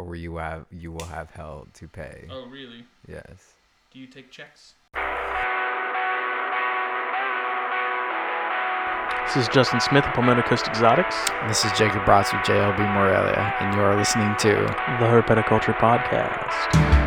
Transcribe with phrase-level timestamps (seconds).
[0.00, 2.26] or where you have you will have hell to pay.
[2.30, 2.84] Oh, really?
[3.06, 3.52] Yes.
[3.92, 4.74] Do you take checks?
[9.26, 11.16] This is Justin Smith of Palmetto Coast Exotics,
[11.46, 16.99] This is Jacob Bratz with JLB Morelia, and you are listening to the Herpetoculture Podcast.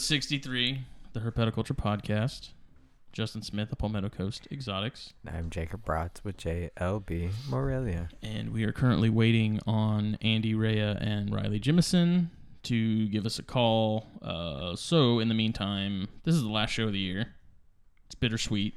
[0.00, 0.80] Episode 63,
[1.12, 2.52] the Herpetoculture Podcast.
[3.12, 5.12] Justin Smith of Palmetto Coast Exotics.
[5.30, 8.08] I'm Jacob Bratz with JLB Morelia.
[8.22, 12.28] And we are currently waiting on Andy Rea and Riley Jimison
[12.62, 14.06] to give us a call.
[14.22, 17.34] Uh, so, in the meantime, this is the last show of the year.
[18.06, 18.72] It's bittersweet.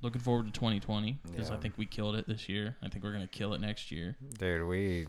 [0.00, 2.76] Looking forward to 2020 because I think we killed it this year.
[2.84, 4.16] I think we're going to kill it next year.
[4.38, 5.08] Dude, we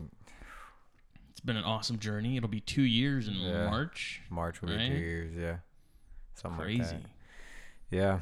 [1.32, 2.36] It's been an awesome journey.
[2.36, 3.68] It'll be two years in Yeah.
[3.70, 4.20] March.
[4.30, 5.56] March will be two years, yeah.
[6.34, 6.96] Something like Crazy.
[6.96, 7.10] that.
[7.90, 8.20] Yeah.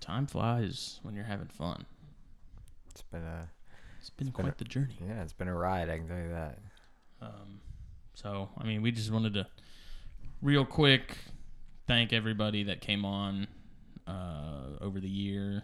[0.00, 1.86] Time flies when you're having fun.
[2.90, 3.48] It's been a
[4.00, 4.96] It's been been quite a- the journey.
[5.00, 6.58] yeah, it's been a ride, I can tell you that.
[7.22, 7.60] Um,
[8.14, 9.46] so, I mean, we just wanted to,
[10.42, 11.18] real quick,
[11.86, 13.46] thank everybody that came on
[14.06, 15.62] uh, over the year.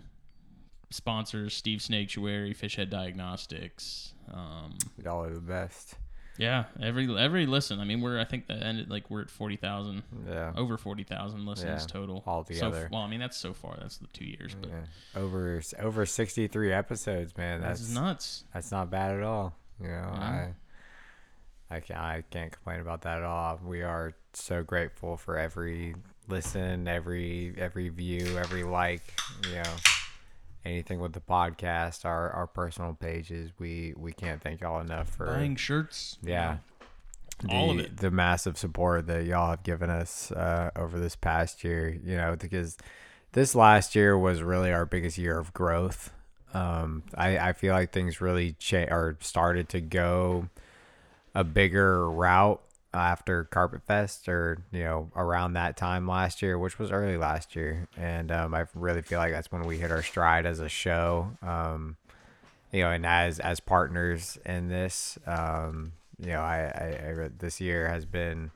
[0.90, 4.14] Sponsors: Steve Snaketuary, Fishhead Diagnostics.
[4.30, 5.94] Um, Y'all are the best.
[6.38, 7.80] Yeah, every every listen.
[7.80, 10.52] I mean, we're I think the ended like we're at forty thousand, Yeah.
[10.56, 12.82] over forty thousand listens Yeah, total altogether.
[12.84, 13.76] So, well, I mean, that's so far.
[13.80, 15.20] That's the two years, but yeah.
[15.20, 17.60] Over over 63 episodes, man.
[17.60, 18.44] that's, That's nuts.
[18.52, 19.54] that's not bad at all.
[19.80, 20.50] You know, Yeah.
[21.70, 23.58] I I can I can't complain about that at all.
[23.64, 25.94] We are so grateful for every
[26.28, 29.02] listen, every every view, every like,
[29.48, 29.74] you know,
[30.66, 33.50] anything with the podcast, our our personal pages.
[33.58, 36.18] We we can't thank y'all enough for Buying shirts.
[36.22, 36.58] yeah.
[37.40, 37.98] The, All of it.
[37.98, 42.34] The massive support that y'all have given us uh, over this past year, you know,
[42.38, 42.78] because
[43.32, 46.12] this last year was really our biggest year of growth.
[46.54, 50.48] Um, I, I feel like things really cha- or started to go
[51.34, 52.62] a bigger route
[52.96, 57.54] after Carpet Fest or, you know, around that time last year, which was early last
[57.54, 57.88] year.
[57.96, 61.30] And um, I really feel like that's when we hit our stride as a show.
[61.42, 61.96] Um,
[62.72, 67.60] you know, and as as partners in this, um, you know, I, I, I this
[67.60, 68.50] year has been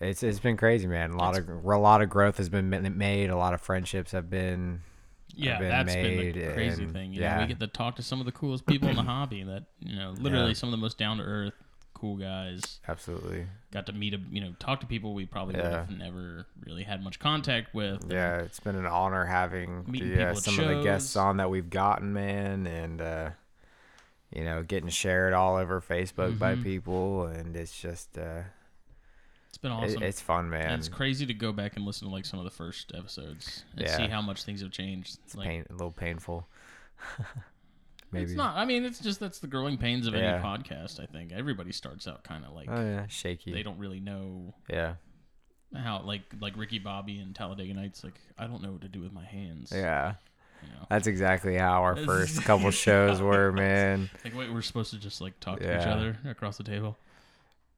[0.00, 1.10] it's it's been crazy, man.
[1.10, 3.30] A lot of a lot of growth has been made.
[3.30, 4.80] A lot of friendships have been
[5.34, 7.12] Yeah, been that's been made the crazy and- thing.
[7.12, 7.40] You know, yeah.
[7.40, 9.42] we get to talk to some of the coolest people in the hobby.
[9.42, 10.54] That you know, literally Yeah.
[10.54, 11.54] some of the most down to earth,
[12.00, 12.80] cool guys.
[12.88, 13.46] absolutely.
[13.72, 16.84] Got to meet a you know talk to people we probably would have never really
[16.84, 18.04] had much contact with.
[18.10, 21.50] Yeah, it's been an honor having Meeting the, uh, some of the guests on that
[21.50, 23.30] we've gotten, man, and uh,
[24.34, 26.62] you know, getting shared all over Facebook by Mhm.
[26.62, 28.42] people, and it's just uh,
[29.48, 30.02] It's been it- awesome.
[30.02, 30.78] it's fun, and man.
[30.78, 33.82] it's crazy to go back and listen to like some of the first episodes and
[33.86, 33.96] Yeah.
[33.96, 35.18] see how much things have changed.
[35.24, 36.46] It's like, pain, a little painful.
[38.10, 38.24] Maybe.
[38.24, 38.56] It's not.
[38.56, 40.34] I mean, it's just that's the growing pains of Yeah.
[40.34, 40.98] any podcast.
[41.00, 43.52] I think everybody starts out kind of like Oh yeah, shaky.
[43.52, 44.94] they don't really know Yeah,
[45.74, 48.02] how like like Ricky Bobby and Talladega Nights.
[48.04, 49.72] Like I don't know what to do with my hands.
[49.74, 50.14] yeah.
[50.62, 50.86] You know?
[50.90, 54.10] That's exactly how our first couple shows were, man.
[54.24, 56.96] Like wait, we're supposed to just like talk to each other across the table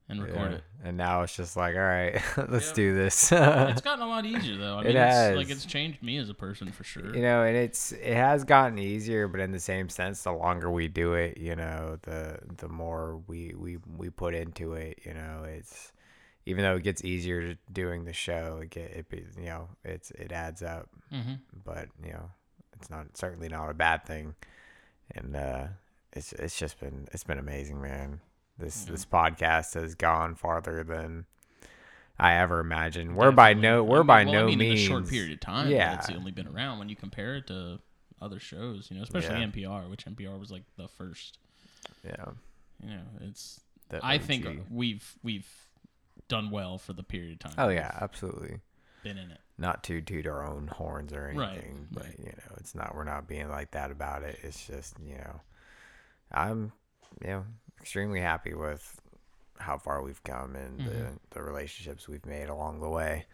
[0.09, 0.57] and record Yeah.
[0.57, 0.63] it.
[0.83, 2.19] And now it's just like, all right,
[2.49, 3.31] let's do this.
[3.31, 4.77] It's gotten a lot easier though.
[4.77, 7.15] I It mean, it's, like it's changed me as a person for sure.
[7.15, 10.69] you know, and it's it has gotten easier, but in the same sense, the longer
[10.71, 14.99] we do it, you know, the the more we we we put into it.
[15.05, 15.91] You know, it's
[16.47, 20.09] even though it gets easier doing the show, it get it be- you know it's
[20.11, 21.33] it adds up, hmm
[21.63, 22.31] but you know,
[22.73, 24.33] it's not certainly not a bad thing,
[25.15, 25.67] and uh,
[26.13, 28.19] it's it's just been it's been amazing, man.
[28.61, 28.91] This Yeah.
[28.91, 31.25] this podcast has gone farther than
[32.19, 33.15] I ever imagined.
[33.15, 35.33] We're by no we're mean- by well, no I mean, means in a short period
[35.33, 35.69] of time.
[35.69, 35.95] Yeah.
[35.97, 37.79] It's only been around when you compare it to
[38.21, 38.89] other shows.
[38.91, 39.47] You know, especially Yeah.
[39.47, 41.39] NPR, which NPR was like the first.
[42.05, 42.25] Yeah,
[42.83, 43.59] You know, it's.
[44.03, 44.59] I think uh, OG.
[44.69, 45.49] we've we've
[46.27, 47.53] done well for the period of time.
[47.57, 48.59] Oh yeah, absolutely.
[49.03, 49.39] been in it.
[49.57, 52.19] Not to toot our own horns or Right, anything, but right.
[52.19, 52.95] you know, it's not.
[52.95, 54.39] We're not being like that about it.
[54.43, 55.41] It's just you know,
[56.31, 56.71] I'm
[57.21, 57.45] you know
[57.81, 58.99] extremely happy with
[59.59, 60.85] how far we've come and Mhm.
[60.85, 63.25] the the relationships we've made along the way.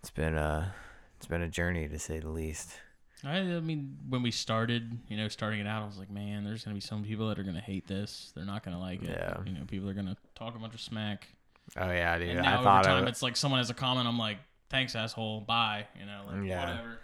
[0.00, 0.74] It's been a
[1.16, 2.80] it's been a journey to say the least.
[3.22, 6.42] I, I mean, when we started, you know, starting it out, I was like, man,
[6.44, 8.32] there's gonna be some people that are gonna hate this.
[8.34, 9.10] They're not gonna like it.
[9.10, 9.36] Yeah.
[9.44, 11.28] You know, people are gonna talk a bunch of smack.
[11.76, 12.30] Oh yeah, dude.
[12.30, 14.38] and I now over thought time, it's like someone has a comment, I'm like,
[14.70, 15.42] thanks, asshole.
[15.42, 15.86] Bye.
[15.98, 16.60] You know, like Yeah.
[16.70, 16.98] whatever.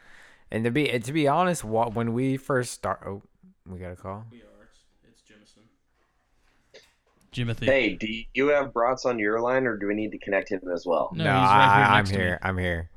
[0.51, 3.23] And to be to be honest, what when we first start, oh,
[3.67, 4.25] we got a call.
[4.31, 4.45] We are.
[4.63, 5.65] It's, it's Jimison.
[7.37, 7.67] Jimothy.
[7.67, 10.61] Hey, do you have Brats on your line, or do we need to connect him
[10.73, 11.11] as well?
[11.15, 12.17] No, No, he's right here I, I'm next me.
[12.17, 12.39] here.
[12.43, 12.91] I'm here.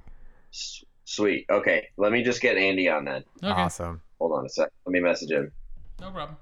[0.54, 1.46] S- Sweet.
[1.50, 3.24] Okay, let me just get Andy on then.
[3.44, 3.50] Okay.
[3.50, 4.02] Awesome.
[4.20, 4.70] Hold on a sec.
[4.86, 5.52] Let me message him.
[6.00, 6.38] No problem.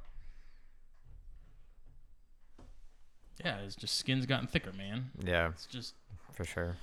[3.44, 5.12] Yeah, it's just skin's gotten thicker, man.
[5.24, 5.94] Yeah, It's just
[6.34, 6.76] for sure.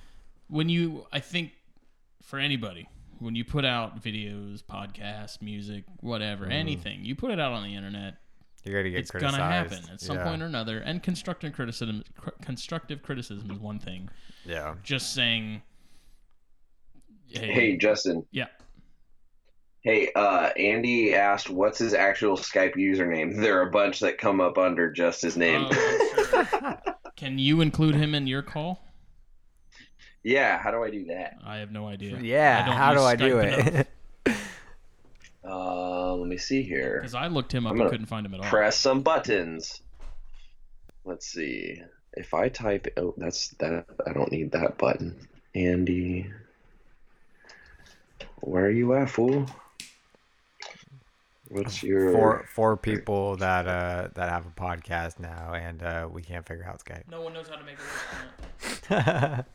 [0.47, 1.51] when you I think
[2.23, 2.87] for anybody,
[3.19, 6.53] when you put out videos, podcasts, music, whatever, mm-hmm.
[6.53, 8.15] anything, you put it out on the internet,
[8.65, 9.37] You're gonna get it's criticized.
[9.37, 10.23] gonna happen at some yeah.
[10.23, 10.79] point or another.
[10.79, 14.09] And constructive criticism, cr- constructive criticism is one thing.
[14.43, 14.75] Yeah.
[14.83, 15.61] Just saying,
[17.27, 18.25] hey, Hey, Justin.
[18.31, 18.47] yeah,
[19.85, 23.35] Hey, uh, Andy asked what's his actual Skype username.
[23.39, 25.67] There are a bunch that come up under just his name.
[25.69, 26.81] Oh, sure.
[27.15, 28.81] Can you include him in your call?
[30.23, 31.37] yeah, how do I do that?
[31.45, 32.17] I have no idea.
[32.19, 32.63] Yeah.
[32.63, 33.87] How do I do it?
[35.47, 36.99] Uh, let me see here.
[36.99, 38.49] Because I looked him up I'm and couldn't find him at all.
[38.49, 39.81] Press some buttons.
[41.03, 41.81] Let's see.
[42.13, 43.85] If I type, oh, that's that.
[44.07, 45.27] I don't need that button.
[45.53, 46.29] Andy,
[48.41, 49.45] where are you at, fool?
[51.49, 52.11] What's your?
[52.11, 56.65] four four people that uh that have a podcast now, and uh we can't figure
[56.65, 57.03] out Skype.
[57.09, 58.89] No one knows how to make it
[59.37, 59.45] work.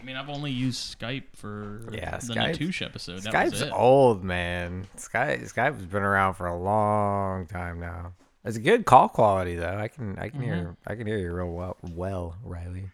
[0.00, 3.22] I mean, I've only used Skype for Yeah, the Skype- Natush episode.
[3.22, 3.72] That was Skype's it.
[3.72, 4.86] old, man.
[4.96, 8.12] Skype Skype's been around for a long time now.
[8.44, 9.76] It's a good call quality though.
[9.76, 10.44] I can I can Mm-hmm.
[10.50, 12.88] hear I can hear you real well, well, Riley.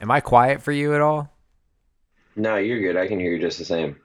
[0.00, 1.32] Am I quiet for you at all?
[2.36, 2.96] No, you're good.
[2.96, 3.96] I can hear you just the same.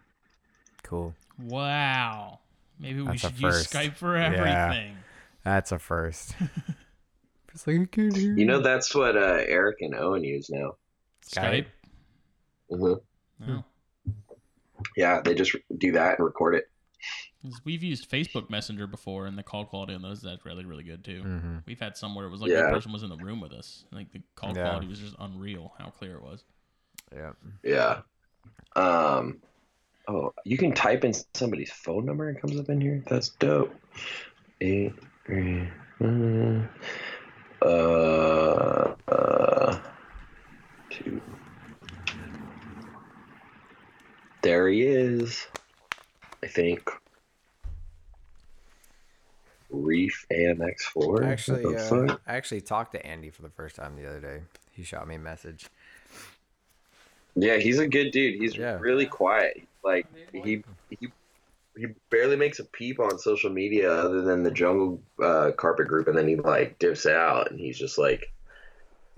[0.83, 1.15] Cool.
[1.41, 2.39] Wow.
[2.79, 3.67] Maybe we That's a should use.
[3.67, 4.25] Skype for Yeah.
[4.67, 4.97] everything.
[5.43, 6.35] That's a first.
[7.53, 10.75] it's like I can't hear You know that's what uh, Eric and Owen use now.
[11.27, 11.65] Skype?
[12.69, 12.93] hmm
[13.39, 13.63] No.
[14.97, 16.69] Yeah, they just do that and record it.
[17.63, 21.03] We've used Facebook Messenger before, and the call quality on those that's really, really good
[21.03, 21.21] too.
[21.21, 22.63] hmm We've had some where it was like Yeah.
[22.63, 23.85] the person was in the room with us.
[23.91, 24.63] Like the call Yeah.
[24.69, 25.73] quality was just unreal.
[25.77, 26.43] How clear it was.
[27.13, 27.33] Yeah.
[27.63, 28.01] Yeah.
[28.75, 29.41] Um.
[30.07, 33.03] Oh, you can type in somebody's phone number and it comes up in here.
[33.07, 33.73] That's dope.
[34.61, 34.93] Eight,
[35.25, 35.67] three,
[37.61, 39.79] uh, uh,
[44.41, 45.47] There he is.
[46.43, 46.89] I think.
[49.71, 51.25] Reef AMX4.
[51.25, 52.17] Actually, uh.
[52.27, 54.41] I actually talked to Andy for the first time the other day.
[54.71, 55.67] He shot me a message.
[57.35, 58.35] Yeah, he's a good dude.
[58.35, 58.77] He's Yeah.
[58.79, 59.67] really quiet.
[59.83, 61.07] Like he he
[61.77, 66.07] he barely makes a peep on social media other than the jungle uh, carpet group,
[66.07, 68.31] and then he like dips out, and he's just like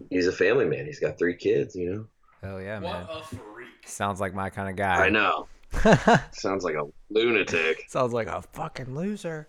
[0.09, 0.85] he's a family man.
[0.85, 2.05] He's got three kids, you know.
[2.41, 3.05] Hell yeah, man.
[3.07, 3.67] What a freak.
[3.85, 5.05] Sounds like my kind of guy.
[5.05, 5.47] I know.
[6.31, 7.83] Sounds like a lunatic.
[7.89, 9.47] Sounds like a fucking loser.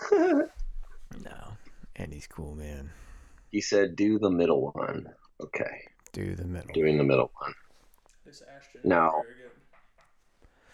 [0.12, 0.48] no,
[1.96, 2.90] And he's cool, man.
[3.50, 5.08] He said, "Do the middle one."
[5.40, 5.82] Okay,
[6.12, 6.72] Do the middle.
[6.72, 7.52] doing the middle one.
[8.26, 8.80] This Ashton.
[8.84, 9.22] No.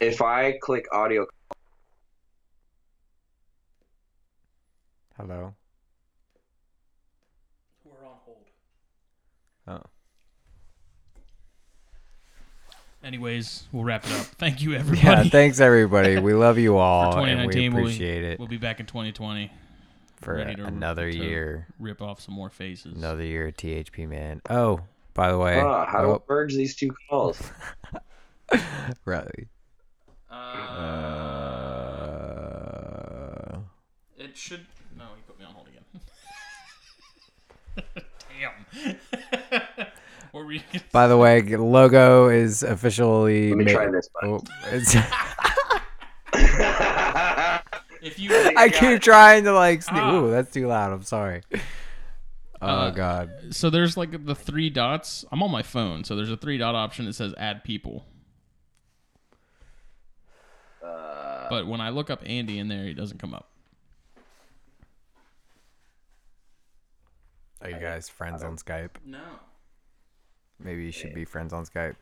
[0.00, 1.26] If I click audio,
[5.16, 5.54] Hello.
[7.84, 8.44] We're on hold.
[9.66, 9.80] Oh.
[13.02, 14.18] Anyways, we'll wrap it up.
[14.38, 15.00] Thank you, everybody.
[15.06, 15.12] Yeah.
[15.12, 15.30] everybody.
[15.30, 16.18] Thanks everybody.
[16.18, 18.86] We love you all, For and we 2019, we'll- appreciate it We'll be back in
[18.86, 19.50] 2020.
[20.20, 21.66] for ready to- another to year.
[21.78, 22.96] Rip off some more faces.
[22.96, 24.40] Another year, of THP man.
[24.48, 24.80] Oh,
[25.12, 27.40] by the way, Ah, how do I oh, merge these two calls?
[29.04, 29.48] Riley.
[30.30, 30.34] Uh,
[33.54, 33.58] Uh,
[34.18, 34.66] it should.
[34.96, 35.84] No, he put me on hold again.
[38.40, 38.96] Damn.
[40.34, 43.50] What were you gonna by the way, logo is officially.
[43.50, 44.08] Let me ma- try this.
[44.22, 44.40] Oh,
[44.72, 44.94] it's.
[48.02, 49.80] If you I keep trying to like.
[49.80, 50.14] Sne- Ah.
[50.14, 50.92] Ooh, that's too loud.
[50.92, 51.40] I'm sorry.
[52.60, 53.30] Oh Uh, God.
[53.50, 55.24] so there's like the three dots.
[55.32, 58.04] I'm on my phone, so there's a three dot option that says add people.
[60.84, 63.48] Uh, But when I look up Andy in there, he doesn't come up.
[67.62, 68.90] Are you guys friends on Skype?
[69.06, 69.22] No.
[70.64, 71.94] Maybe you should be friends on Skype.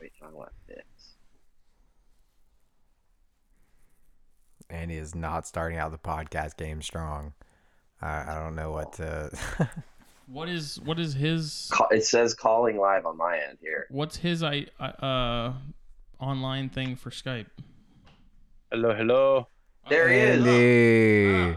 [0.00, 0.84] wait, I want this.
[4.70, 7.32] Andy is not starting out the podcast game strong.
[8.02, 9.30] I, I don't know what to.
[10.30, 13.86] What is what is his Call, it says calling live on my end here.
[13.88, 15.54] what's his I uh
[16.20, 17.46] online thing for Skype?
[18.70, 19.48] Hello, hello.
[19.88, 21.56] There he is.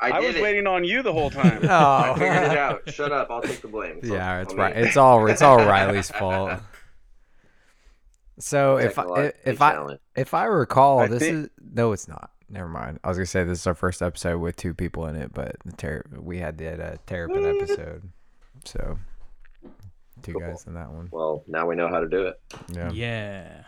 [0.00, 0.42] I, I was it.
[0.42, 1.60] waiting on you the whole time.
[1.68, 2.90] I Oh, figured it out.
[2.92, 3.28] Shut up.
[3.30, 3.98] I'll take the blame.
[4.02, 4.76] It's all yeah, it's right.
[4.76, 6.60] It's all it's all Riley's fault.
[8.38, 12.08] So if I, Technologically if I if I recall, I this think- is no, it's
[12.08, 12.30] not.
[12.48, 12.98] Never mind.
[13.04, 15.56] I was gonna say this is our first episode with two people in it, but
[15.64, 18.10] the ter- we had that uh, Terrapin episode,
[18.64, 18.98] so
[20.22, 20.40] two Cool.
[20.40, 21.08] guys in that one.
[21.12, 22.40] Well, now we know how to do it.
[22.72, 22.90] Yeah.
[22.92, 23.62] Yeah.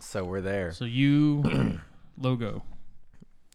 [0.00, 0.72] So we're there.
[0.72, 1.80] So you
[2.18, 2.62] logo.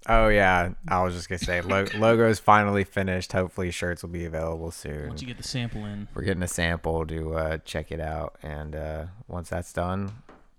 [0.07, 3.31] Oh yeah, I was just gonna say lo- logo's finally finished.
[3.31, 5.07] Hopefully shirts will be available soon.
[5.07, 8.35] Once you get the sample in, We're getting a sample to uh, check it out,
[8.43, 10.11] and uh, once that's done,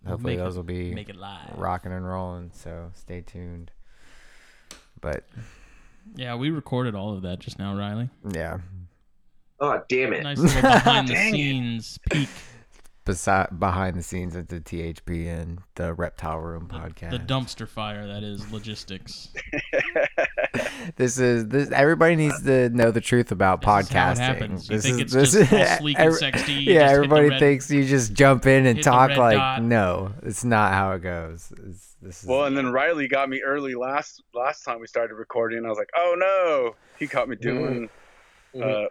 [0.07, 1.51] hopefully make it- those will be make it live.
[1.59, 2.53] rocking and rolling.
[2.55, 3.71] So stay tuned.
[5.01, 5.25] But
[6.17, 8.09] Yeah, we recorded all of that just now, Riley.
[8.33, 8.59] yeah,
[9.61, 10.23] Oh, damn it.
[10.23, 12.29] Nice little behind the scenes peek.
[13.05, 17.11] Beside behind the scenes at the THP and the Reptile Room The, podcast.
[17.11, 19.29] the dumpster fire that is logistics.
[20.97, 21.71] this is this.
[21.71, 24.19] Everybody needs to know the truth about This is how it podcasting.
[24.19, 24.69] happens.
[24.69, 26.65] You This think is it's this just all is- sleek and every- sexy, Yeah, just
[26.91, 29.63] hit everybody red- thinks you just jump in and talk like dot.
[29.63, 31.53] no, it's not how it goes.
[31.67, 35.15] It's, this is Well, and then Riley got me early last last time we started
[35.15, 35.65] recording.
[35.65, 37.89] I was like, oh no, he caught me doing
[38.63, 38.85] uh,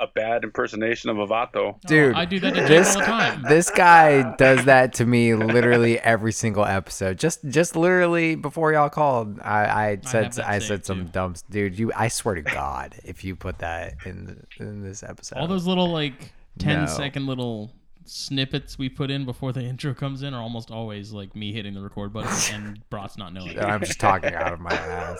[0.00, 1.56] a bad impersonation of a vato.
[1.56, 2.14] Oh, dude.
[2.14, 3.42] Oh, I do that to this all the time.
[3.48, 7.18] this guy does that to me literally every single episode.
[7.18, 11.12] Just just literally before y'all called, I, I said have that I, said some too.
[11.12, 11.78] dumps, dude.
[11.78, 15.48] You, I swear to God, if you put that in the, in this episode, All
[15.48, 16.86] those little like 10 No.
[16.86, 17.72] second little
[18.04, 21.74] snippets we put in before the intro comes in are almost always like me hitting
[21.74, 23.58] the record button and Brat's not knowing.
[23.58, 25.18] I'm just talking out of my ass.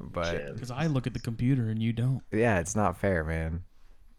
[0.00, 2.22] But Because I look at the computer and you don't.
[2.32, 3.64] yeah, it's not fair, man.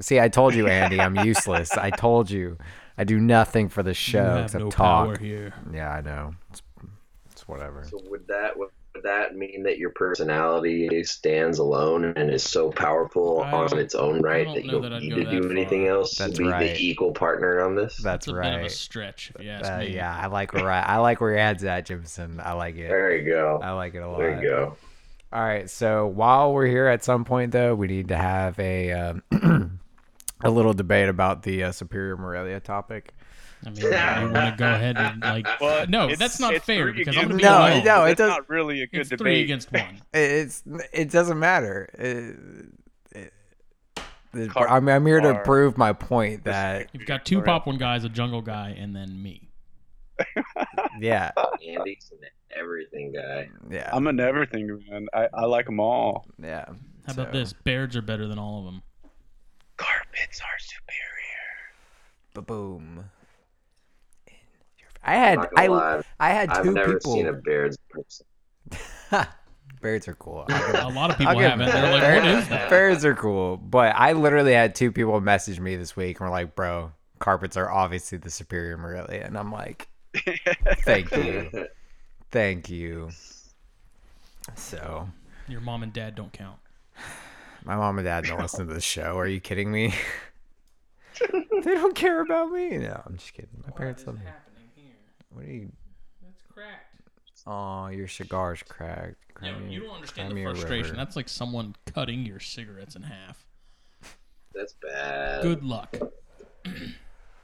[0.01, 1.71] See, I told you, Andy, I'm useless.
[1.77, 2.57] I told you,
[2.97, 5.05] I do nothing for the show have except no talk.
[5.07, 5.53] power here.
[5.73, 6.33] Yeah, I know.
[6.51, 6.61] It's,
[7.31, 7.83] it's whatever.
[7.89, 8.69] So would that would
[9.03, 14.21] that mean that your personality stands alone and is so powerful I on its own
[14.21, 16.75] right that you don't that need to that do anything else That's to be right.
[16.75, 17.97] the equal partner on this?
[17.97, 18.51] That's It's a right.
[18.51, 19.87] bit of a stretch, if you ask Uh, me.
[19.95, 22.39] yeah, I like where I, I like where your head's at, Jimison.
[22.45, 22.87] I like it.
[22.87, 23.59] there you go.
[23.61, 24.17] I like it a lot.
[24.19, 24.77] There you go.
[25.35, 28.91] All right, so while we're here, at some point though, we need to have a
[28.93, 29.21] um,
[30.41, 33.13] a little debate about the uh, Superior Morelia topic.
[33.65, 35.45] I mean, you want to go ahead and like.
[35.59, 37.83] Well, no, that's not fair because I'm gonna be No, alone.
[37.83, 39.19] no, it it's does- not really a good It's debate.
[39.23, 40.01] three against one.
[40.13, 40.63] It's
[40.93, 41.89] it doesn't matter.
[41.93, 42.35] It,
[43.13, 43.33] it,
[44.35, 47.77] it- Car- I'm I'm here to prove my point that You've got two pop one
[47.77, 49.44] guys, a jungle guy, and then me.
[50.99, 51.31] Yeah
[51.67, 52.19] Andy's an
[52.57, 53.49] everything guy.
[53.69, 55.07] yeah I'm an everything man.
[55.13, 56.25] I, I like them all.
[56.41, 56.65] yeah.
[57.05, 57.53] How about this?
[57.53, 58.81] Beards are better than all of them.
[59.77, 61.03] Carpets are superior.
[62.33, 63.05] Ba-boom.
[65.03, 67.13] I had Not I lie, I had I've never people.
[67.13, 68.25] seen a Baird's person.
[69.81, 70.45] Birds are cool.
[70.49, 71.67] A lot of people haven't.
[71.67, 72.23] them They're like, that.
[72.23, 72.69] what is that?
[72.71, 76.31] Birds are cool, but I literally had two people message me this week and were
[76.31, 79.87] like, "Bro, carpets are obviously the superior Morelia," and I'm like,
[80.83, 81.67] "Thank you,
[82.31, 83.09] thank you."
[84.55, 85.09] So,
[85.47, 86.59] Your mom and dad don't count.
[87.63, 89.17] my mom and dad don't listen to the show.
[89.17, 89.93] Are you kidding me?
[91.31, 92.77] they don't care about me.
[92.77, 93.49] No, I'm just kidding.
[93.65, 94.25] My parents love me.
[95.29, 95.71] What are you?
[96.21, 96.95] That's cracked.
[97.47, 99.15] Oh, your cigar's cracked.
[99.41, 100.83] Yeah, you don't understand the frustration.
[100.91, 100.95] river.
[100.95, 103.45] That's like someone cutting your cigarettes in half.
[104.53, 105.41] That's bad.
[105.41, 105.95] Good luck.
[105.95, 105.99] I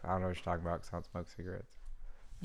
[0.07, 1.75] don't know what you're talking about because I don't smoke cigarettes.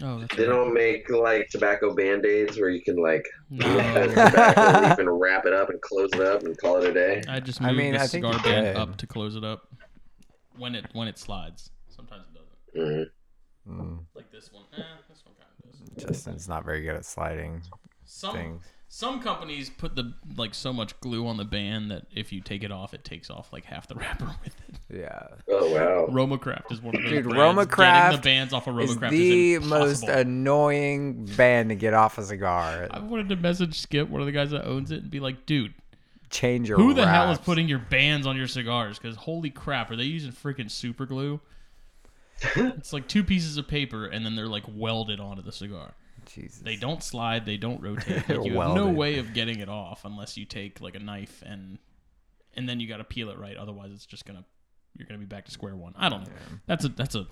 [0.02, 0.52] Oh, that's They right.
[0.54, 3.66] don't make like tobacco band-aids where you can like No.
[4.08, 7.22] tobacco leaf and wrap it up and close it up and call it a day.
[7.28, 8.76] I just I mean, the I cigar you band could.
[8.76, 9.62] up to close it up
[10.58, 11.70] when it when it slides.
[11.88, 12.34] Sometimes it
[12.74, 12.94] doesn't.
[12.98, 13.02] hmm
[13.68, 14.62] Mm, Like this one.
[14.76, 16.04] Eh, this one kind of does.
[16.06, 17.62] Justin's not very good at sliding
[18.04, 18.62] Some things.
[18.88, 22.62] Some companies put the like so much glue on the band that if you take
[22.62, 24.98] it off, it takes off like half the wrapper with it.
[24.98, 25.26] Yeah.
[25.48, 26.06] Oh wow.
[26.08, 27.58] Romacraft is one of those Dude, brands.
[27.58, 31.94] Romacraft Getting the bands off of It's Romacraft the is most annoying band to get
[31.94, 32.88] off a cigar.
[32.90, 35.46] I wanted to message Skip, one of the guys that owns it, and be like,
[35.46, 35.74] dude,
[36.28, 38.98] Change your who the hell is putting your bands on your cigars?
[38.98, 41.40] Because holy crap, are they using freaking super glue?
[42.56, 45.94] it's like two pieces of paper, and then they're like welded onto the cigar.
[46.26, 46.58] Jesus.
[46.60, 48.28] They don't slide, they don't rotate.
[48.28, 51.42] Like, you have no way of getting it off unless you take like a knife
[51.46, 51.78] and
[52.54, 53.56] and then you got to peel it right.
[53.56, 54.44] Otherwise, it's just gonna
[54.96, 55.94] you're gonna be back to square one.
[55.96, 56.32] I don't know.
[56.66, 57.26] That's a that's a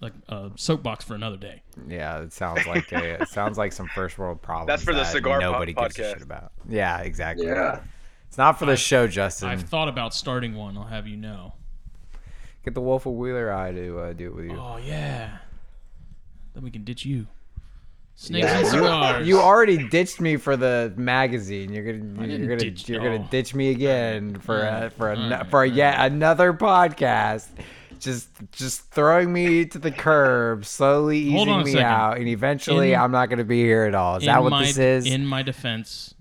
[0.00, 1.62] like a soapbox for another day.
[1.88, 4.68] Yeah, it sounds like a, it sounds like some first world problems.
[4.68, 6.52] That's for the that Cigar Pop nobody gives a shit about.
[6.68, 7.46] Yeah, exactly.
[7.46, 7.80] Yeah.
[8.28, 9.48] It's not for the show, Justin.
[9.48, 10.76] I've thought about starting one.
[10.76, 11.54] I'll have you know.
[12.64, 14.56] Get the Wolf of Wheeler Eye to uh, do it with you.
[14.56, 15.38] Oh yeah.
[16.54, 17.26] Then we can ditch you.
[18.20, 19.28] Snakes Yeah, and you- cigars.
[19.28, 21.72] You already ditched me for the magazine.
[21.72, 25.46] You're gonna you're gonna ditch- you're gonna ditch me again for a, for a, alright,
[25.48, 27.46] for yet another podcast.
[28.00, 31.86] Just just throwing me to the curb, slowly Hold easing me second.
[31.86, 34.16] out, and eventually In- I'm not gonna be here at all.
[34.16, 35.06] Is that what my, this is?
[35.06, 36.14] In my defense,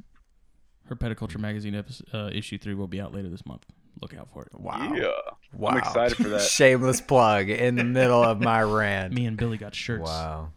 [0.92, 3.64] Herpetoculture magazine episode, uh, issue three will be out later this month.
[4.04, 4.50] Look out for it.
[4.60, 4.94] wow.
[4.96, 5.08] Yeah.
[5.54, 5.72] wow.
[5.72, 6.42] I'm excited for that.
[6.48, 9.14] Shameless plug in the middle of my rant.
[9.14, 10.04] Me and Billy got shirts.
[10.04, 10.52] Wow.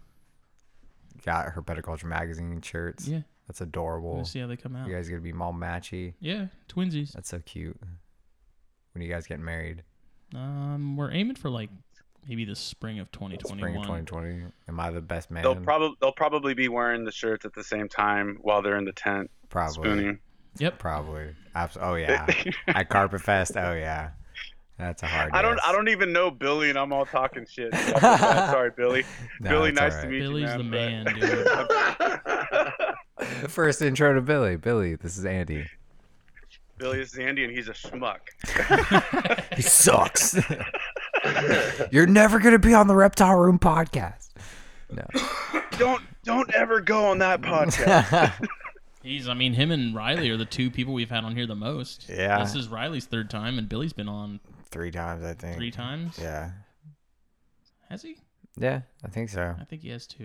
[1.30, 3.06] Got Herpetoculture magazine shirts.
[3.06, 3.20] Yeah.
[3.46, 4.16] That's adorable.
[4.16, 4.88] We'll see how they come out.
[4.88, 6.14] You guys gonna be all matchy.
[6.18, 7.12] Yeah, twinsies.
[7.12, 7.76] That's so cute.
[8.92, 9.84] When are you guys getting married?
[10.34, 11.70] Um, we're aiming for like
[12.28, 13.58] maybe the spring of 2021.
[13.58, 14.52] Spring of 2020.
[14.68, 15.44] Am I the best man?
[15.44, 18.84] They'll probably they'll probably be wearing the shirts at the same time while they're in
[18.84, 19.74] the tent probably.
[19.84, 20.18] spooning.
[20.58, 20.80] Yep.
[20.80, 21.34] Probably.
[21.54, 22.26] Abs- oh yeah.
[22.66, 23.56] At Carpet Fest.
[23.56, 24.10] Oh yeah.
[24.80, 25.30] That's a hard.
[25.34, 25.64] I don't yes.
[25.66, 27.74] I don't even know Billy and I'm all talking shit.
[27.74, 28.00] I feel.
[28.50, 29.04] Sorry, Billy.
[29.38, 30.04] No, Billy, nice alright.
[30.04, 31.04] to meet Billy's you, Billy's the man.
[31.04, 32.20] man,
[33.42, 33.50] dude.
[33.50, 34.56] First intro to Billy.
[34.56, 35.66] Billy, this is Andy.
[36.78, 38.20] Billy is Andy and he's a schmuck.
[39.54, 40.34] He sucks.
[41.92, 44.30] You're never gonna be on the Reptile Room podcast.
[44.90, 45.04] No.
[45.78, 48.48] don't don't ever go on that podcast.
[49.02, 51.54] He's, I mean, him and Riley are the two people we've had on here the
[51.54, 52.06] most.
[52.08, 52.42] Yeah.
[52.42, 55.56] This is Riley's third time, and Billy's been on Three times, I think.
[55.56, 56.18] three times.
[56.20, 56.50] Yeah.
[57.88, 58.16] Has he?
[58.56, 59.54] Yeah, I think so.
[59.60, 60.24] I think he has two.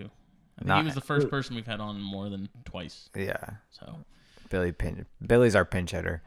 [0.58, 3.08] I think Not- he was the first person we've had on more than twice.
[3.16, 3.36] Yeah.
[3.70, 3.98] So
[4.50, 5.06] Billy pin.
[5.26, 6.22] Billy's our pinch hitter.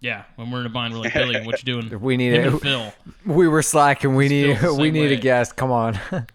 [0.00, 2.00] yeah, when we're in a bind, we're like Billy, what you doing?
[2.00, 2.46] We need Him it.
[2.52, 2.92] and Phil.
[3.24, 4.14] We were slacking.
[4.16, 4.60] We need.
[4.62, 5.56] We same need a guest.
[5.56, 5.98] Come on.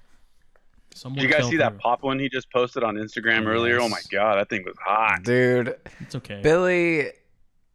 [0.93, 3.79] Someone Did you guys fell see that pop one he just posted on Instagram earlier?
[3.79, 4.07] Oh my Yes.
[4.07, 5.23] god, that thing was hot.
[5.23, 6.41] Dude, It's okay.
[6.43, 7.11] Billy,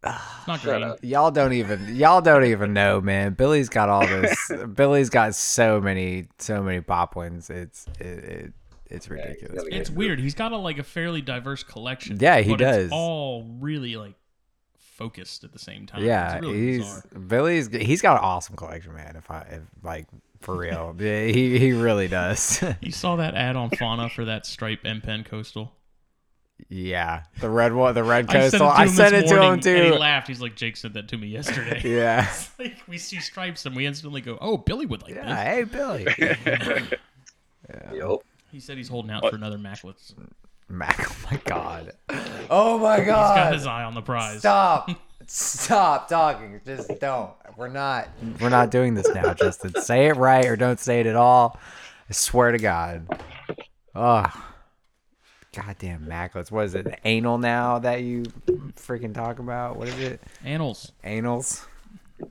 [0.05, 1.11] it's not Shut great.
[1.11, 3.35] y'all don't even y'all don't even know, man.
[3.35, 4.51] Billy's got all this.
[4.75, 7.51] Billy's got so many so many pop wins.
[7.51, 8.53] It's it, it
[8.89, 9.65] it's ridiculous.
[9.65, 10.21] gotta It's weird.
[10.21, 12.19] He's got a like a fairly diverse collection.
[12.21, 12.85] Yeah, he but does.
[12.85, 14.15] It's all really like
[14.79, 16.05] focused at the same time.
[16.05, 17.21] Yeah, really he's bizarre.
[17.27, 17.69] Billy's.
[17.69, 19.17] He's got an awesome collection, man.
[19.17, 20.07] If I if like
[20.41, 22.63] for real, yeah, he he really does.
[22.81, 25.73] You saw that ad on Fauna for that stripe M Pen coastal.
[26.69, 28.69] Yeah, the red one, the red I sent it coastal.
[28.71, 30.29] to I him sent it to him morning, And he laughed.
[30.29, 31.81] He's like, Jake said that to me yesterday.
[31.89, 32.29] Yeah.
[32.59, 35.65] like we see stripes and we instantly go, "Oh, Billy would like Yeah.
[35.65, 36.37] this." Hey,
[36.85, 36.89] Billy.
[37.95, 38.21] Yup.
[38.53, 40.15] He said he's holding out for another Macklets.
[40.69, 40.99] Mac.
[41.11, 41.93] Oh my god.
[42.51, 42.99] Oh my god.
[42.99, 43.53] He's got god.
[43.55, 44.39] his eye on the prize.
[44.41, 44.91] Stop.
[45.27, 46.61] Stop talking.
[46.65, 47.31] Just don't.
[47.57, 48.09] We're not.
[48.41, 49.75] We're not doing this now, Justin.
[49.83, 51.59] Say it right or don't say it at all.
[52.09, 53.07] I swear to God.
[53.95, 54.27] Oh.
[55.57, 56.53] Goddamn Macklets.
[56.53, 56.85] What is it?
[56.85, 58.25] The Anal now that you
[58.75, 59.77] freaking talk about?
[59.79, 60.21] What is it?
[60.45, 60.93] Annals.
[61.03, 61.65] Anals?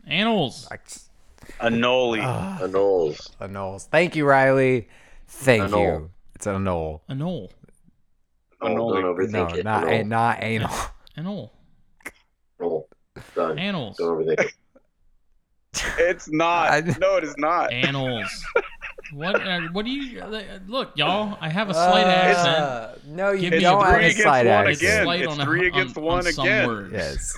[0.05, 0.67] Annals.
[0.69, 0.81] Like,
[1.59, 2.19] A Noli.
[2.19, 3.87] A Anoles.
[3.89, 4.87] Thank you, Riley.
[5.27, 5.81] Thank Anole.
[5.83, 6.09] you.
[6.35, 7.01] It's an anole.
[7.07, 7.51] A knoll.
[8.61, 8.93] Anole.
[8.93, 9.63] don't overthink No, it.
[9.63, 9.99] not Anole.
[10.01, 10.75] a, not anal.
[11.17, 11.51] A knoll.
[12.59, 12.87] Anole.
[13.33, 13.57] Done.
[13.57, 13.97] Annals.
[13.97, 14.51] Don't overthink it.
[15.97, 16.69] It's not.
[16.71, 17.71] I- no, it is not.
[17.73, 18.45] Annals.
[19.15, 19.41] What?
[19.47, 21.37] Uh, what do you uh, look, y'all?
[21.39, 22.57] I have a slight accent.
[22.57, 24.77] Uh, no, you Give me don't a have three a against slight one accent.
[24.81, 25.03] again.
[25.03, 26.67] Slight It's on three on- against on one some again.
[26.67, 26.93] words.
[26.93, 27.37] Yes.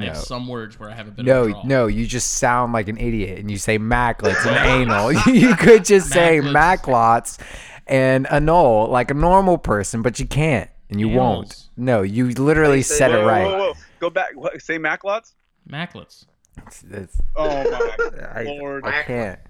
[0.00, 2.72] I have some words where I have a bit No, of no, you just sound
[2.72, 4.56] like an idiot and you say macklets and
[4.90, 5.12] anal.
[5.26, 7.38] you could just say Macklets.
[7.38, 7.38] macklots
[7.86, 11.68] and anal like a normal person, but you can't and you won't.
[11.76, 13.44] No, you literally Say- said it Whoa, right.
[13.44, 14.30] Whoa, whoa, Go back.
[14.36, 15.32] What, say Maclots?
[15.66, 16.24] Macklets.
[16.58, 18.84] It's- it's- Oh my I, lord.
[18.86, 19.40] I can't.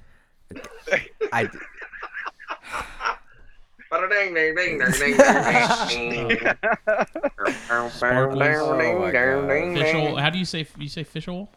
[1.33, 1.49] I,
[3.91, 5.17] Ba-da-ding, ding, ding, ding, ding,
[5.89, 6.39] ding, ding.
[9.77, 10.17] Official.
[10.17, 10.67] How do you say?
[10.79, 11.51] You say official?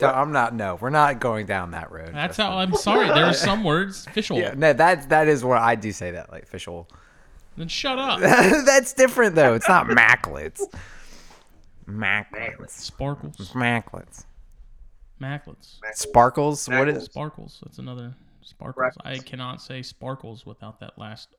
[0.00, 0.54] I'm not.
[0.54, 2.10] No, we're not going down that road.
[2.12, 2.46] That's Justin.
[2.46, 2.58] how.
[2.58, 3.06] I'm sorry.
[3.08, 4.06] There are some words.
[4.06, 4.38] Official.
[4.38, 6.88] Yeah, no, that that is what I do say that like official.
[7.56, 8.18] Then shut up.
[8.66, 9.54] That's different though.
[9.54, 10.66] It's not macklets.
[11.86, 12.82] Macklets.
[12.84, 13.54] Sparkles.
[13.54, 14.26] Macklets.
[15.24, 15.80] Macklets.
[15.94, 16.68] Sparkles.
[16.68, 17.04] What is?
[17.04, 17.60] Sparkles.
[17.62, 18.14] That's another.
[18.42, 18.74] Sparkles.
[18.74, 19.02] Freckles.
[19.04, 21.34] I cannot say sparkles without that last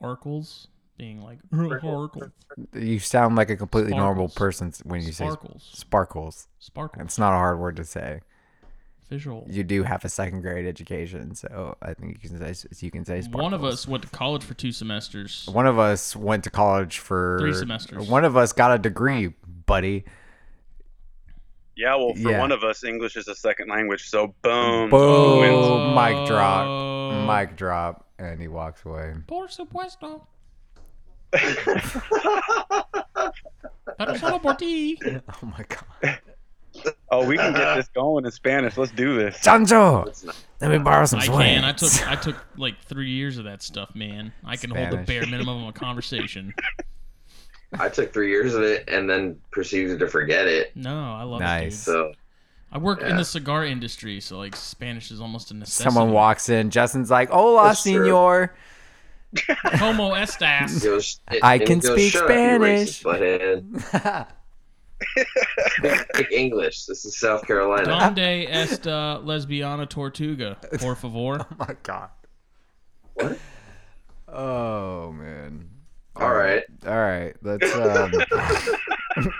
[0.00, 2.30] arcles being like sparkles.
[2.72, 5.68] You sound like a completely normal person when you say Sparkles.
[5.72, 6.48] sparkles.
[6.58, 7.04] Sparkles.
[7.04, 8.20] It's not a hard word to say.
[9.10, 9.46] Visual.
[9.50, 13.04] You do have a second grade education, so I think you can say you can
[13.04, 13.42] say sparkles.
[13.42, 15.46] One of us went to college for two semesters.
[15.52, 18.08] One of us went to college for Three semesters.
[18.08, 19.34] One of us got a degree,
[19.66, 20.04] buddy.
[21.76, 22.38] Yeah, well, for Yeah.
[22.38, 24.90] one of us, English is a second language, so boom.
[24.90, 25.40] Boom.
[25.40, 25.94] wins.
[25.96, 26.66] mic drop.
[26.66, 27.26] Oh.
[27.26, 29.14] Mic drop, and he walks away.
[29.26, 30.26] Por supuesto.
[33.98, 34.98] Pero solo por ti.
[35.04, 36.18] Oh my god.
[37.10, 38.76] Oh, we can get this going in Spanish.
[38.76, 39.36] Let's do this.
[39.38, 40.06] Chancho,
[40.60, 41.60] let me borrow some I swings.
[41.60, 41.64] can.
[41.64, 44.32] I took I took like three years of that stuff, man.
[44.44, 46.54] I can hold the bare minimum of a conversation.
[47.72, 50.76] I took three years of it and then proceeded to forget it.
[50.76, 51.78] No, I love it, Nice.
[51.78, 52.12] So
[52.70, 55.84] I work in the cigar industry, so like Spanish is almost a necessity.
[55.90, 56.70] Someone walks in.
[56.70, 58.54] Justin's like, "Hola, That's senor."
[59.76, 60.82] Como estas?
[60.82, 63.00] he goes, I can goes, speak "Shut up, Spanish."
[66.14, 66.86] Speak English.
[66.86, 67.84] This is South Carolina.
[67.84, 70.56] Donde esta lesbiana tortuga?
[70.80, 71.40] Por favor.
[71.50, 72.10] oh my god.
[73.14, 73.38] What?
[74.28, 75.68] Oh man.
[76.16, 76.62] All right.
[76.86, 77.34] All right.
[77.42, 77.74] Let's.
[77.74, 78.12] Um,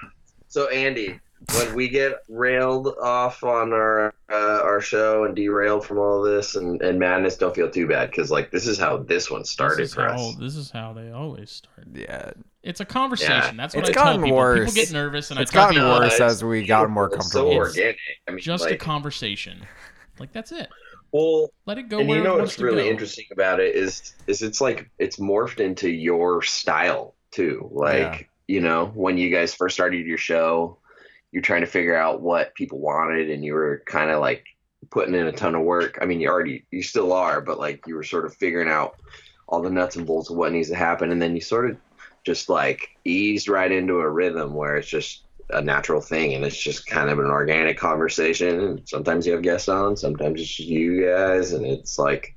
[0.49, 1.19] So Andy,
[1.57, 6.55] when we get railed off on our uh, our show and derailed from all this
[6.55, 9.79] and, and madness, don't feel too bad because like this is how this one started
[9.83, 10.37] this is for how us.
[10.37, 11.89] this is how they always start.
[11.93, 12.31] yeah.
[12.63, 13.35] It's a conversation.
[13.35, 13.53] Yeah.
[13.57, 14.39] That's what It's I tell gotten people.
[14.39, 14.59] worse.
[14.73, 17.33] People get nervous, and It's I tell gotten people worse as we got more It's
[17.33, 17.99] so organic.
[18.29, 19.59] I mean, just like, a conversation.
[20.21, 20.69] Like that's it.
[21.15, 22.91] Well, Let it go and you know what's really go.
[22.91, 27.69] interesting about it is is it's like it's morphed into your style too.
[27.73, 28.19] Like Yeah.
[28.49, 30.79] you know when you guys first started your show,
[31.31, 34.45] you're trying to figure out what people wanted, and you were kind of like
[34.91, 35.99] putting in a ton of work.
[36.03, 38.97] I mean, you already you still are, but like you were sort of figuring out
[39.47, 41.77] all the nuts and bolts of what needs to happen, and then you sort of
[42.25, 46.57] just like eased right into a rhythm where it's just a natural thing and it's
[46.61, 50.69] just kind of an organic conversation and sometimes you have guests on sometimes it's just
[50.69, 52.35] you guys and it's like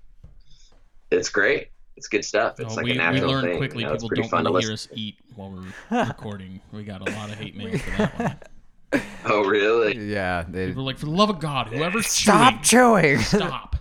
[1.12, 3.84] it's great it's good stuff it's No, like we, a we natural learned thing quickly
[3.84, 6.60] you know, people don't fun to want to hear listen us eat while we're recording.
[6.72, 9.02] We got a lot of hate mail for that one.
[9.26, 10.46] oh really Yeah.
[10.48, 13.18] They, People are like, for the love of God, whoever's stop chewing.
[13.20, 13.76] chewing, stop.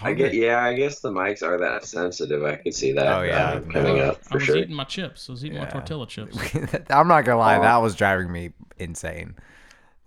[0.00, 3.22] I get yeah i guess the mics are that sensitive i could see that Oh,
[3.22, 3.50] yeah.
[3.50, 4.10] uh, coming No.
[4.12, 5.28] up I was sure eating my chips.
[5.28, 6.36] I was eating my tortilla chips.
[6.90, 7.58] I'm not gonna lie.
[7.58, 7.62] Oh.
[7.62, 9.34] That was driving me insane.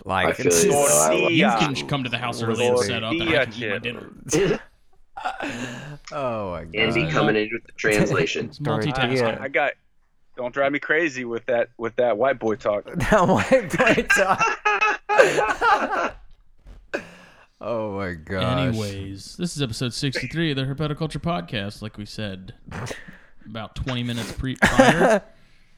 [0.03, 0.51] Like I feel you.
[0.51, 1.59] just- I You Yeah.
[1.59, 4.11] can come to the house early and set up, and I can eat my dinner.
[6.11, 6.75] oh my god.
[6.75, 8.93] andy coming in with the translation It's Tortilla.
[8.93, 9.17] multitasking.
[9.17, 9.37] Yeah.
[9.41, 9.73] I got.
[10.35, 12.85] Don't drive me crazy with that with that white boy talk.
[12.85, 14.41] That white boy talk.
[17.61, 18.59] Oh my god.
[18.59, 22.53] Anyways, this is episode 63 of the Herpetoculture Podcast, like we said
[23.45, 25.23] about 20 minutes pre- prior.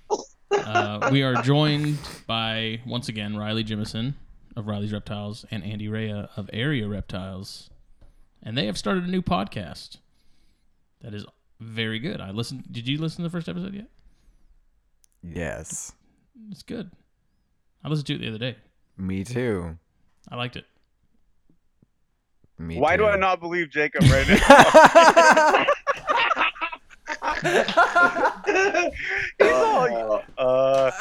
[0.52, 4.14] uh, we are joined by, once again, Riley Jimison
[4.56, 7.70] of Riley's Reptiles and Andy Rea of Area Reptiles.
[8.42, 9.98] And they have started a new podcast
[11.02, 11.26] that is
[11.60, 12.22] very good.
[12.22, 12.66] I listened.
[12.72, 13.88] Did you listen to the first episode yet?
[15.22, 15.94] Yes.
[16.52, 16.92] It's good.
[17.84, 18.56] I listened to it the other day.
[18.98, 19.78] Me too.
[20.30, 20.66] I liked it.
[22.60, 23.04] Me Why too.
[23.04, 25.66] do I not believe Jacob right now?
[29.40, 30.92] He's all, uh,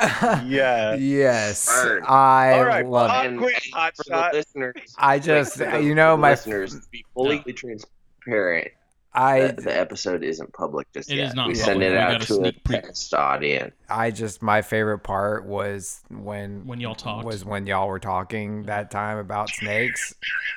[0.45, 0.95] yeah.
[0.97, 1.67] yes.
[1.67, 2.03] Burn.
[2.07, 3.25] I All right, love Bob.
[3.25, 3.29] it.
[3.29, 4.35] and, quick hot shot.
[4.35, 8.69] listeners I just, you know, my listeners to be fully transparent
[9.17, 11.29] I the, the episode isn't public just It yet.
[11.29, 11.65] is not we public.
[11.67, 12.83] send it We out to a sneak peek.
[12.85, 13.75] test audience.
[13.89, 17.25] I just my favorite part was when When y'all talked.
[17.25, 20.15] was when y'all were talking that time about snakes.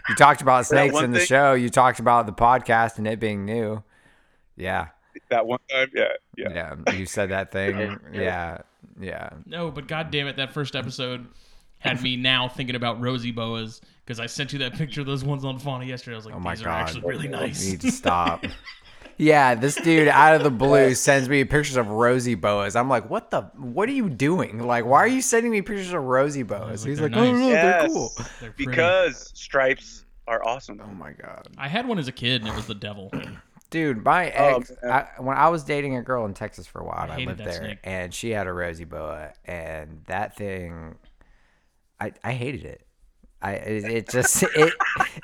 [0.09, 1.53] You talked about snakes in the thing- show.
[1.53, 3.81] You talked about the podcast and it being new.
[4.57, 4.87] Yeah,
[5.29, 6.73] That one time, yeah, yeah.
[6.85, 6.93] yeah.
[6.93, 7.97] You said that thing.
[8.13, 8.57] Yeah,
[8.99, 9.29] yeah.
[9.45, 11.27] No, but god damn it, that first episode
[11.79, 15.23] had me now thinking about rosy boas because I sent you that picture of those
[15.23, 16.15] ones on fauna yesterday.
[16.15, 16.69] I was like, Oh my these God.
[16.71, 17.65] are actually really You nice.
[17.65, 18.45] need to stop.
[19.21, 22.77] Yeah, this dude out of the blue sends me pictures of rosy boas.
[22.77, 23.41] I'm like, what the?
[23.57, 24.59] What are you doing?
[24.65, 26.83] Like, why are you sending me pictures of rosy boas?
[26.85, 28.13] like, He's they're like, oh no, Yes, they're cool.
[28.39, 30.79] They're because stripes are awesome.
[30.81, 31.49] Oh my god.
[31.57, 33.11] I had one as a kid and it was the devil.
[33.71, 34.91] Dude, my Oh, ex, man.
[35.17, 37.39] I, when I was dating a girl in Texas for a while, I I, lived
[37.39, 37.79] there, snake.
[37.83, 40.95] and she had a rosy boa, and that thing,
[41.99, 42.85] I I hated it.
[43.41, 44.73] I it, it just it,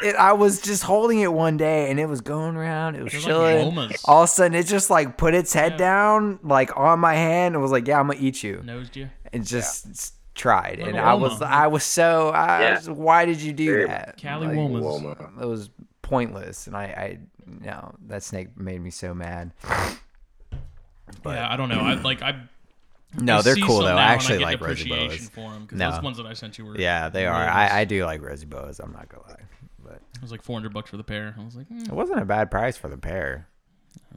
[0.02, 3.12] it I was just holding it one day, and it was going around, it was
[3.12, 3.92] They're like chilling.
[4.06, 5.78] All of a sudden, it just like put its head Yeah.
[5.78, 9.10] down, like on my hand, and was like, "Yeah, I'm gonna eat you," Nosed you.
[9.34, 12.76] and just s- tried, and Little I was I was so I Yeah.
[12.76, 14.16] was, why did you do Very that?
[14.18, 14.82] Cali Like, womas.
[15.02, 15.42] Woma.
[15.42, 15.70] it was
[16.02, 19.52] pointless and i i no that snake made me so mad
[21.24, 21.80] But- yeah, I don't know.
[21.80, 22.40] I like I.
[23.20, 25.78] no I they're cool though i actually get like rosy appreciation boas for them because
[25.78, 25.92] No.
[25.92, 26.78] those ones that I sent you were.
[26.78, 27.82] yeah they are I.
[27.82, 29.44] I do like rosy boas i'm not gonna lie
[29.84, 31.36] but It was like 400 bucks for the pair.
[31.40, 33.48] I was like, mm, it wasn't a bad price for the pair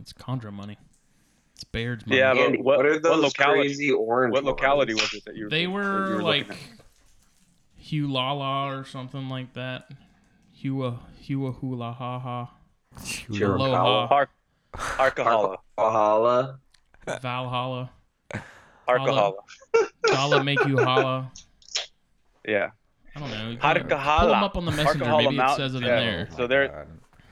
[0.00, 0.78] it's Condra money.
[1.54, 2.18] It's Baird's money.
[2.20, 4.32] Yeah, but Andy, what- what, are what those locality- crazy orange?
[4.32, 5.12] What locality ones?
[5.12, 5.50] was it that you were?
[5.50, 6.56] They that you were like at?
[7.84, 9.90] Hulala or something like that.
[10.62, 12.50] Hua Hua Hula Ha Ha.
[13.04, 13.56] Sure.
[13.56, 14.06] Aloha.
[14.06, 14.30] Har-
[17.20, 17.90] Valhalla.
[18.88, 19.32] Valhalla.
[19.74, 19.88] Harkahala.
[20.06, 21.30] Dala make you holla.
[22.46, 22.70] Yeah.
[23.14, 23.50] I don't know.
[23.50, 25.04] you kinda Pull them up on the messenger.
[25.04, 26.28] Harakahala Maybe it says it in there.
[26.36, 26.86] So they're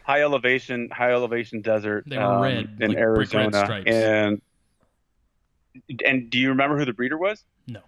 [0.05, 2.05] high elevation, high elevation desert.
[2.07, 3.83] They were um, red, in like brick red Arizona.
[3.87, 4.43] And
[6.05, 7.45] and do you remember who the breeder was?
[7.67, 7.81] No.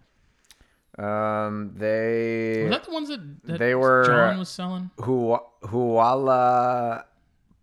[1.02, 4.90] Um, they Were that the ones that, that they were- John was selling?
[5.00, 7.04] Hu Huala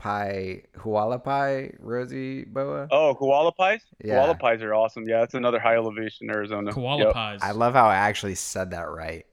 [0.06, 2.88] Pai Huala Pai Rosy Boa.
[2.92, 3.82] Oh, koala pies.
[4.04, 4.16] Yeah.
[4.20, 5.08] Koala pies are awesome.
[5.08, 6.72] Yeah, that's another high elevation Arizona.
[6.72, 7.14] Koala Yep.
[7.14, 7.40] pies.
[7.42, 9.26] I love how I actually said that right.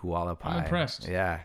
[0.00, 0.38] Hualapai.
[0.46, 1.08] I'm impressed.
[1.08, 1.40] Yeah,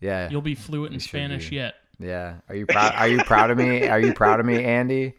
[0.00, 1.56] yeah, You'll be fluent in You should Spanish be.
[1.56, 1.76] yet.
[1.98, 2.34] yeah.
[2.50, 2.92] Are you proud?
[2.94, 3.88] Are you proud of me?
[3.88, 5.14] Are you proud of me, Andy?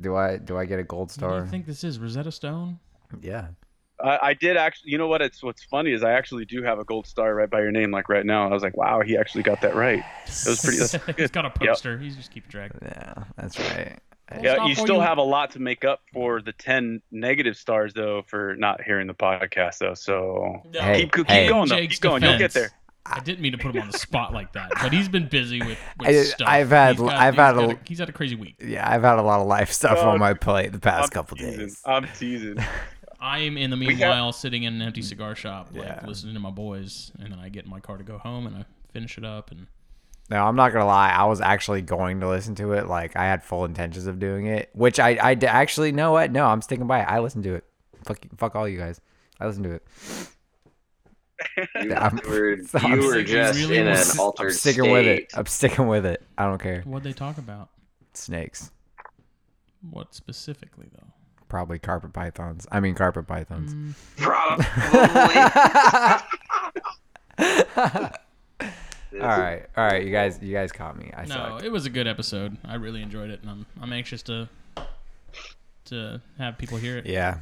[0.00, 1.38] Do I do I get a gold What do star?
[1.40, 1.98] you think this is?
[1.98, 2.78] Rosetta Stone?
[3.20, 3.48] Yeah.
[4.02, 4.90] I, I did actually.
[4.92, 5.22] You know what?
[5.22, 7.90] It's what's funny is I actually do have a gold star right by your name,
[7.90, 8.46] like right now.
[8.48, 10.00] I was like, wow, he actually got that right.
[10.26, 10.78] It was pretty.
[10.78, 11.32] That's He's good.
[11.32, 11.98] got a poster.
[11.98, 12.72] He's just keeping track.
[12.82, 13.98] Yeah, that's right.
[14.42, 15.00] Yeah, Stop you still you.
[15.02, 19.06] have a lot to make up for the ten negative stars though for not hearing
[19.06, 19.94] the podcast though.
[19.94, 21.48] So Hey, keep keep hey.
[21.48, 21.76] going though.
[21.76, 22.22] Jake's Keep going.
[22.24, 22.72] You'll get there.
[23.08, 25.60] I didn't mean to put him on the spot like that, but he's been busy
[25.60, 26.48] with, with I- stuff.
[26.48, 28.56] I've had- He's got- I've he's had got a- He's had a crazy week.
[28.58, 31.10] Yeah, I've had a lot of life stuff Oh, on my plate the past I'm
[31.10, 31.58] couple teasing.
[31.60, 31.80] days.
[31.86, 32.56] I'm teasing.
[33.26, 35.04] I am in the got- meanwhile sitting in an empty mm.
[35.04, 36.04] cigar shop, like Yeah.
[36.06, 38.56] listening to my boys, and then I get in my car to go home and
[38.56, 39.50] I finish it up.
[39.50, 39.66] And
[40.30, 41.10] No, I'm not gonna lie.
[41.10, 42.86] I was actually going to listen to it.
[42.86, 46.30] Like I had full intentions of doing it, which I I d- actually know what.
[46.30, 47.08] No, I'm sticking by it.
[47.08, 47.64] I listened to it.
[48.04, 49.00] Fuck you- fuck all you guys.
[49.40, 49.86] I listened to it.
[51.82, 54.46] You I'm- were, so I'm you were sticking- just really in an was- I'm altered
[54.46, 54.92] I'm sticking state.
[54.92, 55.30] with it.
[55.34, 56.22] I'm sticking with it.
[56.38, 56.82] I don't care.
[56.82, 57.68] what'd they talk about?
[58.14, 58.70] Snakes,
[59.90, 61.08] What specifically though?
[61.56, 62.66] Probably carpet pythons.
[62.70, 63.72] I mean carpet pythons.
[63.72, 64.66] Mm, Probably.
[69.22, 70.04] All right, all right.
[70.04, 71.10] You guys, you guys caught me.
[71.16, 71.64] I no, suck.
[71.64, 72.58] it was a good episode.
[72.66, 74.50] I really enjoyed it, and I'm I'm anxious to
[75.86, 77.06] to have people hear it.
[77.06, 77.38] Yeah,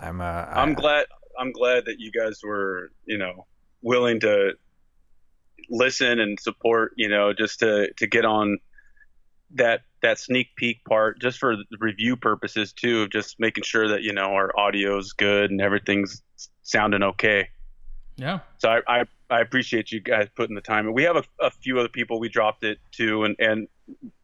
[0.00, 0.20] I'm.
[0.20, 1.06] Uh, I- I'm glad.
[1.36, 3.46] I'm glad that you guys were, you know,
[3.82, 4.52] willing to
[5.68, 6.92] listen and support.
[6.96, 8.58] You know, just to to get on
[9.56, 14.02] that that sneak peek part, just for review purposes too, of just making sure that
[14.02, 16.22] you know our audio's good and everything's
[16.62, 17.48] sounding okay.
[18.16, 18.40] Yeah.
[18.58, 20.92] So I, I, I appreciate you guys putting the time in.
[20.92, 23.68] We have a, a few other people we dropped it to, and, and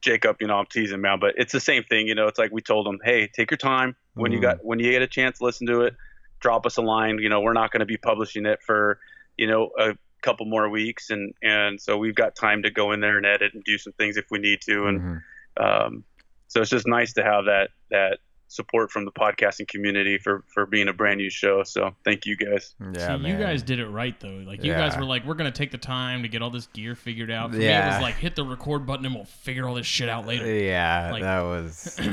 [0.02, 2.06] Jacob, you know, I'm teasing man, but it's the same thing.
[2.06, 4.42] You know, it's like we told them hey, take your time when you Mhm.
[4.42, 5.94] got when you get a chance, listen to it,
[6.40, 7.18] drop us a line.
[7.18, 8.98] You know, we're not going to be publishing it for
[9.36, 13.00] you know a couple more weeks, and and so we've got time to go in
[13.00, 15.22] there and edit and do some things if we need to, and Mhm.
[15.58, 16.04] Um,
[16.48, 20.66] so it's just nice to have that that support from the podcasting community for for
[20.66, 21.62] being a brand new show.
[21.64, 22.74] So thank you guys.
[22.94, 24.42] Yeah, See, you guys did it right though.
[24.46, 26.94] Like you guys were like, we're gonna take the time to get all this gear
[26.94, 27.50] figured out.
[27.50, 30.08] For me, it was like hit the record button and we'll figure all this shit
[30.08, 30.46] out later.
[30.46, 31.98] Yeah, Like- that was.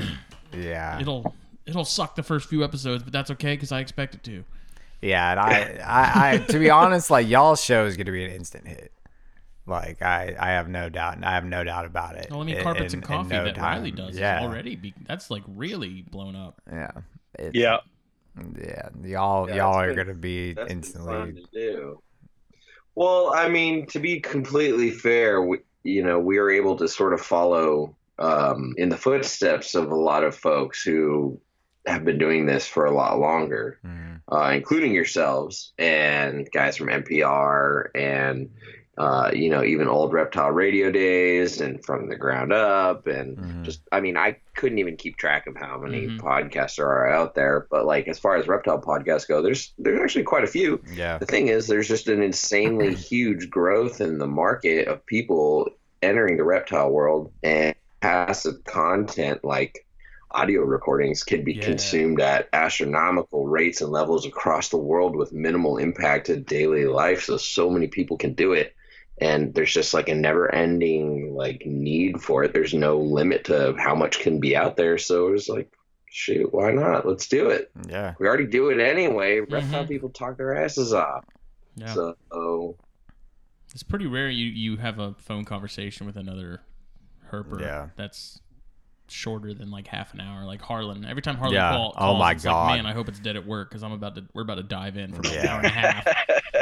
[0.56, 1.00] Yeah.
[1.00, 1.34] It'll
[1.66, 4.44] it'll suck the first few episodes, but that's okay because I expect it to.
[5.02, 8.32] Yeah, and I, I, I, to be honest, like y'all's show is gonna be an
[8.32, 8.92] instant hit.
[9.66, 12.28] Like I, I have no doubt, and I have no doubt about it.
[12.30, 13.64] Well, I mean, carpets in- and coffee no that time.
[13.78, 16.62] Riley does yeah, is already be, that's like really blown up.
[16.70, 16.92] Yeah.
[17.40, 17.78] It's- Yeah.
[18.60, 18.90] Yeah.
[19.04, 21.14] Y'all, Yeah, y'all are been- gonna be That's been instantly.
[21.14, 22.02] fun to do.
[22.96, 27.14] Well, I mean, to be completely fair, we, you know, we are able to sort
[27.14, 31.40] of follow um, in the footsteps of a lot of folks who
[31.88, 34.22] have been doing this for a lot longer, Mhm.
[34.32, 38.50] uh, including yourselves and guys from NPR and
[38.98, 43.64] uh, you know even old Reptile Radio days and from the ground up and Mhm.
[43.64, 46.20] just I mean I couldn't even keep track of how many Mhm.
[46.20, 50.00] podcasts there are out there, but like as far as reptile podcasts go, there's there's
[50.00, 50.82] actually quite a few.
[50.94, 51.18] Yeah.
[51.18, 55.70] The thing is, there's just an insanely huge growth in the market of people
[56.02, 59.86] entering the reptile world, and passive content like
[60.32, 61.62] audio recordings can be Yeah.
[61.62, 67.24] consumed at astronomical rates and levels across the world with minimal impact to daily life.
[67.24, 68.74] So, so many people can do it.
[69.20, 72.54] And there's just like a never ending like need for it.
[72.54, 74.98] There's no limit to how much can be out there.
[74.98, 75.72] So it's like,
[76.10, 77.08] shoot, why not?
[77.08, 77.72] Let's do it.
[77.88, 78.16] Yeah.
[78.20, 79.40] We already do it anyway.
[79.40, 79.88] Reptile Mhm.
[79.88, 81.26] people talk their asses off.
[81.76, 81.94] Yeah.
[81.94, 82.76] So
[83.72, 86.62] It's pretty rare you you have a phone conversation with another
[87.32, 87.90] herper Yeah.
[87.96, 88.40] that's
[89.14, 90.44] shorter than like half an hour.
[90.46, 91.72] Like Harlan, every time Harlan Yeah.
[91.72, 92.66] call, Oh calls, my it's God.
[92.72, 94.64] Like, Man, I hope it's dead at work because I'm about to we're about to
[94.64, 96.08] dive in for about an hour and a half.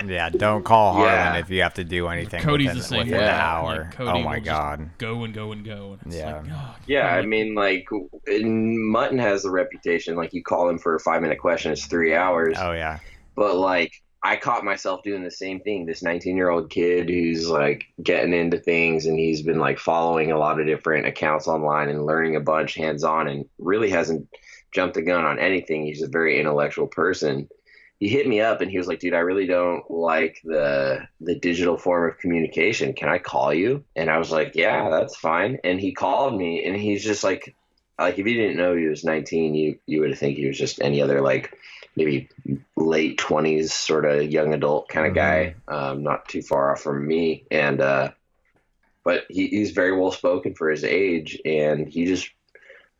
[0.07, 0.29] Yeah.
[0.29, 1.37] Don't call Harlan Yeah.
[1.37, 2.41] if you have to do anything.
[2.41, 3.23] Cody's within, the same within way.
[3.25, 3.77] an hour.
[3.83, 4.89] Like, Cody oh my god.
[4.97, 5.93] Go and go and go.
[5.93, 6.37] And it's Yeah.
[6.37, 7.87] like, oh, yeah, I'm I like, mean, like,
[8.27, 10.15] and Mutton has the reputation.
[10.15, 12.57] Like, you call him for a five minute question, it's three hours.
[12.59, 12.99] Oh yeah.
[13.35, 13.91] But like,
[14.23, 15.85] I caught myself doing the same thing.
[15.85, 20.31] This 19 year old kid who's like getting into things, and he's been like following
[20.31, 24.27] a lot of different accounts online and learning a bunch hands on, and really hasn't
[24.71, 25.85] jumped the gun on anything.
[25.85, 27.49] He's a very intellectual person.
[27.99, 31.35] he hit me up and he was like, dude, I really don't like the the
[31.35, 32.93] digital form of communication.
[32.93, 33.85] Can I call you?
[33.95, 35.59] And I was like, yeah, that's fine.
[35.63, 37.55] And he called me and he's just like,
[37.99, 40.81] like if you didn't know he was 19, you you would think he was just
[40.81, 41.53] any other like
[41.95, 42.29] maybe
[42.75, 47.05] late 20s sort of young adult kind of guy, um, not too far off from
[47.05, 47.45] me.
[47.51, 48.11] And uh,
[49.03, 52.29] but he, he's very well spoken for his age, and he just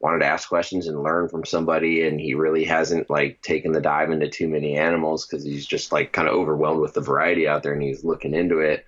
[0.01, 3.80] wanted to ask questions and learn from somebody and he really hasn't like taken the
[3.80, 7.47] dive into too many animals because he's just like kind of overwhelmed with the variety
[7.47, 8.86] out there and he's looking into it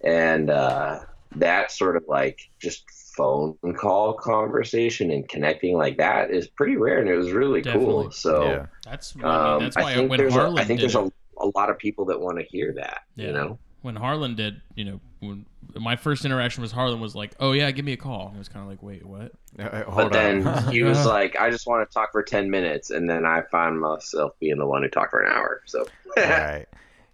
[0.00, 1.00] and uh,
[1.36, 2.84] that sort of like just
[3.16, 7.86] phone call conversation and connecting like that is pretty rare and it was really Definitely.
[7.86, 8.66] cool so Yeah.
[8.84, 10.96] That's I mean, um, that's I why think when there's Harlan I think did there's
[10.96, 13.26] a, a lot of people that want to hear that Yeah.
[13.26, 17.34] you know when Harlan did, you know, when my first interaction with Harlan was like,
[17.38, 19.82] "Oh yeah, give me a call." And it was kind of like, "Wait, what?" Uh,
[19.90, 23.08] Hold but then he was like I just want to talk for 10 minutes and
[23.10, 25.84] then I found myself being the one who talked for an hour so
[26.16, 26.64] right.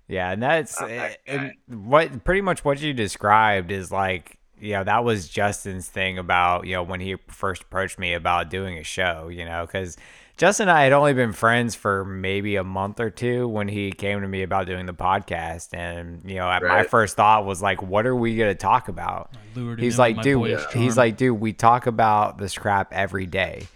[0.07, 4.73] Yeah, and that's Not that and what pretty much what you described is like you
[4.75, 8.79] know that was Justin's thing about you know when he first approached me about doing
[8.79, 9.97] a show, you know, because
[10.37, 13.93] Justin and I had only been friends for maybe a month or two when he
[13.93, 17.83] came to me about doing the podcast, and you know my first thought was like,
[17.83, 19.31] what are we gonna talk about?
[19.35, 20.39] I lured him He's like, dude.
[20.39, 20.97] boyish He's charm.
[20.97, 21.41] like, dude.
[21.41, 23.67] We talk about this crap every day.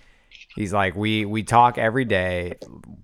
[0.55, 2.55] He's like, we we talk every day.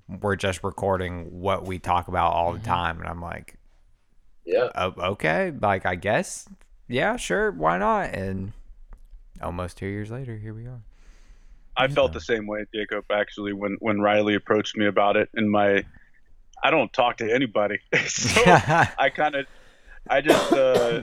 [0.09, 2.63] We're just recording what we talk about all Mm-hmm.
[2.63, 3.57] the time, and I'm like,
[4.47, 6.49] yeah okay, like I guess,
[6.91, 8.11] yeah, sure, why not?
[8.15, 8.53] And
[9.41, 10.81] almost two years later, here we are.
[11.77, 13.05] I felt the same way, Jacob.
[13.11, 15.85] Actually, when when Riley approached me about it, and my,
[16.63, 19.47] I don't talk to anybody, so I kind of,
[20.09, 21.03] I just, uh,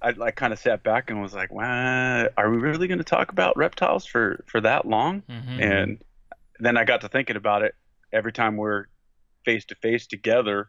[0.00, 3.04] I like kind of sat back and was like, "Wow, are we really going to
[3.04, 5.60] talk about reptiles for for that long?" Mhm.
[5.60, 6.04] And
[6.60, 7.74] then I got to thinking about it.
[8.12, 8.86] Every time we're
[9.44, 10.68] face to face together,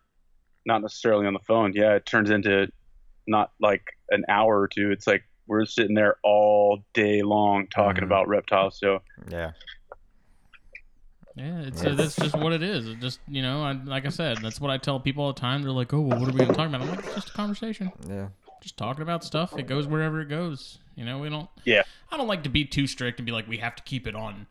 [0.65, 2.71] not necessarily on the phone, yeah, it turns into
[3.27, 4.91] not like an hour or two.
[4.91, 8.07] It's like we're sitting there all day long talking Mhm.
[8.07, 8.79] about reptiles.
[8.79, 9.51] So yeah,
[11.35, 11.91] Yeah, it's Yeah.
[11.91, 12.87] uh, that's just what it is.
[12.87, 15.39] It just you know, I, like I said, that's what I tell people all the
[15.39, 15.61] time.
[15.61, 17.33] They're like, "Oh, well, what are we gonna talk about?" I'm like, "It's just a
[17.33, 18.27] conversation, yeah,
[18.61, 19.57] just talking about stuff.
[19.57, 21.49] It goes wherever it goes." You know, we don't.
[21.63, 21.83] Yeah.
[22.11, 24.15] I don't like to be too strict and be like, "We have to keep it
[24.15, 24.45] on,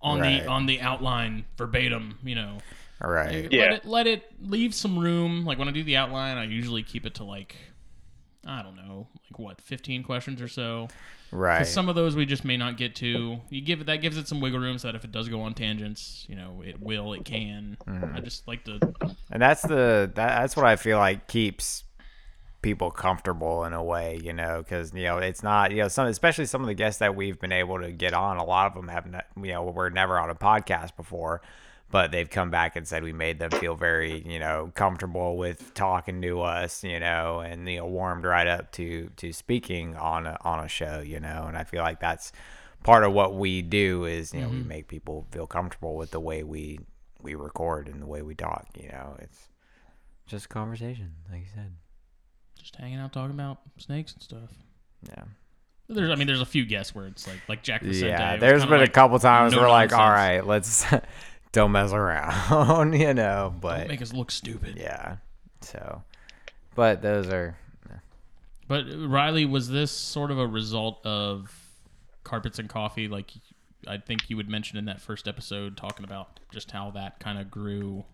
[0.00, 0.42] on Right.
[0.42, 2.58] the on the outline verbatim." You know,
[3.04, 3.60] all right, Like, Yeah.
[3.64, 5.44] Let it let it leave some room.
[5.44, 7.56] Like when I do the outline, I usually keep it to like,
[8.46, 10.88] I don't know, like what, 15 questions or so.
[11.30, 11.66] right.
[11.66, 13.38] Some of those we just may not get to.
[13.50, 15.42] You give it that gives it some wiggle room so that if it does go
[15.42, 17.76] on tangents, you know, it will, it can.
[17.86, 18.16] Mm-hmm.
[18.16, 18.80] I just like to.
[19.30, 21.84] and that's the that, that's what I feel like keeps
[22.62, 26.06] people comfortable in a way, you know, because you know it's not you know some
[26.06, 28.38] especially some of the guests that we've been able to get on.
[28.38, 31.42] A lot of them have not, you know were never on a podcast before,
[31.90, 35.74] but they've come back and said we made them feel very you know comfortable with
[35.74, 40.26] talking to us, you know, and you know warmed right up to to speaking on
[40.26, 42.32] a, on a show, you know, and I feel like that's
[42.82, 44.68] part of what we do is you know we mm-hmm.
[44.68, 46.78] make people feel comfortable with the way we
[47.22, 49.48] we record and the way we talk you know it's
[50.26, 51.72] just a conversation like you said
[52.58, 54.50] Just hanging out talking about snakes and stuff.
[55.08, 55.24] yeah
[55.88, 58.08] There's, I mean, there's a few guests where it's like, like Jack Vicente.
[58.08, 60.86] yeah there's been like, a couple times no we're like all right, let's
[61.52, 64.76] don't mess around you know But Don't but make us look stupid.
[64.76, 65.16] yeah
[65.60, 66.02] so
[66.74, 67.56] but those are
[68.68, 71.52] But Riley, was this sort of a result of
[72.22, 73.08] carpets and coffee?
[73.08, 73.32] Like,
[73.88, 77.38] I think you would mention in that first episode, talking about just how that kind
[77.40, 78.04] of grew,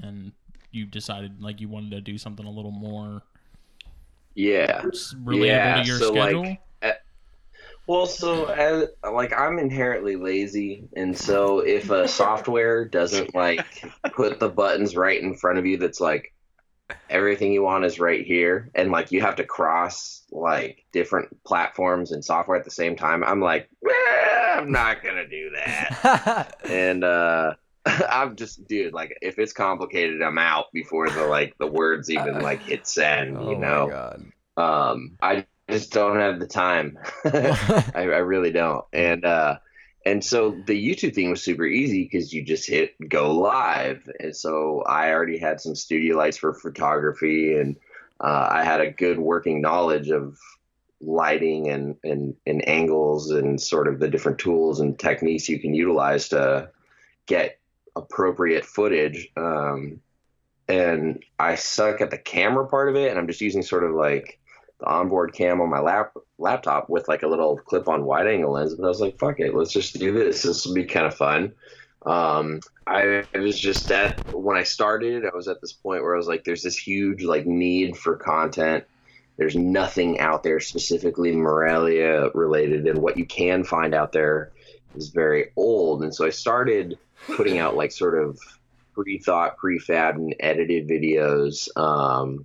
[0.00, 0.30] and
[0.70, 3.22] you decided like you wanted to do something a little more
[4.36, 6.56] yeah s- relatable Yeah, to your so, like, schedule.
[7.90, 13.66] Well, so as, like I'm inherently lazy, and so if a software doesn't like
[14.12, 16.32] put the buttons right in front of you, that's like
[17.08, 22.12] everything you want is right here, and like you have to cross like different platforms
[22.12, 23.24] and software at the same time.
[23.24, 27.54] I'm like, "Eh, I'm not gonna do that, and uh,
[27.86, 32.40] I'm just, dude, like if it's complicated, I'm out before the like the words even
[32.40, 33.86] like hit send, oh you know.
[33.86, 36.98] my god Um, I just don't have the time.
[37.24, 38.84] I, I really don't.
[38.92, 39.58] And uh,
[40.04, 44.08] and so the YouTube thing was super easy because you just hit go live.
[44.18, 47.76] And so I already had some studio lights for photography, and
[48.20, 50.38] uh, I had a good working knowledge of
[51.02, 55.74] lighting and, and and angles and sort of the different tools and techniques you can
[55.74, 56.70] utilize to
[57.26, 57.58] get
[57.94, 59.28] appropriate footage.
[59.36, 60.00] Um,
[60.68, 63.92] and I suck at the camera part of it, and I'm just using sort of
[63.92, 64.39] like
[64.80, 68.74] the onboard cam on my lap laptop with like a little clip-on wide-angle lens.
[68.74, 70.42] But I was like, "Fuck it, let's just do this.
[70.42, 71.52] This will be kind of fun."
[72.06, 76.18] Um, I, was just at when I started, I was at this point where I
[76.18, 78.84] was like, there's this huge like need for content.
[79.36, 84.50] There's nothing out there specifically Morelia related, and what you can find out there
[84.96, 86.02] is very old.
[86.02, 88.38] And so I started putting out like sort of
[88.92, 92.44] pre-thought, prefab, and edited videos um,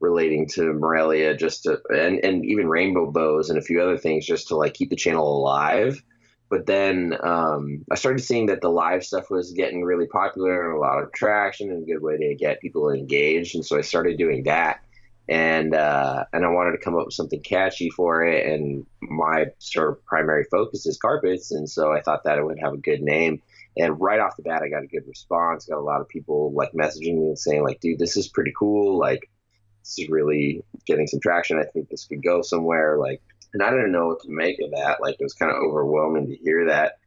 [0.00, 4.26] relating to Morelia, just to, and and even rainbow boas and a few other things,
[4.26, 6.02] just to like keep the channel alive.
[6.48, 10.76] But then um, I started seeing that the live stuff was getting really popular and
[10.76, 13.56] a lot of traction and a good way to get people engaged.
[13.56, 14.80] And so I started doing that.
[15.28, 18.46] And uh, and I wanted to come up with something catchy for it.
[18.46, 22.60] And my sort of primary focus is carpets, and so I thought that it would
[22.60, 23.42] have a good name.
[23.76, 25.66] And right off the bat, I got a good response.
[25.66, 28.52] Got a lot of people like messaging me and saying like, "Dude, this is pretty
[28.56, 29.00] cool.
[29.00, 29.28] Like,
[29.86, 31.58] this is really getting some traction.
[31.58, 33.22] I think this could go somewhere." Like,
[33.54, 35.00] and I didn't know what to make of that.
[35.00, 36.98] Like, it was kind of overwhelming to hear that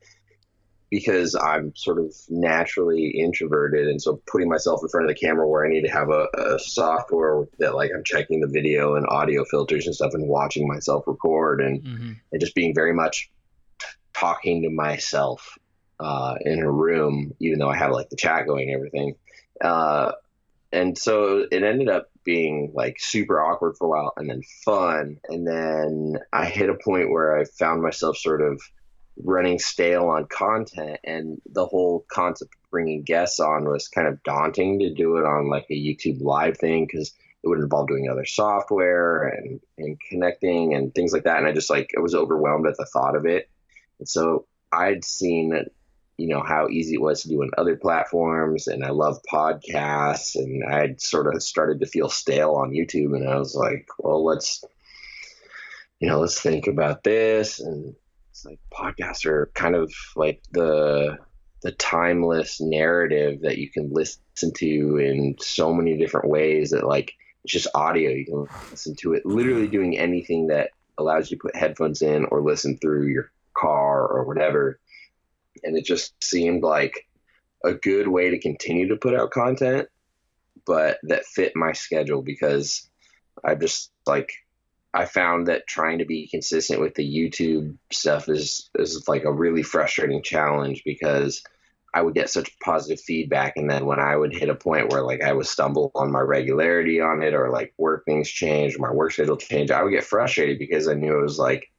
[0.90, 5.48] because I'm sort of naturally introverted, and so putting myself in front of the camera
[5.48, 9.06] where I need to have a, a software that like I'm checking the video and
[9.08, 12.12] audio filters and stuff and watching myself record and Mm-hmm.
[12.32, 13.30] and just being very much
[14.16, 15.58] talking to myself
[16.00, 19.16] uh, in a room, even though I have like the chat going and everything.
[19.62, 20.14] Uh,
[20.72, 25.20] and so it ended up being like super awkward for a while and then fun.
[25.30, 28.62] And then I hit a point where I found myself sort of
[29.24, 34.22] running stale on content and the whole concept of bringing guests on was kind of
[34.22, 37.12] daunting to do it on like a YouTube live thing because
[37.44, 41.40] it would involve doing other software and, and connecting and things like that.
[41.40, 43.50] And I just like, I was overwhelmed at the thought of it.
[43.98, 45.66] And so I'd seen,
[46.20, 48.68] you know, how easy it was to do on other platforms.
[48.68, 50.36] And I love podcasts.
[50.36, 53.16] And I'd sort of started to feel stale on YouTube.
[53.16, 54.64] And I was like, well, let's,
[56.00, 57.60] you know, let's think about this.
[57.60, 57.96] And
[58.32, 61.18] it's like podcasts are kind of like the,
[61.62, 67.14] the timeless narrative that you can listen to in so many different ways that like
[67.44, 71.42] it's just audio you can listen to it literally doing anything that allows you to
[71.42, 74.80] put headphones in or listen through your car or whatever
[75.64, 77.08] and it just seemed like
[77.64, 79.88] a good way to continue to put out content
[80.66, 82.90] but that fit my schedule because
[83.44, 84.32] i just like
[84.94, 89.32] I found that trying to be consistent with the YouTube stuff is is like a
[89.32, 91.44] really frustrating challenge because
[91.94, 95.02] I would get such positive feedback and then when I would hit a point where
[95.02, 98.92] like I would stumble on my regularity on it or like work things change, my
[98.92, 101.72] work schedule change, I would get frustrated because I knew it was like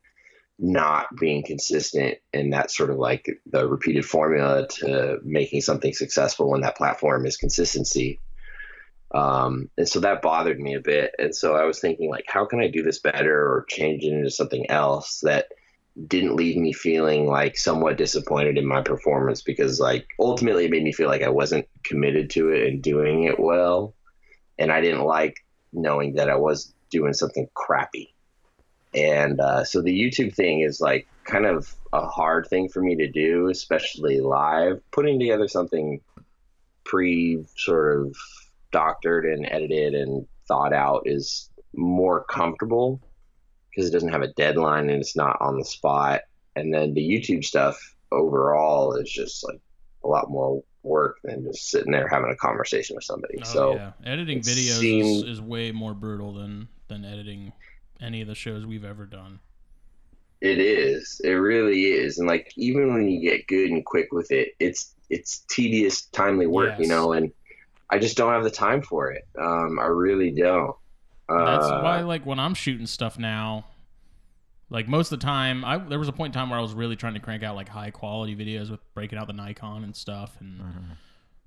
[0.62, 6.50] not being consistent and that sort of like the repeated formula to making something successful
[6.50, 8.20] when that platform is consistency.
[9.12, 11.14] Um, and so that bothered me a bit.
[11.18, 14.12] And so I was thinking, like, how can I do this better or change it
[14.12, 15.46] into something else that
[16.06, 19.40] didn't leave me feeling like somewhat disappointed in my performance?
[19.40, 23.24] Because, like, ultimately it made me feel like I wasn't committed to it and doing
[23.24, 23.94] it well.
[24.58, 25.38] And I didn't like
[25.72, 28.14] knowing that I was doing something crappy.
[28.94, 32.96] And uh, so the YouTube thing is like kind of a hard thing for me
[32.96, 34.80] to do, especially live.
[34.90, 36.00] Putting together something
[36.84, 38.16] pre sort of
[38.72, 43.00] doctored and edited and thought out is more comfortable
[43.70, 46.22] because it doesn't have a deadline and it's not on the spot.
[46.56, 49.60] And then the YouTube stuff overall is just like
[50.02, 53.38] a lot more work than just sitting there having a conversation with somebody.
[53.40, 53.92] Oh, so yeah.
[54.04, 57.52] editing videos seemed- is, is way more brutal than than editing
[58.00, 59.40] any of the shows we've ever done.
[60.40, 61.20] It is.
[61.22, 62.18] It really is.
[62.18, 66.46] And like even when you get good and quick with it, it's it's tedious, timely
[66.46, 67.32] work, you know, and
[67.90, 69.26] I just don't have the time for it.
[69.38, 70.76] Um, I really don't.
[71.28, 73.66] That's Uh, why, like, when I'm shooting stuff now,
[74.70, 76.74] like most of the time, I there was a point in time where I was
[76.74, 79.94] really trying to crank out like high quality videos with breaking out the Nikon and
[79.94, 80.60] stuff, and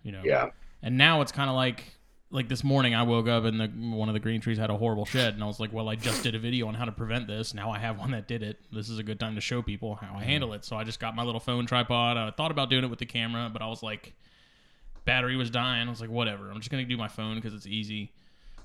[0.04, 0.50] you know, Yeah.
[0.82, 1.86] And now it's kind of like
[2.34, 4.76] like this morning I woke up and the one of the green trees had a
[4.76, 6.92] horrible shed, and I was like, well, I just did a video on how to
[6.92, 7.54] prevent this.
[7.54, 8.60] Now I have one that did it.
[8.72, 10.66] This is a good time to show people how I handle it.
[10.66, 12.18] So I just got my little phone tripod.
[12.18, 14.14] I thought about doing it with the camera, but I was like,
[15.06, 15.88] battery was dying.
[15.88, 16.50] I was like, whatever.
[16.50, 18.12] I'm just gonna do my phone because it's easy.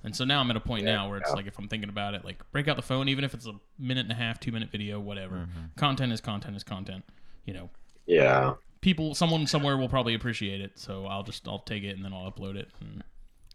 [0.05, 1.35] And so now I'm at a point Yeah, now where it's yeah.
[1.37, 3.55] like if I'm thinking about it, like break out the phone, even if it's a
[3.79, 5.35] minute and a half, two minute video, whatever.
[5.37, 5.61] Mm-hmm.
[5.77, 7.05] Content is content is content.
[7.45, 7.71] You know,
[8.07, 8.55] Yeah.
[8.81, 10.79] people, someone somewhere will probably appreciate it.
[10.79, 12.69] So I'll just I'll take it and then I'll upload it.
[12.81, 13.03] And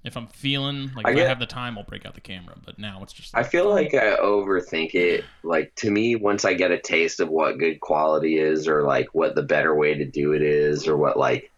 [0.03, 2.21] if I'm feeling like I if I get- have the time, I'll break out the
[2.21, 2.55] camera.
[2.65, 5.23] But now it's just I feel like I overthink it.
[5.43, 9.07] Like to me, once I get a taste of what good quality is, or like
[9.13, 11.51] what the better way to do it is, or what like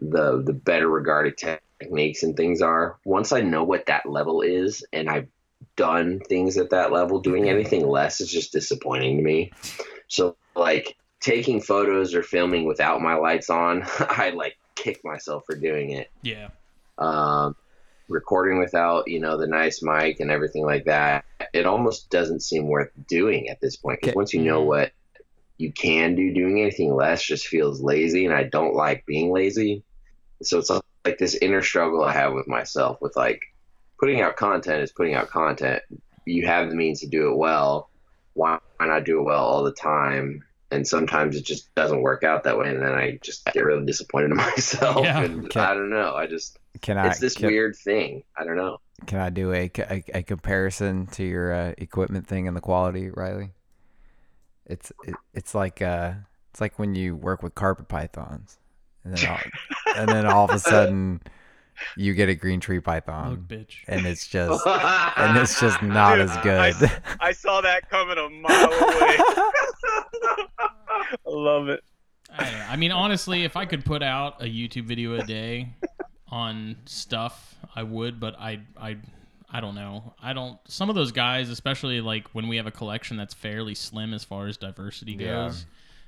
[0.00, 2.96] the the better regarded techniques and things are.
[3.04, 5.28] Once I know what that level is, and I've
[5.76, 9.52] done things at that level, doing anything less is just disappointing to me.
[10.08, 15.56] So like taking photos or filming without my lights on, I like kick myself for
[15.56, 16.10] doing it.
[16.22, 16.50] Yeah.
[16.98, 17.56] Um,
[18.08, 22.68] recording without you know the nice mic and everything like that, it almost doesn't seem
[22.68, 24.00] worth doing at this point.
[24.00, 24.68] Because once you know mm-hmm.
[24.68, 24.92] what
[25.56, 29.82] you can do, doing anything less just feels lazy, and I don't like being lazy.
[30.42, 33.40] So it's like this inner struggle I have with myself with like
[33.98, 35.82] putting out content is putting out content.
[36.26, 37.90] You have the means to do it well.
[38.34, 40.44] Why not do it well all the time?
[40.74, 43.86] And sometimes it just doesn't work out that way, and then I just get really
[43.86, 45.04] disappointed in myself.
[45.04, 45.22] Yeah.
[45.22, 45.60] and Okay.
[45.60, 46.14] I don't know.
[46.14, 47.08] I just Can I?
[47.08, 48.24] it's this can, weird thing.
[48.36, 48.78] I don't know.
[49.06, 53.10] Can I do a, a, a comparison to your uh, equipment thing and the quality,
[53.10, 53.50] Riley?
[54.66, 56.12] It's it, it's like uh
[56.50, 58.58] it's like when you work with carpet pythons,
[59.04, 59.38] and then all,
[59.96, 61.20] and then all of a sudden
[61.96, 63.76] you get a green tree Look, python, bitch.
[63.88, 66.90] and it's just and it's just not Dude, as good.
[67.20, 69.16] I saw that coming a mile away.
[70.18, 71.82] I love it.
[72.30, 72.66] I.
[72.70, 75.68] I mean, honestly, if I could put out a YouTube video a day
[76.28, 78.18] on stuff, I would.
[78.20, 78.96] But I, I,
[79.50, 80.14] I don't know.
[80.22, 80.58] I don't.
[80.66, 84.24] Some of those guys, especially like when we have a collection that's fairly slim as
[84.24, 85.52] far as diversity Yeah.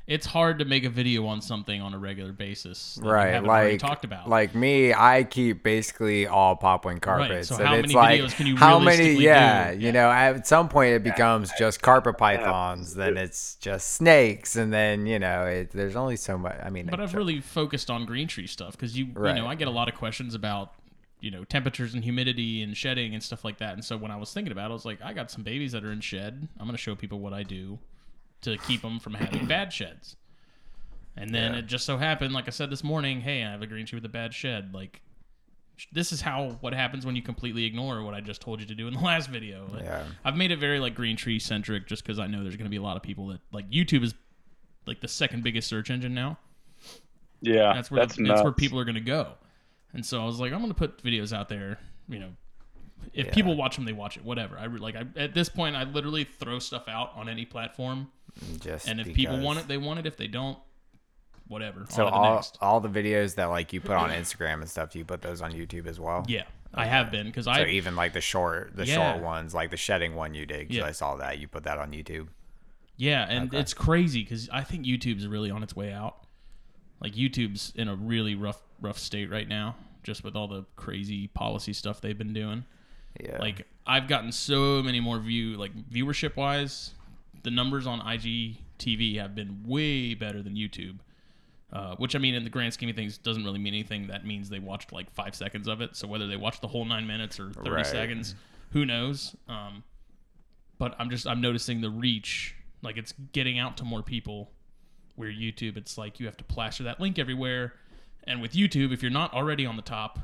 [0.07, 2.97] Goes, it's hard to make a video on something on a regular basis.
[2.97, 4.29] that right, haven't like talked about.
[4.29, 7.49] like me, I keep basically all pop wing carpets.
[7.49, 9.15] so and how it's many like, videos can you how many?
[9.15, 9.81] Yeah, do?
[9.81, 14.73] you know, at some point it becomes just carpet pythons, then it's just snakes, and
[14.73, 16.57] then you know, it, there's only so much.
[16.63, 19.55] I mean, But I've really focused on green tree stuff because you, you know, I
[19.55, 20.73] get a lot of questions about,
[21.21, 23.75] you know, temperatures and humidity and shedding and stuff like that.
[23.75, 25.73] And so when I was thinking about it, I was like, I got some babies
[25.73, 26.49] that are in shed.
[26.59, 27.79] I'm going to show people what I do
[28.47, 30.17] to keep them from having bad sheds.
[31.17, 31.59] And then Yeah.
[31.61, 33.97] it just so happened, like I said this morning, hey, I have a green tree
[33.99, 34.73] with a bad shed.
[34.75, 35.01] Like,
[35.93, 38.75] this is how what happens when you completely ignore what I just told you to
[38.75, 39.69] do in the last video.
[39.73, 40.05] Like, Yeah.
[40.25, 42.71] I've made it very like green tree centric, just because I know there's going to
[42.71, 44.15] be a lot of people that like YouTube is
[44.87, 46.39] like the second biggest search engine now.
[47.43, 49.33] Yeah, That's where that's that's where people are going to go.
[49.93, 51.79] And so I was like, I'm going to put videos out there.
[52.09, 52.31] You know,
[53.13, 53.33] if Yeah.
[53.33, 54.25] people watch them, they watch it.
[54.25, 54.59] Whatever.
[54.59, 54.97] I re- like.
[54.97, 58.11] I, at this point, I literally throw stuff out on any platform,
[58.61, 60.07] just and if people want it, they want it.
[60.07, 60.59] If they don't,
[61.49, 61.87] whatever.
[61.89, 62.59] So all next.
[62.61, 65.53] all the videos that like you put on Instagram and stuff, you put those on
[65.53, 66.25] YouTube as well?
[66.29, 66.43] Yeah,
[66.75, 69.13] I have been because So I even like the short the Yeah.
[69.13, 70.85] short ones, like the shedding one you did, Yeah.
[70.85, 72.29] I saw that you put that on YouTube.
[72.99, 73.61] Yeah, and Okay.
[73.61, 76.17] it's crazy because I think YouTube's really on its way out.
[77.01, 81.27] Like YouTube's in a really rough, rough state right now, just with all the crazy
[81.29, 82.65] policy stuff they've been doing.
[83.23, 83.39] Yeah.
[83.39, 86.93] Like I've gotten so many more view, like viewership wise,
[87.43, 90.99] the numbers on IGTV have been way better than YouTube.
[91.73, 94.07] Uh, which I mean, in the grand scheme of things, doesn't really mean anything.
[94.07, 95.97] That means they watched like five seconds of it.
[95.97, 97.87] So whether they watched the whole nine minutes or thirty Right.
[97.87, 98.37] seconds,
[98.73, 99.35] who knows?
[99.49, 99.83] Um,
[100.79, 104.51] but I'm just I'm noticing the reach, like it's getting out to more people.
[105.17, 107.73] Where YouTube, it's like you have to plaster that link everywhere,
[108.25, 110.19] and with YouTube, if you're not already on the top,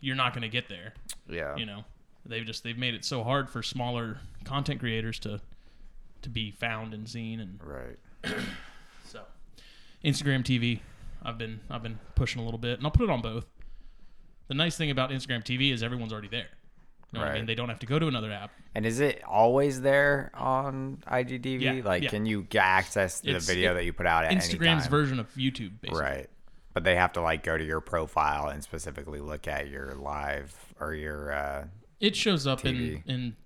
[0.00, 0.94] you're not going to get there.
[1.28, 1.54] yeah.
[1.56, 1.84] You know,
[2.28, 5.40] they've just they've made it so hard for smaller content creators to
[6.22, 7.98] to be found and seen, and Right.
[9.06, 9.20] so
[10.04, 10.80] Instagram TV,
[11.22, 13.46] I've been I've been pushing a little bit, and I'll put it on both.
[14.48, 16.48] The nice thing about Instagram TV is everyone's already there.
[17.12, 17.38] You know what I Right.
[17.38, 17.46] mean?
[17.46, 18.50] They don't have to go to another app.
[18.74, 21.60] And is it always there on IGTV?
[21.60, 22.10] Yeah, like, yeah.
[22.10, 24.86] can you access to It's- the video it- that you put out at any Instagram's
[24.86, 26.00] version of YouTube, basically.
[26.02, 26.30] Right.
[26.74, 30.54] But they have to like go to your profile and specifically look at your live
[30.80, 31.32] or your.
[31.32, 31.66] uh
[32.00, 33.36] It shows up in in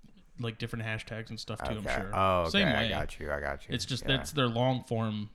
[0.40, 1.76] like different hashtags and stuff too.
[1.76, 1.90] Okay.
[1.90, 2.10] I'm sure.
[2.14, 2.50] Oh, okay.
[2.50, 2.74] Same way.
[2.74, 3.32] I got you.
[3.32, 3.74] I got you.
[3.74, 4.16] It's just yeah.
[4.16, 5.30] that's their long form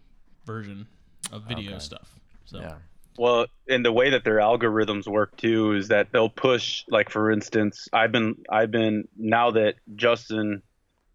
[0.46, 0.88] version
[1.32, 1.80] of video Okay.
[1.80, 2.20] stuff.
[2.46, 2.76] So Yeah.
[3.18, 7.32] Well, and the way that their algorithms work too is that they'll push like for
[7.32, 10.62] instance, I've been I've been now that Justin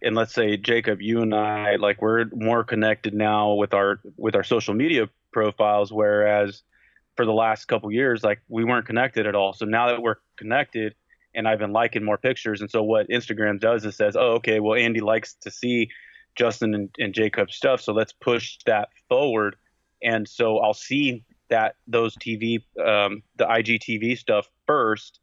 [0.03, 4.35] and let's say Jacob, you and I like we're more connected now with our with
[4.35, 6.63] our social media profiles whereas
[7.17, 9.53] for the last couple years like we weren't connected at all.
[9.53, 10.95] So now that we're connected
[11.35, 14.61] and I've been liking more pictures and so what Instagram does is says, "Oh, okay,
[14.61, 15.91] well Andy likes to see
[16.35, 19.57] Justin and, and Jacob's stuff, so let's push that forward."
[20.03, 25.21] And so I'll see that those TV, um, the IGTV stuff first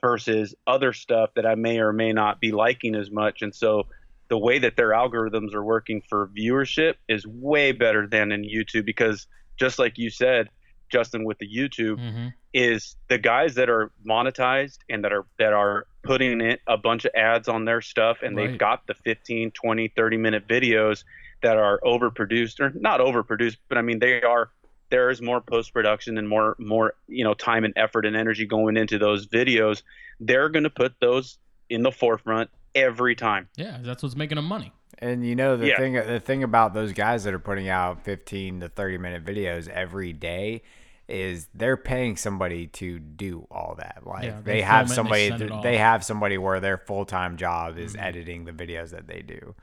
[0.00, 3.42] versus other stuff that I may or may not be liking as much.
[3.42, 3.88] And so
[4.28, 8.84] the way that their algorithms are working for viewership is way better than in YouTube
[8.84, 9.26] because
[9.58, 10.48] just like you said,
[10.90, 15.52] Justin, with the YouTube, hmm is the guys that are monetized and that are that
[15.52, 18.48] are putting in a bunch of ads on their stuff and Right.
[18.50, 21.02] they've got the 15 20 30 minute videos
[21.42, 24.50] that are overproduced or not overproduced but i mean they are
[24.90, 28.46] there is more post production and more more you know time and effort and energy
[28.46, 29.82] going into those videos
[30.20, 31.38] they're going to put those
[31.70, 34.72] in the forefront every time yeah, that's what's making them money.
[34.98, 35.76] And you know the Yeah.
[35.78, 39.68] thing the thing about those guys that are putting out 15 to 30 minute videos
[39.68, 40.62] every day
[41.08, 44.02] is they're paying somebody to do all that.
[44.06, 46.60] Like Yeah, they, they have film it and they somebody th- they have somebody where
[46.60, 48.02] their full-time job is Mhm.
[48.02, 49.54] editing the videos that they do.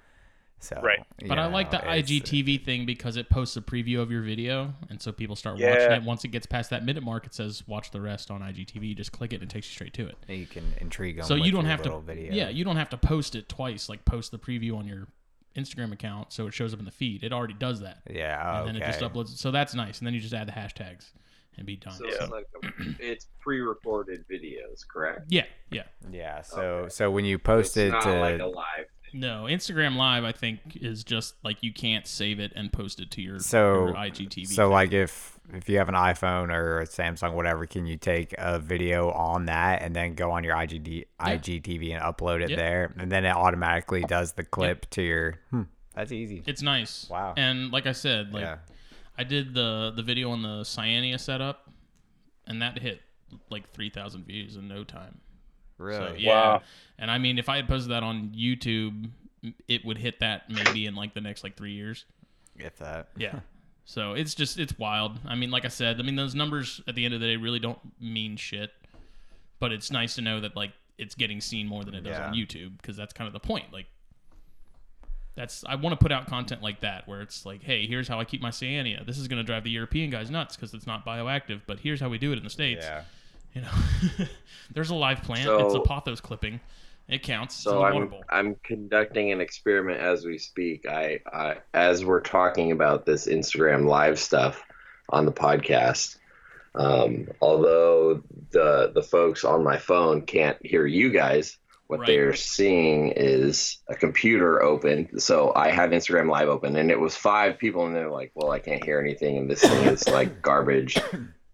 [0.59, 0.99] So Right.
[1.19, 4.21] you But I like the it's- IGTV thing because it posts a preview of your
[4.21, 5.71] video, and so people start Yeah.
[5.71, 6.03] watching it.
[6.03, 8.93] Once it gets past that minute mark, it says "Watch the rest on IGTV." You
[8.93, 10.17] just click it, and it takes you straight to it.
[10.27, 11.25] You can intrigue them.
[11.25, 12.31] so you don't have to, video.
[12.31, 13.89] yeah, you don't have to post it twice.
[13.89, 15.07] Like post the preview on your
[15.55, 17.23] Instagram account, so it shows up in the feed.
[17.23, 18.59] It already does that, Yeah.
[18.59, 19.29] and then it just uploads.
[19.29, 21.09] So that's nice, and then you just add the hashtags
[21.57, 21.93] and be done.
[21.93, 22.67] So So, it's like a,
[22.99, 25.25] it's pre-recorded videos, correct?
[25.29, 25.83] yeah, yeah.
[26.11, 26.41] Yeah.
[26.41, 26.89] So Okay.
[26.89, 28.85] so when you post it's it not to like a live.
[29.13, 33.11] No, Instagram Live, I think, is just like you can't save it and post it
[33.11, 34.47] to your, So- your IGTV.
[34.47, 34.71] So thing.
[34.71, 38.57] like if if you have an iPhone or a Samsung whatever, can you take a
[38.57, 42.55] video on that and then go on your IGD IGTV and upload it Yeah.
[42.55, 45.39] there, and then it automatically does the clip to your.
[45.49, 46.41] Hmm, that's easy.
[46.47, 47.09] it's nice.
[47.09, 47.33] Wow.
[47.35, 48.57] And like I said, like yeah.
[49.21, 51.69] I did the the video on the Cyania setup,
[52.47, 53.01] and that hit
[53.51, 55.19] like three thousand views in no time.
[55.77, 56.07] Really.
[56.07, 56.29] So, yeah.
[56.31, 56.61] Wow.
[56.97, 59.11] And I mean, if I had posted that on YouTube,
[59.67, 62.05] it would hit that maybe in like the next like three years.
[62.57, 63.09] If that.
[63.15, 63.41] Yeah.
[63.85, 65.19] so it's just it's wild.
[65.27, 67.35] I mean, like I said, I mean those numbers at the end of the day
[67.35, 68.71] really don't mean shit,
[69.59, 72.33] but it's nice to know that like it's getting seen more than it does on
[72.33, 73.71] YouTube because that's kind of the point.
[73.71, 73.85] Like.
[75.35, 78.19] That's I want to put out content like that where it's like, hey, here's how
[78.19, 79.05] I keep my cyania.
[79.05, 82.01] This is going to drive the European guys nuts because it's not bioactive, but here's
[82.01, 82.85] how we do it in the states.
[82.85, 83.03] Yeah.
[83.53, 84.25] You know,
[84.73, 85.49] there's a live plant.
[85.49, 86.59] it's a So- pothos clipping.
[87.07, 87.55] It counts.
[87.55, 88.23] So the I'm bowl.
[88.29, 90.85] I'm conducting an experiment as we speak.
[90.87, 94.63] I, I as we're talking about this Instagram live stuff
[95.09, 96.17] on the podcast.
[96.73, 101.57] Um, although the the folks on my phone can't hear you guys,
[101.91, 102.07] what Right.
[102.07, 105.19] they're seeing is a computer open.
[105.19, 108.49] So I have Instagram live open, and it was five people, and they're like, "Well,
[108.51, 110.97] I can't hear anything, and this thing is like garbage."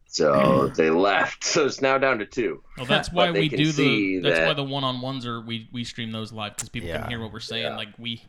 [0.06, 1.44] So they left.
[1.44, 2.64] So it's now down to two.
[2.78, 4.20] Well, that's why we do the.
[4.20, 7.02] That's that- why the one-on-ones are we we stream those live because people Yeah.
[7.02, 7.64] can hear what we're saying.
[7.64, 7.76] Yeah.
[7.76, 8.22] Like we,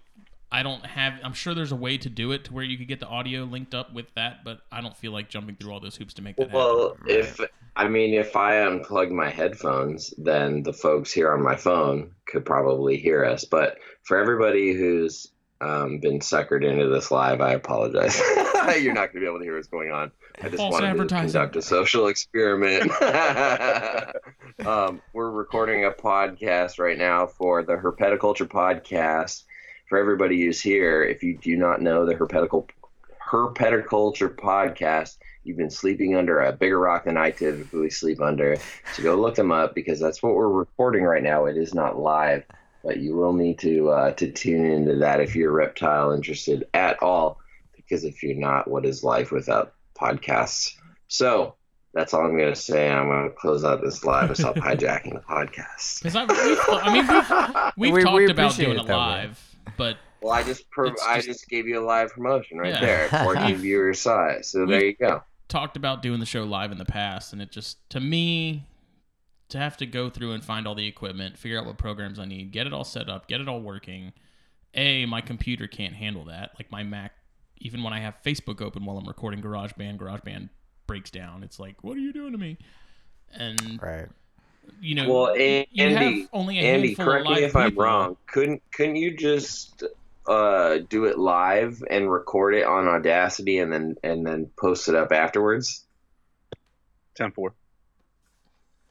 [0.51, 1.14] I don't have.
[1.22, 3.44] I'm sure there's a way to do it to where you could get the audio
[3.44, 6.22] linked up with that, but I don't feel like jumping through all those hoops to
[6.22, 7.07] make that Well, happen.
[7.09, 7.40] if
[7.76, 12.44] I mean, if I unplug my headphones, then the folks here on my phone could
[12.46, 13.44] probably hear us.
[13.44, 15.28] But for everybody who's
[15.61, 18.18] um, been suckered into this live, I apologize.
[18.80, 20.11] You're not going to be able to hear what's going on.
[20.40, 21.32] I just False wanted to advertising.
[21.32, 22.90] conduct a social experiment.
[24.66, 29.44] um, we're recording a podcast right now for the Herpetoculture podcast.
[29.89, 32.68] For everybody who's here, if you do not know the Herpeticul-
[33.30, 38.57] Herpetoculture podcast, you've been sleeping under a bigger rock than I typically sleep under.
[38.95, 41.47] So go look them up because that's what we're recording right now.
[41.47, 42.45] It is not live,
[42.84, 47.03] but you will need to uh, to tune into that if you're reptile interested at
[47.03, 47.39] all.
[47.76, 50.74] Because if you're not, what is life without podcasts?
[51.09, 51.55] So
[51.95, 52.91] that's all I'm going to say.
[52.91, 56.03] I'm going to close out this live and stop hijacking the podcast.
[56.14, 57.07] I, we've, I mean,
[57.78, 58.97] we've, we've We- talked we about doing it it that
[59.28, 59.30] way.
[59.79, 62.59] Live, but Well, I just pro- It's I just- just gave you a live promotion
[62.59, 62.81] right Yeah.
[62.81, 63.09] there.
[63.24, 64.45] 14 viewers saw it.
[64.45, 65.22] So there you go.
[65.49, 68.66] talked about doing the show live in the past, and it just to me
[69.49, 72.26] to have to go through and find all the equipment, figure out what programs I
[72.26, 74.12] need, get it all set up, get it all working.
[74.74, 76.51] A, my computer can't handle that.
[76.59, 77.12] Like my Mac,
[77.57, 80.51] even when I have Facebook open while I'm recording GarageBand, GarageBand
[80.87, 81.43] breaks down.
[81.43, 82.59] It's like, what are you doing to me?
[83.33, 84.09] And Right.
[84.81, 87.45] You know, Well, A- you Andy, have only a Andy, handful correct of live me
[87.45, 88.16] if I'm wrong.
[88.27, 89.85] Couldn't couldn't you just
[90.27, 94.95] uh, do it live and record it on Audacity and then and then post it
[94.95, 95.85] up afterwards?
[97.14, 97.55] Ten four.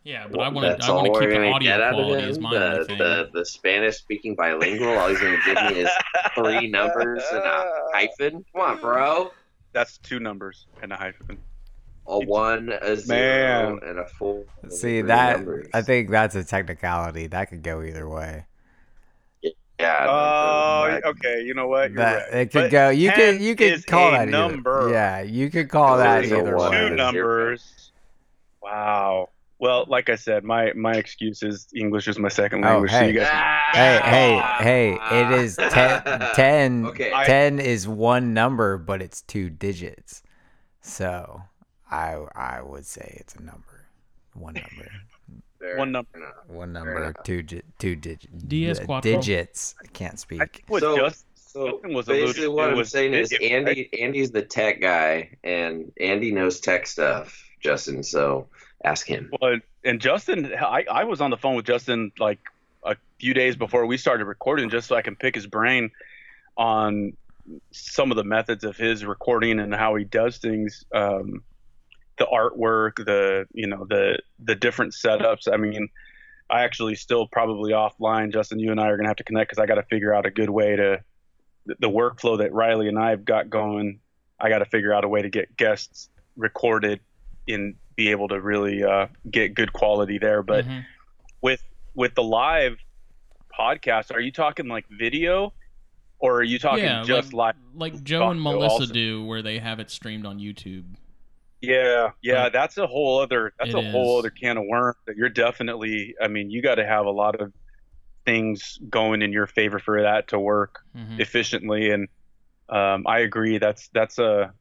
[0.03, 0.85] Yeah, but I want to.
[0.85, 3.97] I want to keep the audio out of quality as my The, the the Spanish
[3.97, 4.97] speaking bilingual.
[4.97, 5.89] All he's gonna give me is
[6.33, 8.45] three numbers and a hyphen.
[8.53, 9.31] Come on, bro.
[9.73, 11.37] That's two numbers and a hyphen.
[12.09, 13.89] A one, a zero, Man.
[13.89, 14.45] and a four.
[14.69, 15.37] See Three that?
[15.37, 15.67] numbers.
[15.73, 17.27] I think that's a technicality.
[17.27, 18.45] That could go either way.
[19.79, 20.05] Yeah.
[20.09, 21.41] Oh, that- okay.
[21.43, 21.91] You know what?
[21.91, 22.41] You're That right.
[22.41, 22.89] it could But go.
[22.89, 24.89] You 10 could you could call a that either- number.
[24.91, 26.71] Yeah, you could call that There's a either one.
[26.71, 26.89] way.
[26.89, 27.91] two numbers.
[28.61, 29.29] Wow.
[29.59, 32.91] Well, like I said, my my excuse is English is my second Oh, language.
[32.91, 33.07] So hey.
[33.11, 33.27] you guys.
[33.31, 33.69] Ah!
[33.73, 35.21] Hey, hey, hey!
[35.21, 36.01] It is ten.
[36.35, 37.11] Ten, Okay.
[37.25, 40.21] 10 is one number, but it's two digits.
[40.81, 41.41] So,
[41.91, 43.85] I I would say it's a number.
[44.33, 44.91] One number.
[45.59, 46.09] Fair One number.
[46.17, 46.33] enough.
[46.47, 47.13] One number.
[47.23, 48.31] Two di- two digits.
[48.43, 49.11] DS quattro.
[49.13, 49.73] digits.
[49.83, 50.39] I can't speak.
[50.39, 53.89] think what So- just So Justin was basically, what I'm was saying is video, Andy.
[53.99, 57.43] Andy's the tech guy, and Andy knows tech stuff.
[57.59, 58.47] Justin, so
[58.83, 59.31] ask him.
[59.41, 62.37] Well, and Justin, I, I was on the phone with Justin like
[62.83, 65.89] a few days before we started recording, just so I can pick his brain
[66.55, 67.13] on
[67.71, 70.85] some of the methods of his recording and how he does things.
[70.93, 71.43] Um,
[72.17, 75.51] the artwork, the you know the the different setups.
[75.51, 75.89] I mean,
[76.49, 78.31] I actually still probably offline.
[78.33, 80.25] Justin, you and I are gonna have to connect because I got to figure out
[80.25, 81.03] a good way to
[81.65, 83.99] the, workflow that Riley and I have got going.
[84.39, 87.01] I got to figure out a way to get guests recorded
[87.47, 90.43] and be able to really uh, get good quality there.
[90.43, 90.85] But Mhm.
[91.41, 91.63] with
[91.95, 92.77] with the live
[93.57, 95.53] podcast, are you talking like video,
[96.19, 97.63] or are you talking yeah, just like, live?
[97.73, 98.93] like Joe and Melissa also.
[98.93, 100.85] do, where they have it streamed on YouTube.
[101.61, 104.23] Yeah, yeah, But that's a whole other that's it a whole is.
[104.25, 104.97] other can of worms.
[105.07, 106.15] That you're definitely.
[106.21, 107.51] I mean, you got to have a lot of
[108.25, 111.19] things going in your favor for that to work Mhm.
[111.19, 112.07] efficiently, and
[112.69, 113.57] um, I agree.
[113.57, 114.53] That's that's a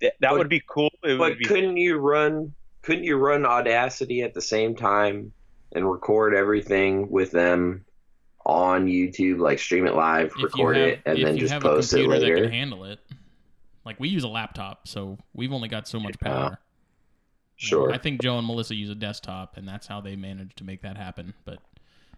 [0.00, 0.90] that, that But- would be cool.
[1.02, 2.54] It But would be couldn't you run?
[2.82, 5.32] Couldn't you run Audacity at the same time
[5.72, 7.84] and record everything with them
[8.46, 11.96] on YouTube, like stream it live, If record have, it, and then just post it
[11.96, 12.42] computer that later?
[12.44, 13.00] can handle it,
[13.86, 16.28] like we use a laptop, so we've only got so much Yeah.
[16.28, 16.58] power.
[17.58, 17.90] Sure.
[17.90, 20.82] I think Joe and Melissa use a desktop, and that's how they manage to make
[20.82, 21.32] that happen.
[21.46, 21.58] But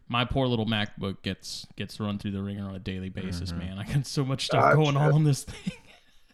[0.08, 3.58] my poor little MacBook gets gets run through the ringer on a daily basis, Mm-hmm.
[3.60, 3.78] man.
[3.78, 5.72] I got so much stuff going on on this thing.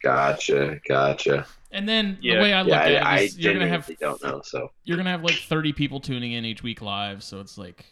[0.02, 1.46] Gotcha, gotcha.
[1.70, 2.36] And then Yeah.
[2.36, 4.40] the way I look Yeah, at I, it I you're gonna have don't know.
[4.44, 7.84] So you're gonna have like 30 people tuning in each week live, so it's like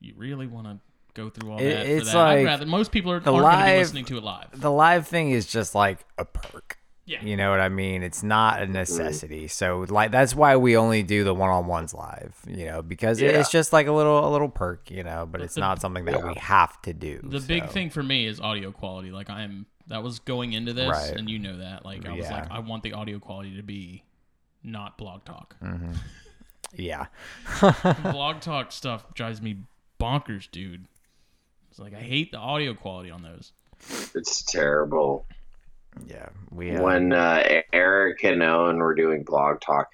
[0.00, 0.78] you really want to
[1.14, 1.86] go through all It- that.
[1.86, 2.26] it's for that.
[2.26, 4.24] I'd like rather most people are, aren't the going to be live- listening to it
[4.24, 4.48] live.
[4.60, 6.78] the live thing is just like a perk.
[7.06, 7.22] Yeah.
[7.22, 8.02] You know what I mean?
[8.02, 9.46] It's not a necessity.
[9.48, 13.28] So like that's why we only do the one-on-ones live, you know, because Yeah.
[13.30, 15.82] it's just like a little a little perk, you know, but But it's the- not
[15.82, 16.26] something that Yeah.
[16.28, 17.20] we have to do.
[17.22, 19.10] The big thing for me is audio quality.
[19.10, 21.10] Like I'm that was going into this, Right.
[21.14, 21.84] and you know that.
[21.84, 22.32] Like I was Yeah.
[22.40, 24.02] like, I want the audio quality to be
[24.62, 25.56] not blog talk.
[25.62, 25.92] Mm-hmm.
[26.76, 27.06] Yeah.
[28.10, 29.58] blog talk stuff drives me
[30.00, 30.86] bonkers, dude.
[31.74, 33.50] It's like I hate the audio quality on those.
[34.14, 35.26] it's terrible.
[36.06, 36.28] yeah.
[36.52, 39.88] We have, When uh, Eric and Owen were doing blog talk,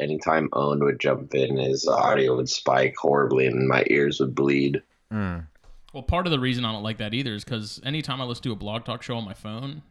[0.00, 4.82] anytime Owen would jump in, his audio would spike horribly, and my ears would bleed.
[5.12, 5.46] Mm,
[5.92, 8.42] Well, part of the reason I don't like that either is because anytime I listen
[8.42, 9.82] to a blog talk show on my phone,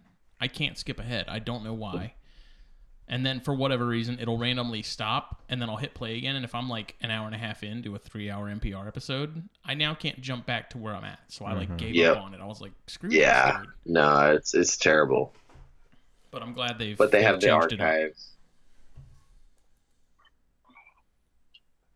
[0.41, 1.23] I can't skip ahead.
[1.29, 2.15] I don't know why.
[3.12, 6.36] And then for whatever reason, it'll randomly stop, and then I'll hit play again.
[6.36, 9.74] And if I'm like an hour and a half into a three-hour NPR episode, I
[9.74, 11.20] now can't jump back to where I'm at.
[11.28, 12.18] So I like gave Yep.
[12.18, 12.39] up on it.
[12.39, 13.62] I was like, screw Yeah.
[13.62, 13.68] this.
[13.88, 15.34] No, it's it's terrible.
[16.30, 16.95] But I'm glad they've.
[16.95, 17.88] But they they've the changed it up.
[17.88, 18.30] archives.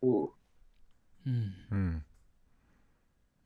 [0.04, 0.32] Ooh.
[1.22, 1.42] Hmm.
[1.72, 2.00] mm.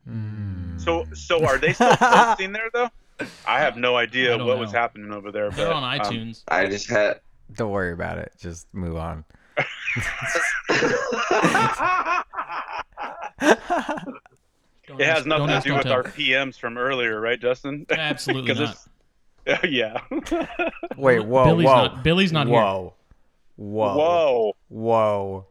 [0.08, 0.80] Mm.
[0.80, 2.88] So so are they still posting there though?
[3.46, 5.50] I have no idea don't what was happening over there.
[5.50, 6.44] They're but, on um, iTunes.
[6.48, 7.20] I just had.
[7.54, 8.32] Don't worry about it.
[8.38, 9.24] Just move on.
[13.40, 17.86] It has nothing don't to do with our PMs from earlier, right, Justin?
[17.90, 18.70] Absolutely 'Cause not.
[18.70, 18.88] it's-
[19.70, 19.98] yeah.
[20.96, 21.74] Wait, whoa, Billy's whoa.
[21.74, 22.02] not.
[22.02, 22.56] Billy's not here.
[22.56, 22.94] whoa.
[23.56, 23.96] Whoa.
[23.96, 24.56] Whoa.
[24.68, 25.46] Whoa.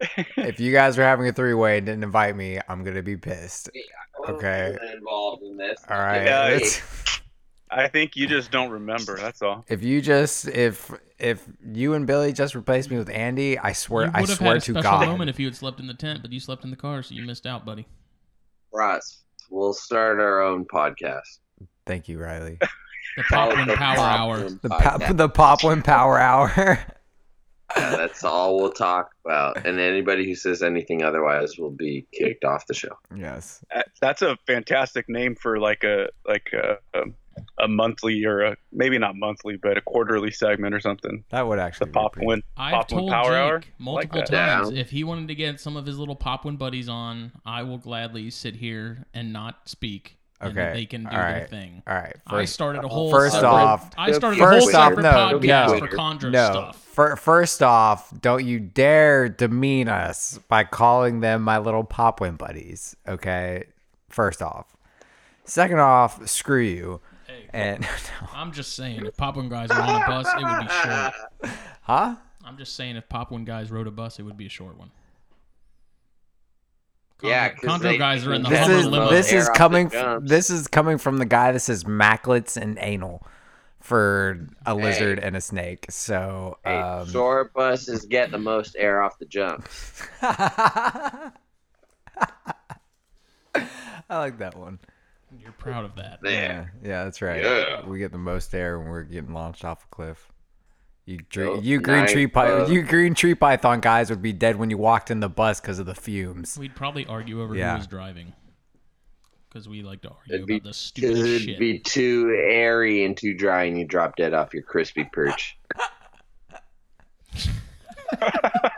[0.36, 3.16] if you guys are having a three way and didn't invite me, I'm gonna be
[3.16, 3.70] pissed.
[4.28, 4.76] Okay.
[4.94, 5.80] Involved in this.
[5.88, 6.24] All right.
[6.24, 6.58] Yeah,
[7.70, 9.16] I think you just don't remember.
[9.16, 9.64] That's all.
[9.68, 10.90] if you just if
[11.20, 14.60] if you and Billy just replaced me with Andy, I swear I swear had a
[14.60, 15.06] to special God.
[15.06, 17.14] moment if you had slept in the tent, but you slept in the car, so
[17.14, 17.86] you missed out, buddy.
[18.72, 21.38] Ross, we'll start our own podcast.
[21.86, 22.58] Thank you, Riley.
[23.16, 24.38] The Call it Popwin the Power Hour.
[24.50, 24.80] The Podcast.
[25.00, 26.52] pop, the Popwin Power Hour.
[27.76, 29.66] Yeah, that's all we'll talk about.
[29.66, 32.96] And anybody who says anything otherwise will be kicked off the show.
[33.16, 33.64] yes.
[34.00, 37.02] That's a fantastic name for like a like a a,
[37.58, 41.24] a monthly or a maybe not monthly, but a quarterly segment or something.
[41.30, 43.62] That would actually be Pop pretty- Win I've Pop told Power Jake Hour?
[43.78, 44.80] multiple Like times Yeah.
[44.80, 47.78] if he wanted to get some of his little pop Popwin buddies on, I will
[47.78, 50.16] gladly sit here and not speak.
[50.42, 51.82] And Okay, they can do all their thing.
[51.86, 52.16] All right.
[52.26, 55.38] I started a whole first separate, off- I started a first whole off, separate no,
[55.38, 56.50] podcast no, for Chondro no.
[56.50, 56.76] stuff.
[56.76, 62.96] Fir- first off, don't you dare demean us by calling them my little Popwin buddies.
[63.06, 63.64] Okay.
[64.08, 64.74] First off.
[65.44, 67.00] Second off, screw you.
[67.42, 67.86] Hey, And
[68.34, 71.12] I'm just saying, if Popwin guys were on a bus, it would be short.
[71.82, 72.16] huh?
[72.44, 74.90] I'm just saying, if Popwin guys rode a bus, it would be a short one.
[77.22, 79.10] Yeah, Chondro 'cause Chondro they- guys are in the This Hummer is limo.
[79.10, 83.26] this is coming f- this is coming from the guy that says macklets and anal
[83.78, 84.82] for a Hey.
[84.82, 85.84] lizard and a snake.
[85.90, 90.02] So Hey, um, short buses get the most air off the jumps.
[90.22, 91.30] I
[94.08, 94.78] like that one.
[95.38, 96.18] You're proud of that.
[96.24, 97.42] Yeah, yeah, that's right.
[97.42, 97.86] Yeah.
[97.86, 100.30] We get the most air when we're getting launched off a cliff.
[101.06, 104.32] You, dr- you green Nice, tree py- uh, you green tree python guys would be
[104.32, 106.56] dead when you walked in the bus because of the fumes.
[106.58, 107.72] We'd probably argue over Yeah.
[107.72, 108.32] who was driving.
[109.48, 111.58] because we like to argue It'd be- about the Because stupidest it'd shit.
[111.58, 115.58] be too airy and too dry, and you drop dead off your crispy perch.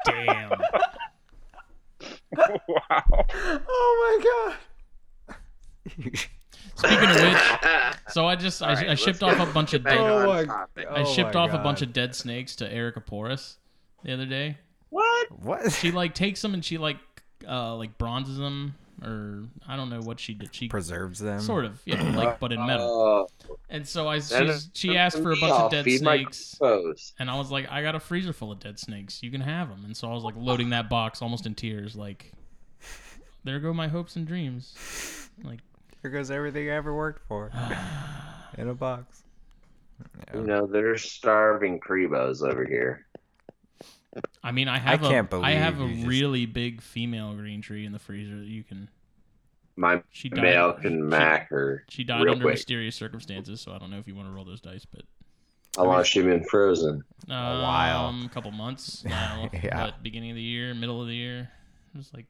[0.07, 0.51] Damn.
[2.69, 3.27] wow.
[3.69, 4.55] Oh my
[5.99, 6.19] god.
[6.85, 9.85] Speaking of which, so I just I, All right, I shipped off a bunch of
[9.85, 9.97] dead.
[9.99, 10.87] Oh my- topic.
[10.91, 13.57] I Oh shipped my off a bunch of dead snakes to Erica Porras
[14.03, 14.59] the other day.
[14.91, 15.29] What?
[15.43, 15.73] what?
[15.73, 16.99] She like takes them and she like
[17.49, 20.55] uh like bronzes them or I don't know what she did.
[20.55, 21.41] She preserves them.
[21.41, 22.89] sort of yeah like but in metal.
[22.89, 26.57] Oh, And so I that she's, she asked for a bunch I'll of dead snakes.
[27.19, 29.23] And I was like, I got a freezer full of dead snakes.
[29.23, 29.85] You can have them.
[29.85, 31.97] And so I was like loading that box almost in tears.
[31.97, 32.33] Like,
[33.45, 35.29] there go my hopes and dreams.
[35.43, 35.61] Like,
[36.03, 37.51] Here goes everything I ever worked for
[38.59, 39.23] in a box.
[40.35, 43.07] You know, there's starving Cribos over here.
[44.43, 47.87] I mean, I have can't a, I have a just- really big female green tree
[47.87, 48.89] in the freezer that you can.
[49.77, 50.43] My She died.
[50.43, 51.85] male she- can mac her.
[51.89, 52.55] She died real under quick.
[52.55, 55.03] mysterious circumstances, so I don't know if you want to roll those dice, but
[55.77, 57.03] How long has she been frozen?
[57.31, 58.09] um, a while.
[58.27, 59.49] a couple months now.
[59.63, 59.85] Yeah.
[59.85, 61.49] What, beginning of the year, middle of the year,
[61.95, 62.27] it was like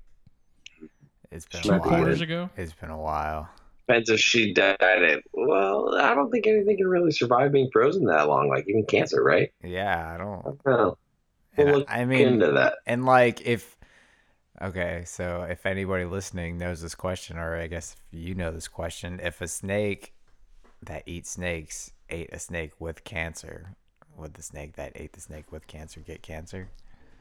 [1.33, 1.89] It's been two a while.
[1.89, 2.49] quarters ago.
[2.57, 3.49] It's been a while.
[3.87, 5.25] Depends if she died it.
[5.33, 9.23] Well, I don't think anything can really survive being frozen that long, like even cancer,
[9.23, 9.51] right?
[9.63, 10.41] Yeah, I don't.
[10.41, 10.99] I don't know.
[11.57, 12.75] We'll I- look I mean, into that.
[12.87, 13.77] and like if
[14.61, 18.69] okay so if anybody listening knows this question or i guess if you know this
[18.69, 20.13] question if a snake
[20.83, 23.75] that eats snakes ate a snake with cancer
[24.17, 26.69] would the snake that ate the snake with cancer get cancer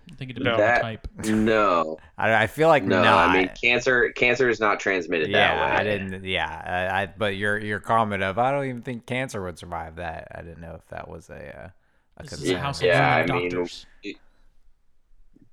[0.10, 0.58] I think it No.
[0.58, 1.08] depends on the type.
[1.26, 3.02] No, i, I feel like no.
[3.02, 3.30] not.
[3.30, 5.80] I mean, cancer cancer is not transmitted yeah that way.
[5.80, 9.41] i didn't yeah I, I but your your comment of i don't even think cancer
[9.43, 11.70] would survive that i didn't know if that was a uh,
[12.18, 12.56] a This is concern.
[12.58, 13.86] a house of Yeah, German I mean, doctors.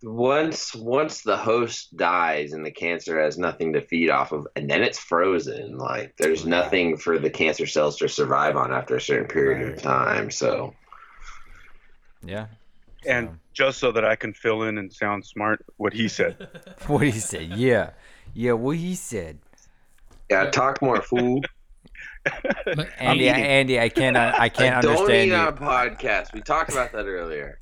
[0.03, 4.71] Once once the host dies and the cancer has nothing to feed off of, and
[4.71, 5.77] then it's frozen.
[5.77, 6.51] Like there's Right.
[6.51, 9.77] nothing for the cancer cells to survive on after a certain period Right.
[9.77, 10.31] of time.
[10.31, 10.73] So
[12.25, 12.47] yeah
[13.07, 16.49] And just so that I can fill in and sound smart, what he said.
[16.87, 17.91] what he said yeah
[18.35, 19.39] yeah what he said
[20.31, 21.41] yeah, talk more, fool.
[22.67, 23.43] But Andy, eating.
[23.43, 26.35] Andy, I can't, uh, I can't Don't understand eat on a podcast.
[26.35, 27.59] We talked about that earlier.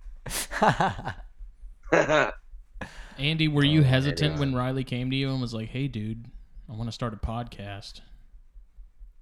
[3.19, 4.41] Andy, were you Oh, hesitant yeah.
[4.41, 6.27] when Riley came to you and was like, "Hey, dude,
[6.69, 8.01] I want to start a podcast"?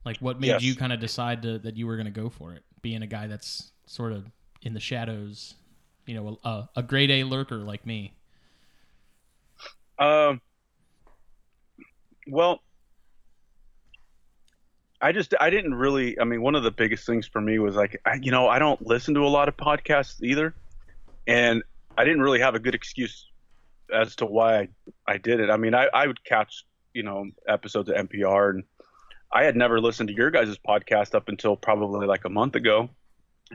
[0.07, 0.63] Like, what made Yes.
[0.63, 2.63] you kind of decide to, that you were going to go for it?
[2.83, 4.25] Being a guy that's sort of
[4.63, 5.55] in the shadows,
[6.07, 8.13] you know, a, a grade A lurker like me.
[9.99, 10.41] Um.
[12.27, 12.61] Well,
[15.01, 16.19] I just I didn't really.
[16.19, 18.59] I mean, one of the biggest things for me was like, I, you know, I
[18.59, 20.55] don't listen to a lot of podcasts either,
[21.27, 21.63] and
[21.97, 23.27] I didn't really have a good excuse
[23.93, 24.69] as to why I,
[25.07, 25.51] I did it.
[25.51, 28.65] I mean, I, I would catch you know episodes of NPR, and
[29.31, 32.89] I had never listened to your guys' podcast up until probably like a month ago,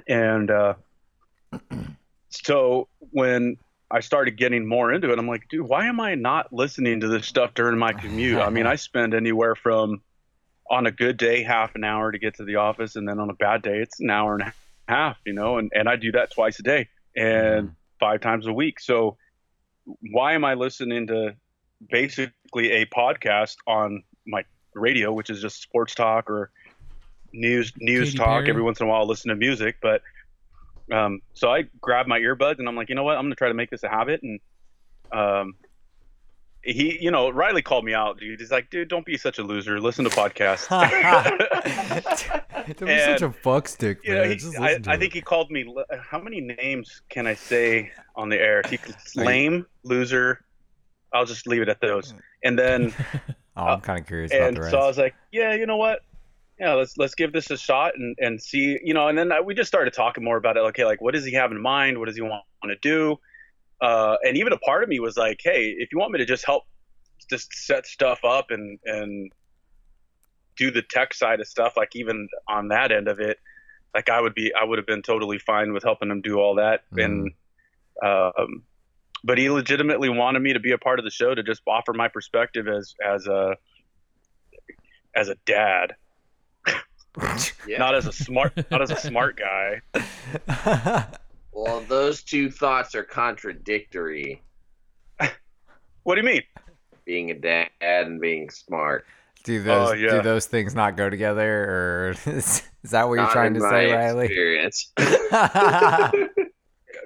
[0.08, 0.74] and uh,
[2.30, 3.58] so when
[3.92, 5.18] I started getting more into it.
[5.18, 8.38] I'm like, dude, why am I not listening to this stuff during my commute?
[8.38, 10.02] I mean, I spend anywhere from
[10.70, 13.32] on a good day half an hour to get to the office, and then on
[13.32, 14.54] a bad day it's an hour and a
[14.88, 17.74] half, you know, and, and I do that twice a day and mm-hmm.
[18.00, 18.80] five times a week.
[18.80, 19.18] So
[20.12, 21.36] why am I listening to
[21.90, 24.44] basically a podcast on my
[24.76, 26.52] radio, which is just sports talk or
[27.34, 28.28] news news Katy talk?
[28.42, 28.50] Perry.
[28.50, 30.04] Every once in a while, I'll listen to music, but
[30.92, 33.18] um, so I grabbed my earbuds and I'm like, you know what?
[33.18, 34.22] I'm gonna try to make this a habit.
[34.24, 34.40] And
[35.12, 35.56] um,
[36.64, 38.40] he, you know, Riley called me out, dude.
[38.40, 39.80] He's like, dude, don't be such a loser.
[39.80, 40.68] Listen to podcasts.
[42.78, 44.24] Don't be such a fuckstick, you man.
[44.24, 45.74] know, he, Just I, to I think he called me.
[46.02, 48.62] How many names can I say on the air?
[48.70, 48.78] He,
[49.16, 50.44] lame, loser.
[51.12, 52.14] I'll just leave it at those.
[52.44, 52.94] And then
[53.60, 54.72] Oh, I'm kind of curious about and the rest.
[54.72, 56.00] so I was like, yeah, you know what?
[56.60, 59.08] Yeah, let's let's give this a shot and and see, you know.
[59.08, 60.62] And then I, we just started talking more about it.
[60.62, 61.98] Okay, like what does he have in mind?
[61.98, 63.18] What does he want, want to do?
[63.82, 66.26] Uh, and even a part of me was like, hey, if you want me to
[66.26, 66.64] just help,
[67.30, 69.32] just set stuff up and and
[70.58, 73.38] do the tech side of stuff, like even on that end of it,
[73.96, 76.56] like I would be, I would have been totally fine with helping him do all
[76.56, 76.82] that.
[77.06, 77.32] And
[78.06, 78.64] um,
[79.24, 81.94] but he legitimately wanted me to be a part of the show to just offer
[81.94, 83.56] my perspective as as a
[85.16, 85.96] as a dad,
[87.68, 87.80] Yeah.
[87.80, 89.82] not as a smart not as a smart guy.
[91.52, 94.42] well, those two thoughts are contradictory.
[96.04, 96.44] What do you mean?
[97.06, 99.06] Being a dad and being smart.
[99.44, 100.10] do oh, those Oh, yeah.
[100.12, 103.70] do those things not go together, or is, is that what you're trying in to
[103.70, 104.28] say, my Riley?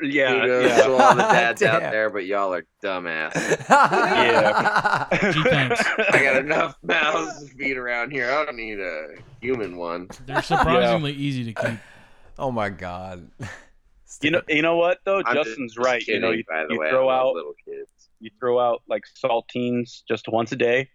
[0.03, 0.15] Experience.
[0.15, 0.83] yeah, Kudos yeah.
[0.83, 3.33] to all the dads out there, but y'all are dumbass.
[5.33, 5.83] Gee, thanks.
[6.11, 8.29] I got enough mouths to feed around here.
[8.31, 10.09] I don't need a human one.
[10.25, 11.79] They're surprisingly easy to keep.
[12.39, 13.29] oh my god.
[14.21, 15.21] You know, you know what though?
[15.25, 16.05] I'm just- Justin's just right.
[16.07, 17.89] you know, you, by the you way, throw out little kids.
[18.19, 20.89] you throw out like saltines just once a day,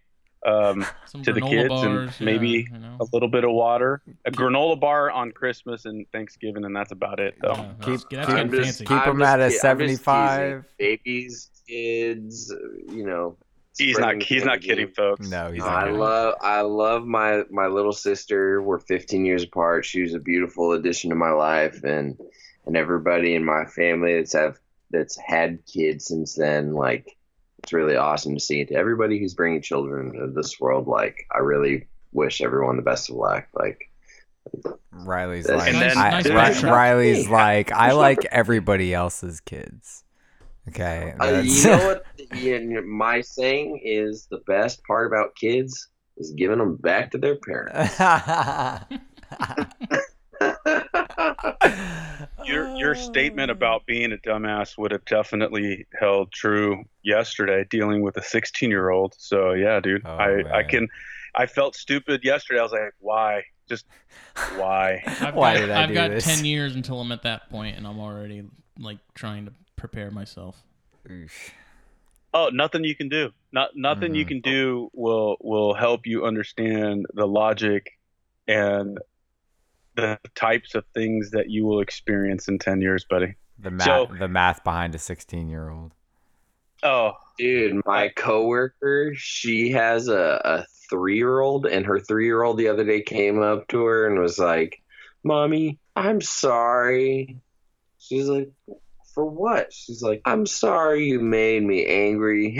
[0.45, 0.85] um,
[1.23, 2.97] to the kids, bars, and yeah, maybe you know.
[3.01, 7.19] a little bit of water, a granola bar on Christmas and Thanksgiving, and that's about
[7.19, 7.35] it.
[7.41, 7.53] Though.
[7.55, 8.85] Yeah, Keep- that's, that's keep- getting just- fancy.
[8.85, 10.63] keep I'm 'em just at a ki- I'm 75.
[10.77, 12.57] Babies, kids, uh,
[12.93, 13.37] you know.
[13.77, 14.21] He's not.
[14.21, 14.67] He's not candy.
[14.67, 15.29] kidding, folks.
[15.29, 15.69] No, he's not.
[15.69, 15.99] I kidding.
[15.99, 18.61] love I love my my little sister.
[18.61, 19.85] We're 15 years apart.
[19.85, 22.17] She was a beautiful addition to my life, and
[22.65, 24.57] and everybody in my family that's have
[24.91, 26.73] that's had kids since then.
[26.73, 27.15] Like
[27.63, 28.65] it's really awesome to see.
[28.65, 33.09] To everybody who's bringing children into this world, like I really wish everyone the best
[33.09, 33.45] of luck.
[33.53, 33.89] Like
[34.91, 36.71] Riley's And like, then- I- Nice Ri- backtrack.
[36.71, 40.03] Riley's Hey, like, I there's no- like everybody else's kids.
[40.69, 42.05] Okay, uh, that's- you know what?
[42.35, 45.87] Yeah, my saying is the best part about kids
[46.17, 47.95] is giving them back to their parents.
[52.45, 58.17] Your your statement about being a dumbass would have definitely held true yesterday, dealing with
[58.17, 59.13] a 16 year old.
[59.17, 60.87] So yeah, dude, Oh, I I can.
[61.35, 62.59] I felt stupid yesterday.
[62.59, 63.43] I was like, why?
[63.67, 63.85] Just
[64.47, 65.03] why?
[65.21, 66.23] I've Why got, did I I've do got this?
[66.23, 68.43] 10 years until I'm at that point, and I'm already
[68.79, 70.63] like trying to prepare myself.
[71.09, 71.51] Oof.
[72.33, 73.31] Oh, nothing you can do.
[73.51, 74.27] Not nothing you Mhm.
[74.27, 77.91] can do will will help you understand the logic
[78.47, 78.99] and
[80.01, 83.35] the types of things that you will experience in 10 years, buddy.
[83.57, 85.93] the math, So- the math behind a 16 year old.
[86.83, 92.41] Oh, Dude, my coworker, she has a, a three year old, and her three year
[92.43, 94.81] old the other day came up to her and was like,
[95.23, 97.37] Mommy, I'm sorry.
[97.97, 98.51] She's like,
[99.13, 99.73] For what?
[99.73, 102.59] She's like, I'm sorry you made me angry.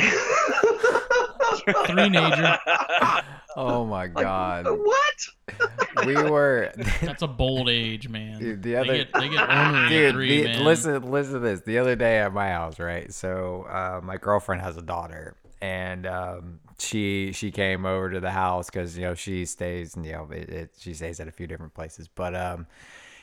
[1.88, 2.58] Three-nager.
[3.56, 4.66] Oh my Like, god.
[4.80, 6.06] What?
[6.06, 6.72] we were
[7.02, 8.40] That's a bold age, man.
[8.40, 10.64] Dude, the they other get, they get ornery at Dude, three, the- man.
[10.64, 11.62] listen, listen to this.
[11.62, 13.12] The other day at my house, right?
[13.14, 18.32] So, uh, my girlfriend has a daughter, and um, she she came over to the
[18.32, 21.48] house because you know she stays, you know, it, it, she stays at a few
[21.48, 22.68] different places, but um,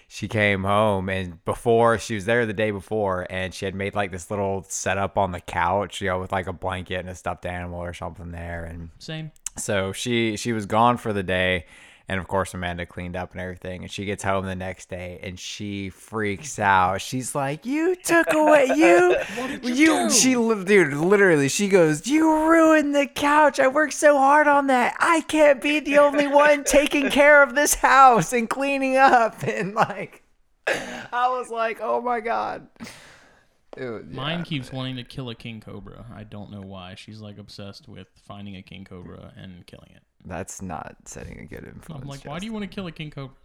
[0.09, 3.95] she came home and before she was there the day before, and she had made
[3.95, 7.15] like this little setup on the couch, you know, with like a blanket and a
[7.15, 9.31] stuffed animal or something there, and Same.
[9.59, 11.67] So she she was gone for the day,
[12.09, 13.83] and of course Amanda cleaned up and everything.
[13.83, 17.01] And she gets home the next day and she freaks out.
[17.01, 19.17] She's like, "You took away you
[19.63, 20.11] you." you?
[20.11, 23.59] She dude, literally, she goes, "You ruined the couch.
[23.59, 24.97] I worked so hard on that.
[24.99, 29.75] I can't be the only one taking care of this house and cleaning up." And
[29.75, 30.23] like,
[30.67, 32.69] I was like, "Oh my god."
[33.77, 36.07] Dude, Mine keeps wanting to kill a king cobra.
[36.15, 36.95] I don't know why.
[36.97, 40.03] She's like obsessed with finding a king cobra and killing it.
[40.25, 42.03] That's not setting a good influence.
[42.03, 43.37] I'm like, why do you want to kill a king cobra?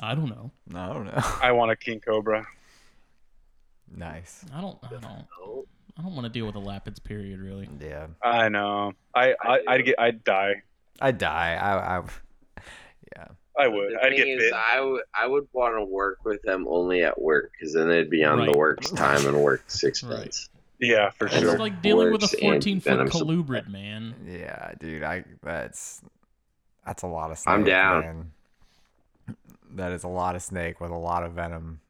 [0.00, 0.50] I don't know.
[0.74, 1.22] I don't know.
[1.42, 2.46] I want a king cobra.
[3.94, 4.44] nice.
[4.54, 4.78] I don't.
[4.82, 5.66] I don't.
[5.98, 7.68] I don't want to deal with Elapids period, really.
[7.80, 8.06] Yeah.
[8.22, 8.92] I know.
[9.14, 9.94] I, I I'd get.
[9.98, 10.62] I'd die.
[11.00, 11.54] I'd die.
[11.60, 12.02] I, I
[13.16, 13.28] yeah.
[13.58, 13.92] I would.
[13.92, 14.52] The I'd thing get is, bit.
[14.54, 18.08] I would I would want to work with them only at work because then they'd
[18.10, 18.50] be on Right.
[18.52, 20.48] the work's time and work's expense.
[20.78, 21.50] Yeah, for It's Sure.
[21.52, 23.34] It's like dealing with a 14 foot venom supply.
[23.34, 24.14] colubrid, man.
[24.26, 25.02] Yeah, dude.
[25.02, 26.00] I that's
[26.86, 27.52] that's a lot of snake.
[27.54, 28.00] I'm down.
[28.00, 28.30] man.
[29.74, 31.80] That is a lot of snake with a lot of venom.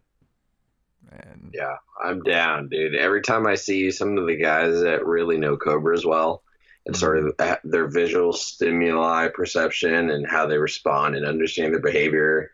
[1.11, 2.95] And Yeah, I'm down, dude.
[2.95, 6.43] Every time I see some of the guys that really know cobras well,
[6.87, 12.51] and sort of their visual stimuli perception and how they respond and understand their behavior,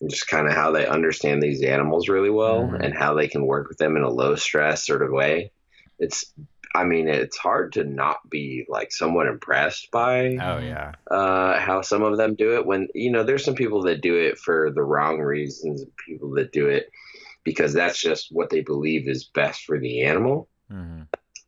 [0.00, 2.84] and just kind of how they understand these animals really well Mhm.
[2.84, 5.52] and how they can work with them in a low stress sort of way.
[5.98, 6.34] It's,
[6.74, 10.92] I mean, it's hard to not be like somewhat impressed by oh yeah.
[11.10, 14.16] uh, how some of them do it when you know there's some people that do
[14.16, 16.90] it for the wrong reasons people that do it
[17.44, 21.02] because that's just what they believe is best for the animal hmm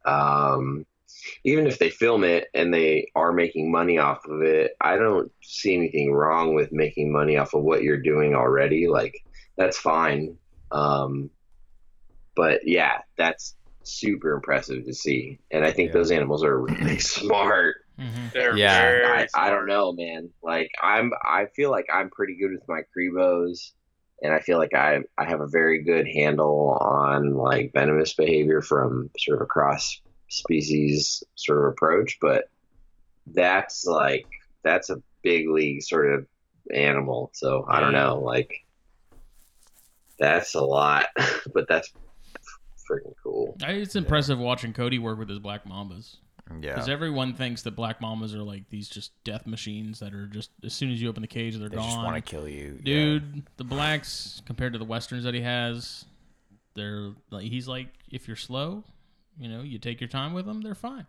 [0.07, 0.87] um,
[1.45, 5.31] even if they film it and they are making money off of it i don't
[5.43, 9.15] see anything wrong with making money off of what you're doing already like
[9.57, 10.37] that's fine
[10.71, 11.31] um,
[12.37, 15.95] but yeah that's super impressive to see and i think Yeah.
[15.95, 19.27] those animals are really smart hmm Yeah.
[19.35, 20.31] I, I don't know, man.
[20.43, 23.73] Like I'm, I feel like I'm pretty good with my Cribos,
[24.23, 28.61] and I feel like I, I have a very good handle on like venomous behavior
[28.63, 32.19] from sort of a cross species sort of approach.
[32.21, 32.51] But
[33.27, 34.27] that's like
[34.63, 36.27] that's a big league sort of
[36.75, 37.31] animal.
[37.35, 38.53] So I don't know, like
[40.19, 41.07] that's a lot,
[41.55, 41.93] but that's
[42.91, 43.57] freaking cool.
[43.61, 46.17] It's impressive watching Cody work with his black mambas
[46.61, 46.75] Yeah.
[46.75, 50.51] because everyone thinks that black mambas are like these just death machines that are just
[50.65, 51.85] as soon as you open the cage they're They gone.
[51.85, 56.05] just want to kill you, Dude, the blacks compared to the westerns that he has,
[56.75, 58.83] they're like he's like if you're slow,
[59.39, 61.07] you know, you take your time with them, they're fine.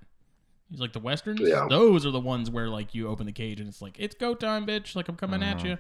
[0.70, 1.66] He's like the westerns, Yeah.
[1.70, 4.36] those are the ones where like you open the cage and it's like it's go
[4.36, 4.96] time, bitch.
[4.96, 5.64] Like I'm coming at Mhm.
[5.66, 5.78] you.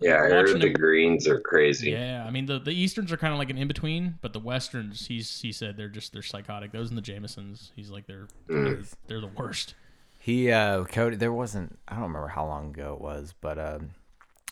[0.00, 1.90] Yeah, I Watching heard the him- greens are crazy.
[1.92, 4.40] Yeah, I mean the the easterns are kind of like an in between, but the
[4.40, 6.72] westerns, he's he said they're just they're psychotic.
[6.72, 8.92] Those and the Jamesons, he's like they're Mm.
[9.06, 9.76] they're the worst.
[10.18, 13.90] He uh Cody there wasn't I don't remember how long ago it was, but um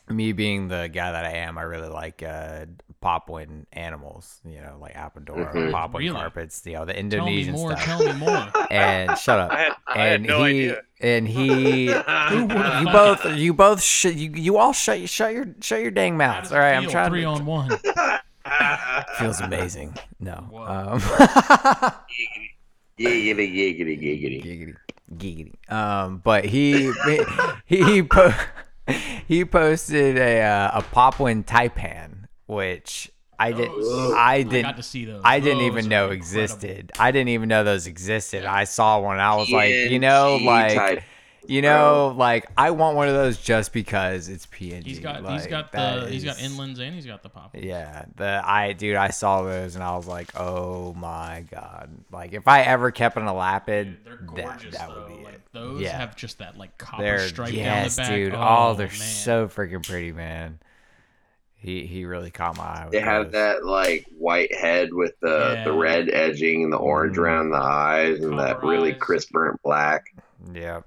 [0.08, 2.66] me being the guy that I am, I really like uh
[3.02, 5.70] Papuan animals, you know, like Apodora, Mhm.
[5.72, 6.10] Papuan Really?
[6.20, 7.82] carpets, you know, the Indonesian stuff.
[7.82, 8.30] Tell me more.
[8.36, 8.52] stuff.
[8.52, 8.66] Tell me more.
[8.70, 9.50] And shut up.
[9.52, 10.82] I had, I had and no he idea.
[11.00, 11.84] and he
[12.80, 16.50] you both you both sh- you, you all shut shut your shut your dang mouths.
[16.50, 17.70] does All I'm trying three to on one.
[19.18, 19.96] feels amazing.
[20.18, 20.34] No.
[20.50, 20.64] Whoa.
[20.64, 21.00] Um
[22.98, 24.44] Giggity, giggity, giggity.
[24.44, 24.74] giggity
[25.16, 26.92] giggity um but he
[27.66, 28.32] he he, po-
[29.28, 34.76] he posted a uh, a Papuan taipan which I did Those- I I didn't got
[34.76, 35.22] to see those.
[35.24, 36.16] I didn't Those even know incredible.
[36.16, 36.92] existed.
[36.98, 38.44] I didn't even know those existed.
[38.44, 39.18] I saw one.
[39.18, 41.02] I was like, you know, like type.
[41.46, 44.84] You know, like I want one of those just because it's PNG.
[44.86, 47.56] He's got he's Like, got that the he's got inlands and he's got the pop.
[47.58, 51.90] Yeah, the I dude, I saw those and I was like, oh my god!
[52.12, 55.06] Like if I ever kept an Elapid, They're that gorgeous that though.
[55.08, 55.40] would be like it.
[55.52, 55.96] those Yeah.
[55.98, 58.16] have just that like copper They're stripe yes, down the back.
[58.16, 58.34] dude.
[58.34, 58.96] Oh, Oh, they're man.
[58.96, 60.58] so freaking pretty, man.
[61.54, 62.82] He he really caught my eye.
[62.84, 63.32] With They have those.
[63.32, 67.20] that like white head with the, the red edging and the orange Mm.
[67.22, 70.06] around the eyes and that Copper really crisp burnt black.
[70.54, 70.54] Yep.
[70.54, 70.80] Yeah.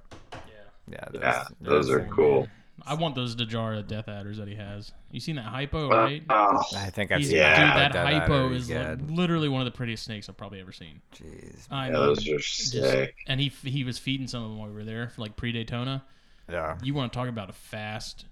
[0.94, 1.20] Yeah.
[1.22, 2.40] Yeah, those are Oh, cool.
[2.42, 2.50] man.
[2.86, 4.92] I want those Dejara Death Adders that he has.
[5.12, 6.24] You seen that hypo, Uh, right?
[6.30, 7.94] oh, I think I've He's, seen yeah, dude, that.
[7.94, 10.72] that Death hypo Adder is like, literally one of the prettiest snakes I've probably ever
[10.72, 11.02] seen.
[11.16, 11.68] Jeez.
[11.72, 13.16] I yeah, mean, those are just- sick.
[13.28, 15.52] and he he was feeding some of them while we were there, for like pre
[15.52, 16.04] Daytona.
[16.50, 16.78] Yeah.
[16.84, 18.26] You want to talk about a fast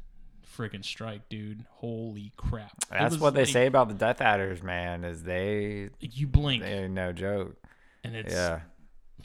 [0.57, 1.63] freaking strike, dude?
[1.69, 2.73] Holy crap!
[2.89, 5.05] That's what they like- say about the Death Adders, man.
[5.05, 7.55] Is they You blink, they're no joke.
[8.03, 8.61] and it's Yeah.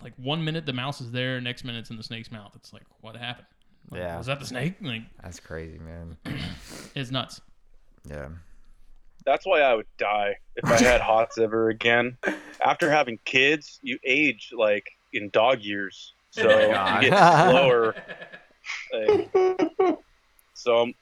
[0.03, 2.53] Like one minute the mouse is there, next minute it's in the snake's mouth.
[2.57, 3.47] It's like, what happened?
[3.90, 4.18] Like, Yeah.
[4.18, 4.74] was that the snake?
[4.80, 6.16] Like, That's crazy, man.
[6.94, 7.40] it's nuts.
[8.09, 8.28] Yeah.
[9.24, 12.16] That's why I would die if I had hots ever again.
[12.64, 17.03] After having kids, you age like in dog years, oh so God.
[17.03, 17.18] you get
[17.51, 17.94] slower.
[18.92, 19.99] Like,
[20.55, 20.92] so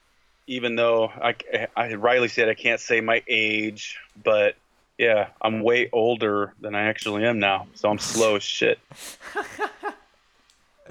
[0.46, 1.34] even though I,
[1.76, 4.56] I Riley said I can't say my age, but
[4.98, 8.78] yeah, I'm way older than I actually am now, so I'm slow as shit.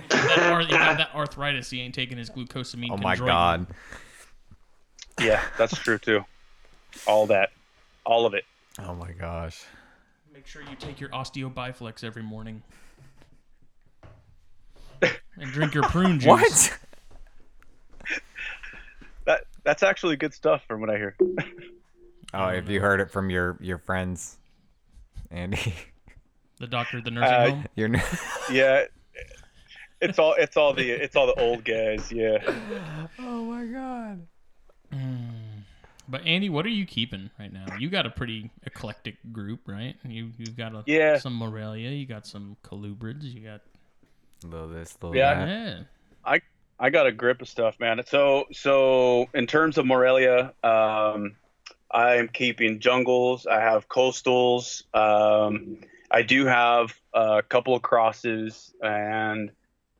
[0.09, 1.69] that, ar- you got that arthritis.
[1.69, 2.89] He ain't taking his glucosamine.
[2.91, 3.25] Oh my chondroitin.
[3.25, 3.67] god.
[5.21, 6.25] Yeah, that's true too.
[7.07, 7.51] All that,
[8.05, 8.45] all of it.
[8.79, 9.63] Oh my gosh.
[10.33, 12.63] Make sure you take your Osteo Bi-Flex every morning.
[15.01, 16.69] and drink your prune juice.
[16.69, 16.79] What?
[19.25, 21.15] That that's actually good stuff from what I hear.
[22.34, 24.38] Oh, have you heard it from your your friends,
[25.31, 25.73] Andy?
[26.59, 27.65] The doctor the nursing Uh, home.
[27.75, 27.89] Your
[28.51, 28.86] Yeah,
[29.99, 32.09] it's all it's all the it's all the old guys.
[32.11, 32.38] Yeah.
[33.19, 34.25] Oh my god.
[34.93, 35.63] Mm.
[36.07, 37.65] But Andy, what are you keeping right now?
[37.79, 39.95] You got a pretty eclectic group, right?
[40.05, 41.17] You you've got a, Yeah.
[41.17, 43.61] some Morelia, you got some Colubrids, you got
[44.45, 45.34] Little this, little Yeah.
[45.45, 45.47] that.
[45.47, 45.79] yeah.
[46.23, 46.41] I
[46.79, 48.01] I got a grip of stuff, man.
[48.05, 51.36] So so in terms of Morelia, um,
[51.93, 53.45] I'm keeping jungles.
[53.45, 54.83] I have coastals.
[54.95, 55.77] Um,
[56.09, 59.51] I do have a couple of crosses, and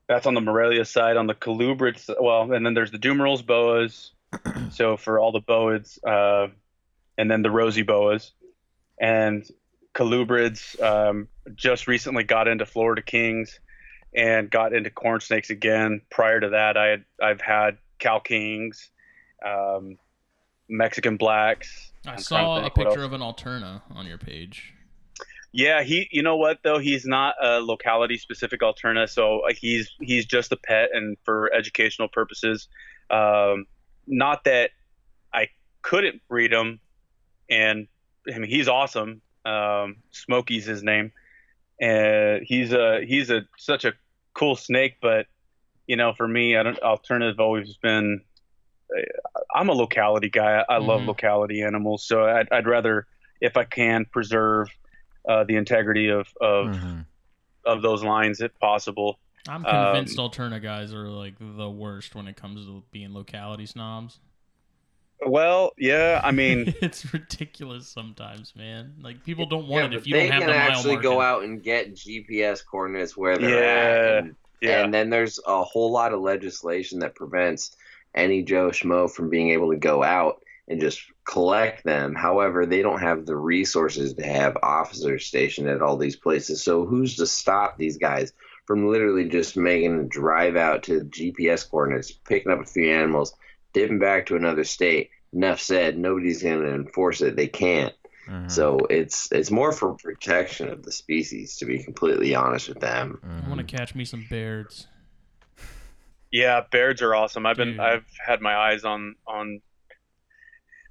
[0.08, 1.18] that's on the Morelia side.
[1.18, 4.12] On the Colubrids, well, and then there's the Dumeril's boas.
[4.72, 6.48] so for all the boas, uh,
[7.18, 8.32] and then the rosy boas,
[9.00, 9.48] and
[9.94, 10.82] Colubrids.
[10.82, 13.60] Um, just recently got into Florida Kings
[14.16, 16.02] and got into corn snakes again.
[16.10, 18.90] Prior to that, I had I've had Cal kings,
[19.46, 19.98] um,
[20.74, 21.92] Mexican blacks.
[22.06, 24.74] I I'm saw a picture of an Alterna on your page.
[25.54, 26.08] Yeah, he.
[26.12, 26.80] You know what though?
[26.80, 31.54] He's not a locality specific alterna, so uh, he's he's just a pet and for
[31.54, 32.68] educational purposes.
[33.12, 33.68] Um,
[34.08, 34.72] not that
[35.32, 35.50] I
[35.84, 36.80] couldn't breed him,
[37.52, 37.88] and
[38.28, 39.22] I mean he's awesome.
[39.46, 41.12] Um, Smokey's his name,
[41.80, 43.94] and he's a he's a such a
[44.34, 44.96] cool snake.
[45.04, 45.28] But
[45.86, 48.22] you know, for me, I don't alternative always been.
[49.54, 50.64] I'm a locality guy.
[50.70, 51.08] I, I love Mhm.
[51.08, 53.08] locality animals, so I'd, I'd rather,
[53.42, 54.68] if I can, preserve
[55.28, 57.06] uh, the integrity of of, Mhm.
[57.66, 59.20] of those lines if possible.
[59.48, 63.66] I'm Um, convinced Alterna guys are like the worst when it comes to being locality
[63.66, 64.20] snobs.
[65.26, 68.96] Well, yeah, I mean, it's ridiculous sometimes, man.
[69.02, 70.84] Like people don't Yeah, want it but if you they don't have can the mile
[70.84, 71.04] actually marking.
[71.04, 74.04] go out and get GPS coordinates where they're Yeah, at.
[74.04, 77.76] And, yeah, and then there's a whole lot of legislation that prevents
[78.16, 82.16] any Joe Schmo from being able to go out and just collect them.
[82.16, 86.64] However, they don't have the resources to have officers stationed at all these places.
[86.64, 88.32] So who's to stop these guys
[88.66, 93.34] from literally just making a drive out to GPS coordinates, picking up a few animals,
[93.74, 95.10] dipping back to another state?
[95.34, 95.98] Enough said.
[95.98, 97.36] Nobody's going to enforce it.
[97.36, 97.94] They can't.
[98.30, 98.50] Mhm.
[98.50, 103.20] So it's it's more for protection of the species, to be completely honest with them.
[103.46, 104.88] I want to catch me some bears.
[106.34, 106.62] Yeah.
[106.70, 107.46] Bears are awesome.
[107.46, 107.80] I've been, Dude.
[107.80, 109.62] I've had my eyes on on.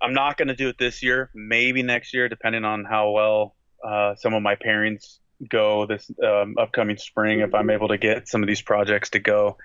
[0.00, 1.30] I'm not going to do it this year.
[1.34, 3.54] Maybe next year, depending on how well
[3.86, 7.40] uh, some of my parents go this um, upcoming spring.
[7.40, 9.58] If I'm able to get some of these projects to go,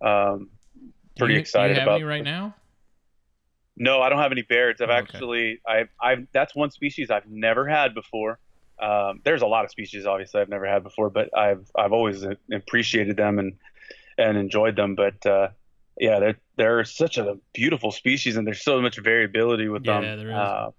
[0.00, 0.50] um,
[1.18, 1.94] pretty you, excited do you have about.
[1.96, 2.54] any right now?
[3.76, 4.80] No, I don't have any bears.
[4.80, 5.00] I've Oh, okay.
[5.00, 8.38] actually, I, I, that's one species I've never had before.
[8.80, 12.24] Um, there's a lot of species, obviously, I've never had before, but I've, I've always
[12.52, 13.54] appreciated them and,
[14.18, 14.94] and enjoyed them.
[14.94, 15.48] But uh,
[15.98, 20.02] yeah, they're, they're such a beautiful species, and there's so much variability with them.
[20.02, 20.34] Yeah, there is.
[20.34, 20.70] Uh,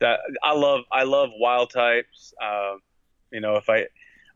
[0.00, 2.34] that I love, I love wild types.
[2.42, 2.80] Um,
[3.32, 3.86] you know, if I,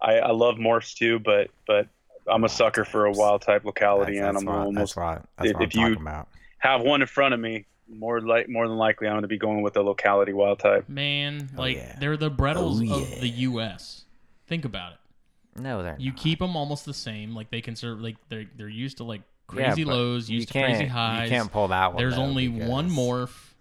[0.01, 1.87] I, I love morphs too, but, but
[2.31, 4.55] I'm a sucker for a wild type locality That's, that's animal.
[4.59, 6.29] what, almost that's what, that's if- what I'm if you- talking about.
[6.59, 9.37] have one in front of me, more like more than likely I'm going to be
[9.37, 10.89] going with the locality wild type.
[10.89, 11.97] Man, Oh, like yeah.
[11.99, 14.05] they're the Brettles Oh, of the U.S.
[14.47, 14.99] Think about it.
[15.57, 16.21] No, they're You not.
[16.21, 17.35] keep them almost the same.
[17.35, 18.01] Like they can serve.
[18.01, 21.29] Like they're they're used to like crazy but lows, you used to can't, crazy highs.
[21.31, 22.03] You can't pull that one.
[22.03, 23.53] There's though, only one because- morph,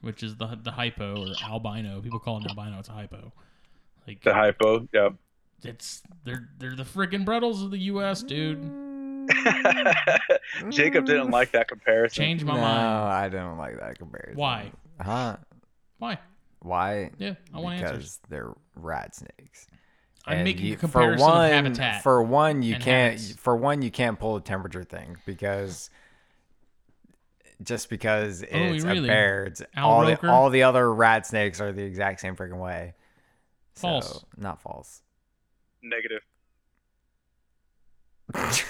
[0.00, 2.00] which is the the hypo or albino.
[2.00, 2.78] People call it albino.
[2.78, 3.32] It's a hypo.
[4.06, 5.14] Like The hypo, Yep.
[5.62, 8.22] it's they're they're the freaking Brettles of the U.S.
[8.22, 8.58] Dude.
[10.70, 12.22] Jacob didn't like that comparison.
[12.22, 12.86] Change my no, mind.
[13.12, 14.36] I don't like that comparison.
[14.36, 14.70] Why?
[15.00, 15.36] Huh?
[15.98, 16.18] Why?
[16.60, 17.10] Why?
[17.18, 18.20] Yeah, I want because answers.
[18.28, 19.66] they're rat snakes.
[20.26, 22.02] I'm And making you- a comparison for one, of habitat.
[22.02, 23.20] For one, you can't.
[23.20, 23.32] habits.
[23.36, 25.90] For one, you can't pull a temperature thing because
[27.62, 29.08] just because oh, it's Oh, really?
[29.08, 32.36] a bear, it's Al all the, all the other rat snakes are the exact same
[32.36, 32.94] freaking way.
[33.74, 34.24] So, False.
[34.36, 35.02] not false.
[35.82, 36.22] Negative.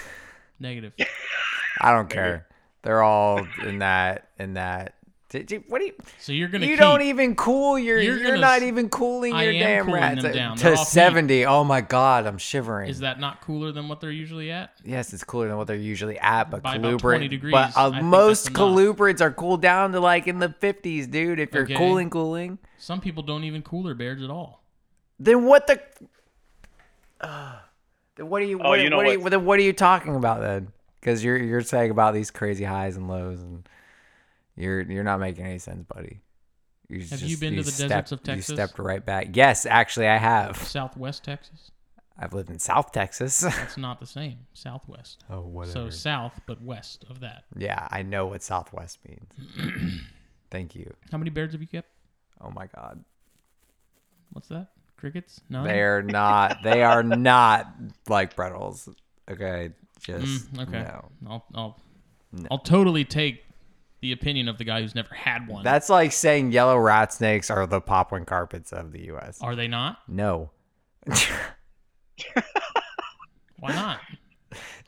[0.59, 0.93] Negative.
[1.81, 2.47] I don't care.
[2.83, 4.95] They're all in that in that.
[5.39, 5.93] Did you, what do you?
[6.19, 7.99] So you're gonna You keep, don't even cool your.
[8.01, 10.57] You're You're, gonna not even cooling I your am damn cooling rats them uh, down.
[10.57, 10.87] To off heat.
[10.87, 11.45] seventy.
[11.45, 12.89] Oh my god, I'm shivering.
[12.89, 14.71] Is that not cooler than what they're usually at?
[14.83, 16.99] Yes, it's cooler than what they're usually at, but By about colubrid.
[17.17, 21.07] 20 degrees, but uh, most that's colubrids are cooled down to like in the fifties,
[21.07, 21.39] dude.
[21.39, 21.75] If you're Okay.
[21.75, 24.63] cooling, cooling, Some people don't even cool their bears at all.
[25.19, 25.81] then what the?
[27.21, 27.55] Uh,
[28.15, 28.59] then what are you?
[28.63, 30.69] Oh, you know what, are you, what- then what are you talking about then?
[30.99, 33.67] Because you're you're saying about these crazy highs and lows, and
[34.55, 36.21] you're you're not making any sense, buddy.
[36.87, 38.49] You Have you been to the deserts of Texas?
[38.49, 39.35] You stepped right back.
[39.35, 40.57] Yes, actually, I have.
[40.57, 41.71] Southwest Texas.
[42.17, 43.39] I've lived in South Texas.
[43.41, 44.37] That's not the same.
[44.53, 45.23] Southwest.
[45.29, 45.73] oh, whatever.
[45.73, 47.43] So south, but west of that.
[47.57, 49.99] yeah, I know what Southwest means.
[50.51, 50.93] Thank you.
[51.11, 51.89] How many bears have you kept?
[52.39, 53.03] Oh my God.
[54.31, 54.67] What's that?
[54.97, 55.41] Crickets?
[55.49, 55.63] No.
[55.63, 56.63] They're not.
[56.63, 57.67] They are not
[58.07, 58.93] like Brettles.
[59.29, 60.83] Okay, just Mm, okay.
[60.83, 61.09] no.
[61.27, 61.79] I'll I'll
[62.31, 62.47] No.
[62.51, 63.43] I'll totally take
[64.01, 65.63] the opinion of the guy who's never had one.
[65.63, 69.39] That's like saying yellow rat snakes are the Papuan carpets of the U.S.
[69.41, 69.99] Are they not?
[70.07, 70.51] No.
[73.59, 73.99] Why not?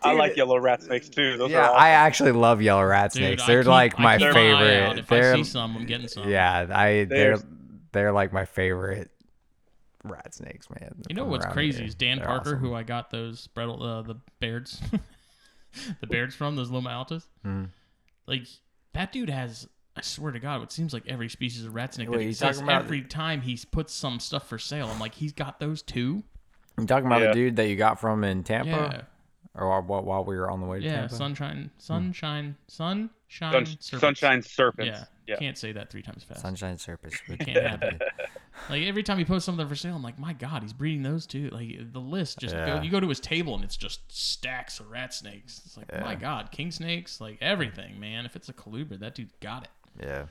[0.02, 1.38] I like yellow rat snakes too.
[1.38, 3.44] Those yeah, are I actually love yellow rat snakes.
[3.44, 4.34] I They're keep- like my keep eye out.
[4.36, 5.00] favorite.
[5.00, 6.30] If They're I see some, I'm getting some.
[6.30, 7.38] yeah, I they're
[7.94, 9.10] they're like my favorite
[10.04, 11.02] rat snakes, man.
[11.10, 11.88] You know what's crazy here.
[11.88, 12.60] is Dan They're Parker, awesome.
[12.60, 14.80] who I got those Brettle, uh, the Bairds,
[16.02, 17.24] the Bairds from those Loma Altas.
[17.46, 17.70] Mhm.
[18.28, 18.44] Like
[18.98, 19.68] that dude has.
[19.96, 22.30] I swear to God, what seems like every species of rat snake Wait, that you
[22.30, 22.58] exists.
[22.58, 25.82] talking about- Every time he puts some stuff for sale, I'm like, he's got those
[25.82, 26.24] too.
[26.78, 27.28] I'm talking about Yeah.
[27.30, 29.02] the dude that you got from in Tampa, Yeah,
[29.60, 30.96] or while, while, while we were on the way to yeah.
[31.00, 31.16] Tampa?
[31.16, 34.02] Sunshine, sunshine, sunshine, Sun- serpents.
[34.02, 35.00] sunshine serpents.
[35.00, 35.36] Yeah, Yeah.
[35.38, 36.42] can't say that three times fast.
[36.42, 37.16] Sunshine Surface.
[37.28, 38.00] We Can't happen.
[38.70, 41.26] Like every time he posts something for sale, I'm like, my God, he's breeding those
[41.26, 41.50] too.
[41.52, 42.78] Like the list just Yeah.
[42.78, 45.62] go, you go to his table and it's just stacks of rat snakes.
[45.66, 48.26] It's like, my God, king snakes, like everything, man.
[48.26, 49.70] If it's a colubrid, that dude's got it.
[50.02, 50.26] Yeah.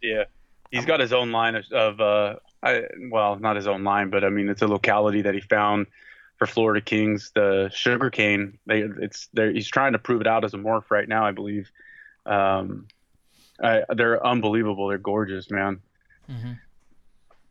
[0.00, 0.24] Yeah,
[0.70, 4.22] he's got his own line of, of uh, I, well, not his own line, but
[4.22, 5.86] I mean, it's a locality that he found
[6.36, 8.58] for Florida Kings, the sugarcane.
[8.66, 9.50] They, it's there.
[9.50, 11.70] He's trying to prove it out as a morph right now, I believe.
[12.26, 12.86] Um,
[13.60, 14.86] I, they're unbelievable.
[14.86, 15.80] They're gorgeous, man.
[16.30, 16.52] Mm-hmm.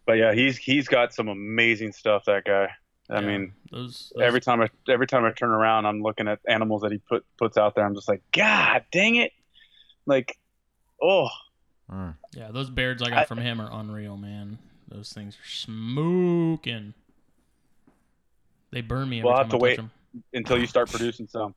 [0.07, 2.23] But yeah, he's he's got some amazing stuff.
[2.25, 2.69] That guy.
[3.09, 6.39] I mean, those, those every time I every time I turn around, I'm looking at
[6.47, 7.85] animals that he put puts out there.
[7.85, 9.31] I'm just like, God dang it!
[10.07, 10.35] Like,
[11.01, 11.27] oh,
[11.91, 12.15] Mm.
[12.33, 14.57] Yeah, those beards I got I- from him are unreal, man.
[14.89, 16.93] Those things are smoking.
[18.71, 19.75] They burn me every We'll time have to I wait.
[19.77, 19.91] them.
[20.33, 21.55] Until you start producing some.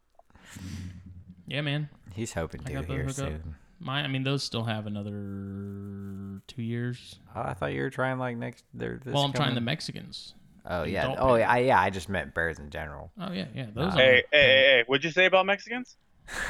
[1.48, 1.88] Yeah, man.
[2.14, 3.14] He's hoping to got here hookup.
[3.14, 3.56] soon.
[3.80, 7.16] My, I mean, those still have another two years.
[7.34, 8.64] Oh, I thought you were trying like next.
[8.74, 9.00] There.
[9.02, 10.34] This well, I'm trying the Mexicans.
[10.66, 11.14] Oh the yeah.
[11.18, 11.50] Oh yeah.
[11.50, 11.80] I, yeah.
[11.80, 13.10] I just meant bears in general.
[13.18, 13.66] Oh yeah, yeah.
[13.74, 13.86] Those.
[13.86, 14.84] Uh, I'm Hey, hey, hey, hey!
[14.86, 15.96] What'd you say about Mexicans?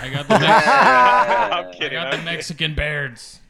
[0.01, 1.93] I got the Mex- I'm I kidding.
[1.93, 2.24] got I'm the kidding.
[2.24, 3.40] Mexican beards.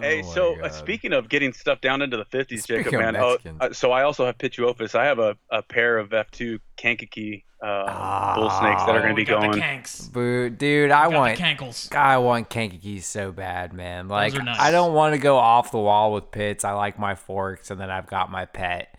[0.00, 0.70] Hey, Oh my so uh, God.
[0.70, 3.16] speaking of getting stuff down into the 50s, Speaking Jacob, man.
[3.16, 4.94] Oh, uh, so I also have Pituophis.
[4.94, 9.10] I have a, a pair of F2 Kankakee uh, bull snakes that are Oh, going
[9.10, 9.50] to be going.
[9.52, 10.12] the.
[10.12, 11.94] Boo, dude, I want the cankles.
[11.94, 14.08] I want kankakee so bad, man.
[14.08, 14.58] Like are nice.
[14.58, 16.64] I don't want to go off the wall with pits.
[16.64, 18.96] I like my forks, and then I've got my pet,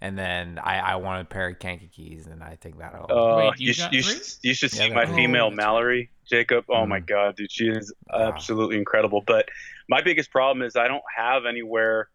[0.00, 3.14] and then I, I want a pair of kankakees, and I think that'll.
[3.14, 4.20] Uh, Wait, you you, sh- got you, three?
[4.20, 5.14] sh- you should Yeah, see they're my cool.
[5.14, 5.86] female Oh, that's right.
[5.86, 6.64] Mallory, Jacob.
[6.70, 7.06] Oh my Mm.
[7.06, 8.26] God, dude, she is Wow.
[8.26, 9.22] absolutely incredible.
[9.26, 9.48] But
[9.88, 12.08] my biggest problem is I don't have anywhere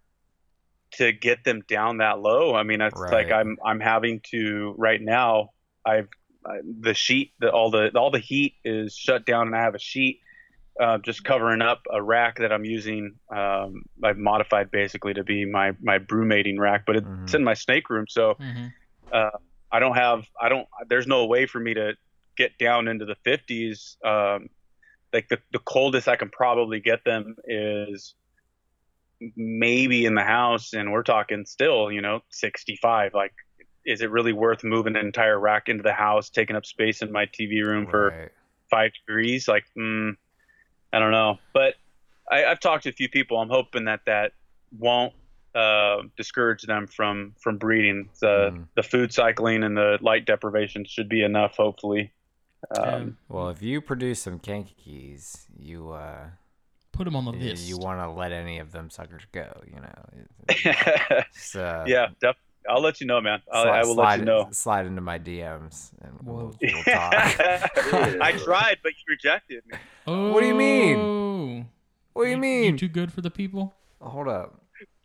[0.94, 2.56] to get them down that low.
[2.56, 5.50] I mean, it's like I'm I'm having to right now.
[5.86, 6.08] I've
[6.46, 9.76] I, the sheet, that all the all the heat is shut down, and I have
[9.76, 10.20] a sheet
[10.82, 13.16] uh, just covering up a rack that I'm using.
[13.36, 17.36] Um, I've modified basically to be my my brumating rack, but it's Mhm.
[17.36, 18.68] in my snake room, so hmm
[19.72, 21.94] I don't have I don't there's no way for me to
[22.38, 24.48] get down into the 50s um
[25.14, 28.16] like the, the coldest I can probably get them is
[29.36, 33.34] maybe in the house and we're talking still you know 65 like
[33.88, 37.12] is it really worth moving an entire rack into the house taking up space in
[37.12, 38.10] my TV room for
[38.70, 39.48] five degrees?
[39.48, 40.12] Like mm,
[40.92, 41.40] I don't know.
[41.54, 41.76] But
[42.30, 43.40] I, I've talked to a few people.
[43.40, 44.34] I'm hoping that that
[44.78, 45.14] won't
[45.56, 48.10] uh, discourage them from from breeding.
[48.20, 48.68] The Mm.
[48.76, 52.12] the food cycling and the light deprivation should be enough hopefully
[52.72, 56.28] um, Well, if you produce some kankakees, you uh,
[56.92, 57.68] Put them on the you, list.
[57.68, 60.56] you want to let any of them suckers go, you know.
[60.66, 61.86] yeah Just, uh,
[62.20, 62.36] def-
[62.70, 65.02] I'll let you know man I'll, Slide, I will slide, let you know Slide into
[65.02, 67.14] my DMs and we'll, we'll talk.
[67.14, 69.78] I tried but you rejected me
[70.08, 71.68] oh, What do you mean?
[72.14, 72.78] what do you mean You mean?
[72.78, 73.74] too good for the people?
[74.02, 74.60] Hold up.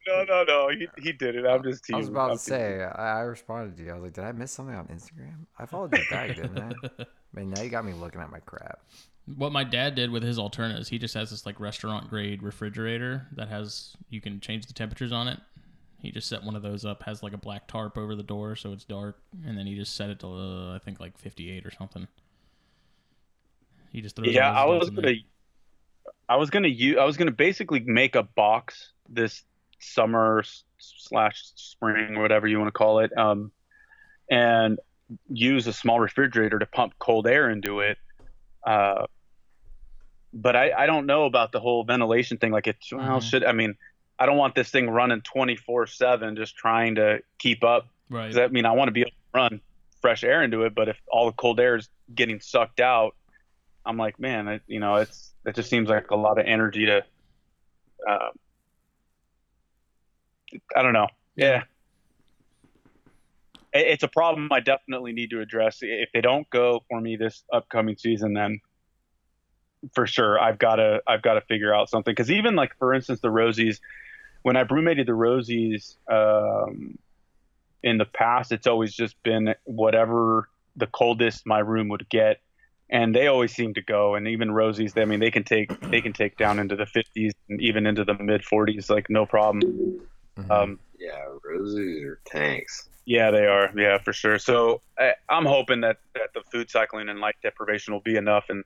[0.07, 1.97] No no no he, he did it I'm just teasing.
[1.97, 3.91] I was about I'm to say, I, I responded to you.
[3.91, 5.47] I was like, did I miss something on Instagram?
[5.59, 7.05] I followed you back, didn't I?
[7.33, 8.81] Man, now you got me looking at my crap.
[9.37, 13.29] What my dad did with his alternatives, he just has this like restaurant grade refrigerator
[13.33, 15.39] that has you can change the temperatures on it.
[15.99, 18.57] He just set one of those up, has like a black tarp over the door
[18.57, 21.65] so it's dark, and then he just set it to uh, I think like 58
[21.65, 22.09] or something.
[23.93, 24.35] He just throws.
[24.35, 25.13] yeah I was gonna
[26.29, 29.45] I was gonna use I was gonna basically make a box this
[29.83, 30.43] summer
[30.79, 33.51] slash spring whatever you want to call it um
[34.31, 34.79] and
[35.29, 37.99] use a small refrigerator to pump cold air into it
[38.67, 39.05] uh
[40.33, 43.23] but I, I don't know about the whole ventilation thing like it well Mhm.
[43.23, 43.75] should I mean
[44.19, 48.27] I don't want this thing running 24 7 just trying to keep up right.
[48.27, 49.61] Does that mean I want to be able to run
[50.01, 50.75] fresh air into it?
[50.75, 53.17] But if all the cold air is getting sucked out,
[53.85, 56.87] I'm like, man, it, you know, it's it just seems like a lot of energy
[56.87, 57.05] to.
[58.09, 58.29] Uh,
[60.75, 61.09] I don't know.
[61.37, 61.65] Yeah.
[63.73, 65.79] It's a problem I definitely need to address.
[65.81, 68.61] If they don't go for me this upcoming season, then
[69.95, 72.13] for sure I've got to I've got to figure out something.
[72.13, 73.79] Because even like for instance the Rosies,
[74.43, 76.99] when I brumated the Rosies, um,
[77.83, 82.41] in the past it's always just been whatever the coldest my room would get
[82.91, 86.01] and they always seem to go and even rosies i mean they can take they
[86.01, 90.01] can take down into the 50s and even into the mid 40s like no problem
[90.39, 90.51] Mhm.
[90.51, 92.89] um Yeah, roses are tanks.
[93.05, 97.09] yeah they are yeah for sure so I, i'm hoping that that the food cycling
[97.09, 98.63] and light deprivation will be enough and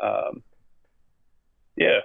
[0.00, 0.42] um
[1.76, 1.98] yeah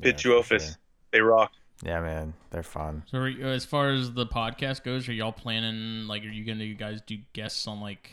[0.00, 0.76] Yeah, Pituophis sure.
[1.12, 1.52] they rock
[1.82, 3.02] Yeah, man, they're fun.
[3.06, 6.44] So are you- as far as the podcast goes, are y'all planning like are you
[6.44, 8.10] gonna you guys do guests on like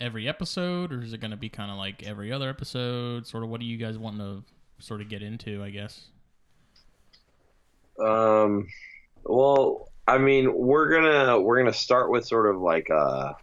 [0.00, 3.26] every episode or is it gonna be kind of like every other episode?
[3.26, 4.42] Sort of what do you guys want to
[4.78, 5.62] sort of get into?
[5.62, 6.08] I guess.
[7.98, 8.66] Um,
[9.24, 13.36] well, I mean, we're gonna we're gonna start with sort of like a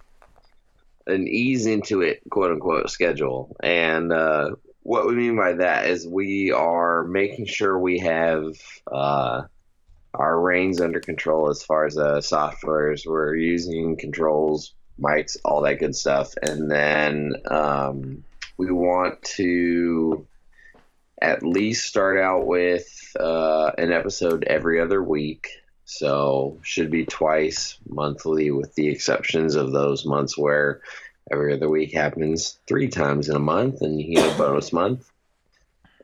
[1.07, 3.55] an ease into it, quote unquote, schedule.
[3.61, 4.51] And uh,
[4.83, 8.55] what we mean by that is we are making sure we have
[8.91, 9.43] uh,
[10.13, 15.79] our reins under control as far as the softwares we're using, controls, mics, all that
[15.79, 16.33] good stuff.
[16.41, 18.23] And then um,
[18.57, 20.27] we want to
[21.21, 22.87] at least start out with
[23.19, 25.49] uh, an episode every other week.
[25.91, 30.81] So should be twice monthly, with the exceptions of those months where
[31.31, 35.09] every other week happens three times in a month, and you get a bonus month.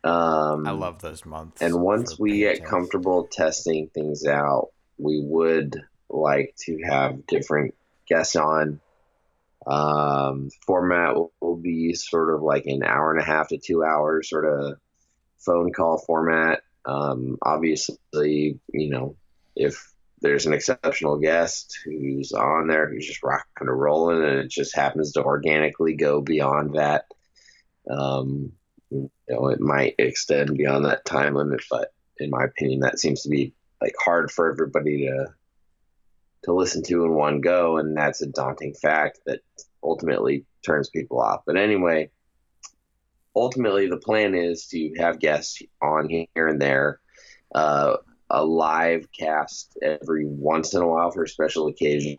[0.03, 1.62] Um, I love those months.
[1.62, 5.80] And once we get comfortable testing things out, we would
[6.10, 7.76] like to have different
[8.10, 8.80] guests on.
[9.68, 13.84] Um, format will, will be sort of like an hour and a half to two
[13.84, 14.80] hours, sort of
[15.38, 16.64] phone call format.
[16.86, 19.16] Um, obviously, you know,
[19.56, 19.91] if
[20.22, 24.76] there's an exceptional guest who's on there who's just rocking and rolling, and it just
[24.76, 27.06] happens to organically go beyond that,
[27.90, 28.52] um,
[28.90, 31.61] you know, it might extend beyond that time limit.
[31.69, 35.27] But in my opinion, that seems to be like hard for everybody to
[36.44, 39.41] to listen to in one go, and that's a daunting fact that
[39.84, 41.41] ultimately turns people off.
[41.45, 42.11] But anyway,
[43.36, 46.99] ultimately the plan is to have guests on here and there,
[47.53, 47.98] uh,
[48.30, 52.18] a live cast every once in a while for special occasions,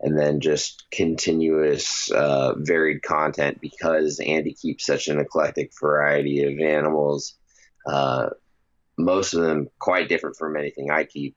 [0.00, 6.60] and then just continuous uh, varied content because Andy keeps such an eclectic variety of
[6.60, 7.34] animals.
[7.86, 8.30] Uh,
[8.98, 11.36] most of them quite different from anything I keep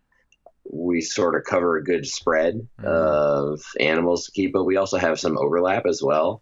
[0.72, 2.86] we sort of cover a good spread Mhm.
[2.86, 6.41] of animals to keep, but we also have some overlap as well.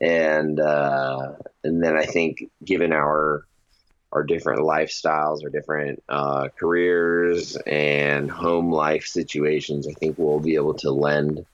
[0.00, 1.32] And uh,
[1.64, 3.46] and then I think, given our
[4.16, 10.54] our different lifestyles, our different uh, careers and home life situations, I think we'll be
[10.54, 11.44] able to lend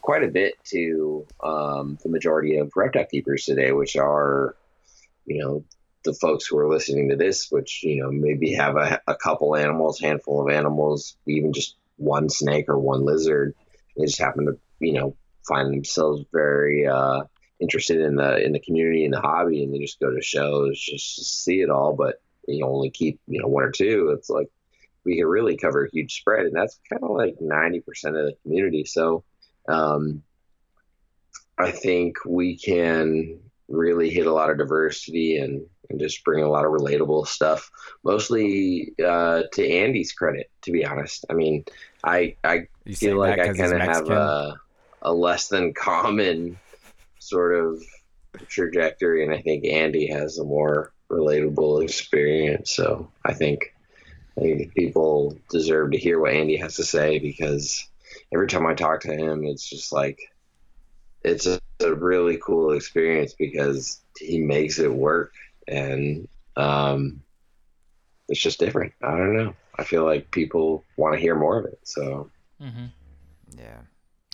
[0.00, 4.56] quite a bit to um, the majority of reptile keepers today, which are,
[5.26, 5.64] you know,
[6.02, 9.54] the folks who are listening to this, which you know maybe have a, a couple
[9.54, 13.54] animals, handful of animals, even just one snake or one lizard.
[13.96, 15.16] They just happen to you know
[15.46, 17.24] find themselves very uh,
[17.60, 20.80] interested in the in the community and the hobby, and they just go to shows
[20.80, 21.94] just to see it all.
[21.94, 24.14] But you only keep you know one or two.
[24.16, 24.48] It's like
[25.04, 28.26] we can really cover a huge spread, and that's kind of like ninety percent of
[28.26, 28.84] the community.
[28.84, 29.24] So.
[29.68, 30.22] Um,
[31.58, 36.48] I think we can really hit a lot of diversity and, and just bring a
[36.48, 37.70] lot of relatable stuff.
[38.04, 41.26] Mostly uh, to Andy's credit, to be honest.
[41.28, 41.64] I mean,
[42.04, 44.60] I I You feel like I kind of have a
[45.02, 46.58] a less than common
[47.28, 47.82] sort of
[48.48, 52.74] trajectory, and I think Andy has a more relatable experience.
[52.74, 53.74] So I think
[54.38, 57.88] I think people deserve to hear what Andy has to say because
[58.32, 60.18] every time I talk to him, it's just like
[61.22, 65.32] it's a, a really cool experience because he makes it work
[65.66, 67.22] and um,
[68.28, 68.92] it's just different.
[69.02, 69.54] I don't know.
[69.76, 71.80] I feel like people want to hear more of it.
[71.84, 72.30] So
[72.62, 72.86] Mm-hmm.
[73.56, 73.80] Yeah.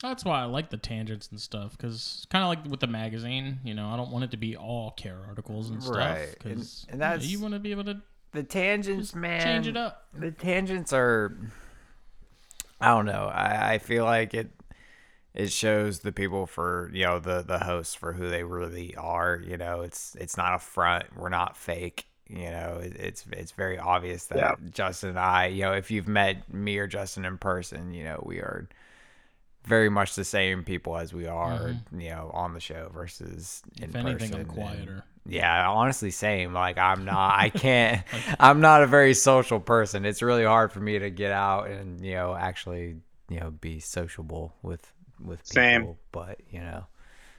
[0.05, 2.87] That's why I like the tangents and stuff because it's kind of like with the
[2.87, 6.29] magazine, you know, I don't want it to be all care articles and stuff Right.
[6.29, 8.01] And- because and that's- you want to be able to
[8.33, 9.43] The tangents, man.
[9.43, 10.07] change it up.
[10.13, 11.37] The tangents are.
[12.81, 13.31] I don't know.
[13.33, 14.51] I, I feel like it.
[15.33, 19.43] It shows the people for you know the the hosts for who they really are.
[19.45, 21.05] You know, it's it's not a front.
[21.17, 22.07] We're not fake.
[22.29, 24.55] You know, it, it's it's very obvious that Yeah.
[24.71, 28.23] Justin and I, you know, if you've met me or Justin in person, you know,
[28.25, 28.69] we are
[29.67, 33.91] very much the same people as we are, you know, on the show versus in
[33.91, 34.35] If anything, person.
[34.35, 35.05] I'm And- quieter.
[35.27, 36.53] yeah, honestly, same.
[36.53, 37.39] Like I'm not.
[37.39, 38.03] I can't.
[38.39, 40.05] I'm not a very social person.
[40.05, 42.97] It's really hard for me to get out and you know actually
[43.31, 44.91] you know be sociable with
[45.25, 45.53] with people.
[45.55, 45.95] Same.
[46.13, 46.87] But you know,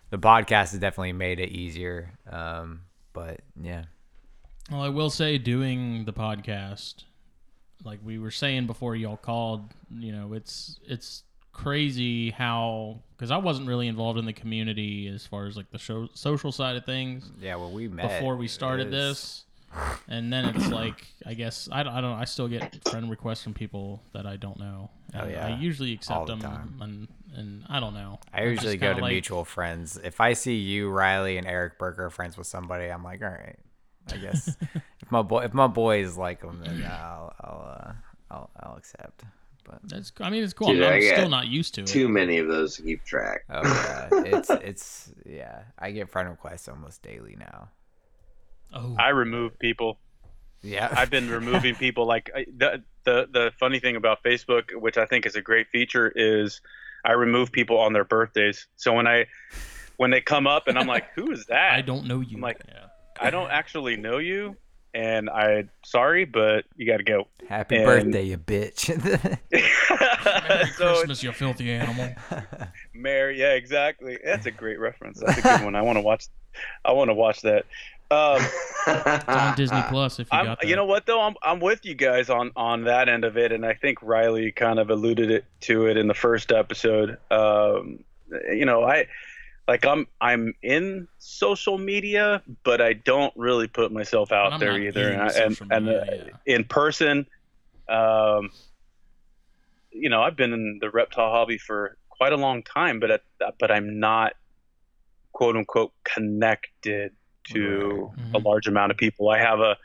[0.10, 2.11] the podcast has definitely made it easier.
[2.31, 2.81] Um,
[3.14, 3.84] but yeah,
[4.72, 7.03] Well, I will say, doing the podcast,
[7.84, 11.23] like we were saying before y'all called, you know, it's it's
[11.56, 15.77] crazy how because I wasn't really involved in the community as far as like the
[15.80, 17.56] show, social side of things yeah.
[17.56, 19.45] Well, we met before we started is- this,
[20.10, 23.10] and then it's like I guess I, don't- I don't know, I still get friend
[23.10, 24.90] requests from people that I don't know.
[25.18, 25.48] Oh, yeah.
[25.48, 26.73] I usually All accept the them, time.
[26.82, 27.07] and
[27.38, 28.19] and I don't know.
[28.34, 29.98] I I'm usually go to like- mutual friends.
[30.03, 33.30] If I see you, Riley, and Eric Berger are friends with somebody, I'm like, all
[33.30, 33.57] right.
[34.14, 34.56] I guess
[35.02, 37.94] if my boy if my boys like them, then I'll I'll uh,
[38.30, 39.23] I'll, I'll accept.
[39.65, 40.67] But That's I mean it's cool.
[40.67, 41.87] Dude, I'm, I I'm still not used to it.
[41.87, 43.43] too many of those to keep track.
[43.49, 45.63] Oh yeah, it's it's yeah.
[45.79, 47.69] I get friend requests almost daily now.
[48.73, 49.97] Oh, I remove people.
[50.61, 52.05] Yeah, I've been removing people.
[52.05, 56.11] Like the the the funny thing about Facebook, which I think is a great feature,
[56.15, 56.61] is
[57.03, 58.67] I remove people on their birthdays.
[58.75, 59.25] So when I
[59.97, 61.73] when they come up and I'm like, who is that?
[61.73, 62.37] I don't know you.
[62.37, 62.85] I'm like- yeah.
[63.17, 64.57] I don't actually know you,
[64.95, 67.27] and I sorry, but you got to go.
[67.47, 68.89] Happy and- birthday, you bitch.
[69.51, 72.15] Merry so Christmas, you filthy animal.
[72.93, 74.17] Merry, yeah, exactly.
[74.23, 75.19] That's a great reference.
[75.19, 75.76] That's a good one.
[75.76, 76.27] I want to watch.
[76.85, 77.65] I want to watch that.
[78.09, 78.41] Um,
[78.88, 80.67] It's on Disney Plus if you I'm, got that.
[80.67, 81.19] you know what though?
[81.22, 84.51] I'm I'm with you guys on on that end of it, and I think Riley
[84.51, 87.17] kind of alluded it to it in the first episode.
[87.31, 88.03] Um,
[88.51, 89.07] you know, I
[89.67, 95.11] like I'm I'm in social media, but I don't really put myself out there either.
[95.11, 97.25] And I- and and, media, uh, in person,
[97.89, 98.51] um,
[99.91, 103.21] you know, I've been in the reptile hobby for quite a long time, but at,
[103.59, 104.33] but I'm not
[105.31, 107.13] quote unquote connected
[107.45, 108.35] to Right.
[108.35, 108.45] a Mhm.
[108.45, 109.29] large amount of people.
[109.29, 109.77] I have a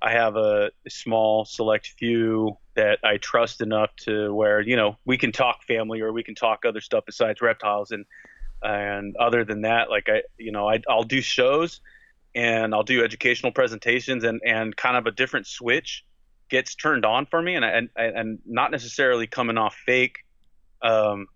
[0.00, 5.18] I have a small select few that I trust enough to where you know we
[5.18, 8.06] can talk family or we can talk other stuff besides reptiles and
[8.62, 11.80] and other than that like I you know I, I'll do shows
[12.34, 16.04] and I'll do educational presentations and and kind of a different switch
[16.50, 20.16] gets turned on for me and I, and and not necessarily coming off fake
[20.82, 21.26] um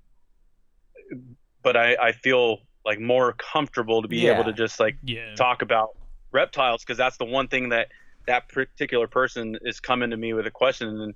[1.63, 4.33] but I I feel like more comfortable to be Yeah.
[4.33, 5.35] able to just like Yeah.
[5.37, 5.91] talk about
[6.33, 7.89] reptiles because that's the one thing that
[8.27, 11.15] that particular person is coming to me with a question and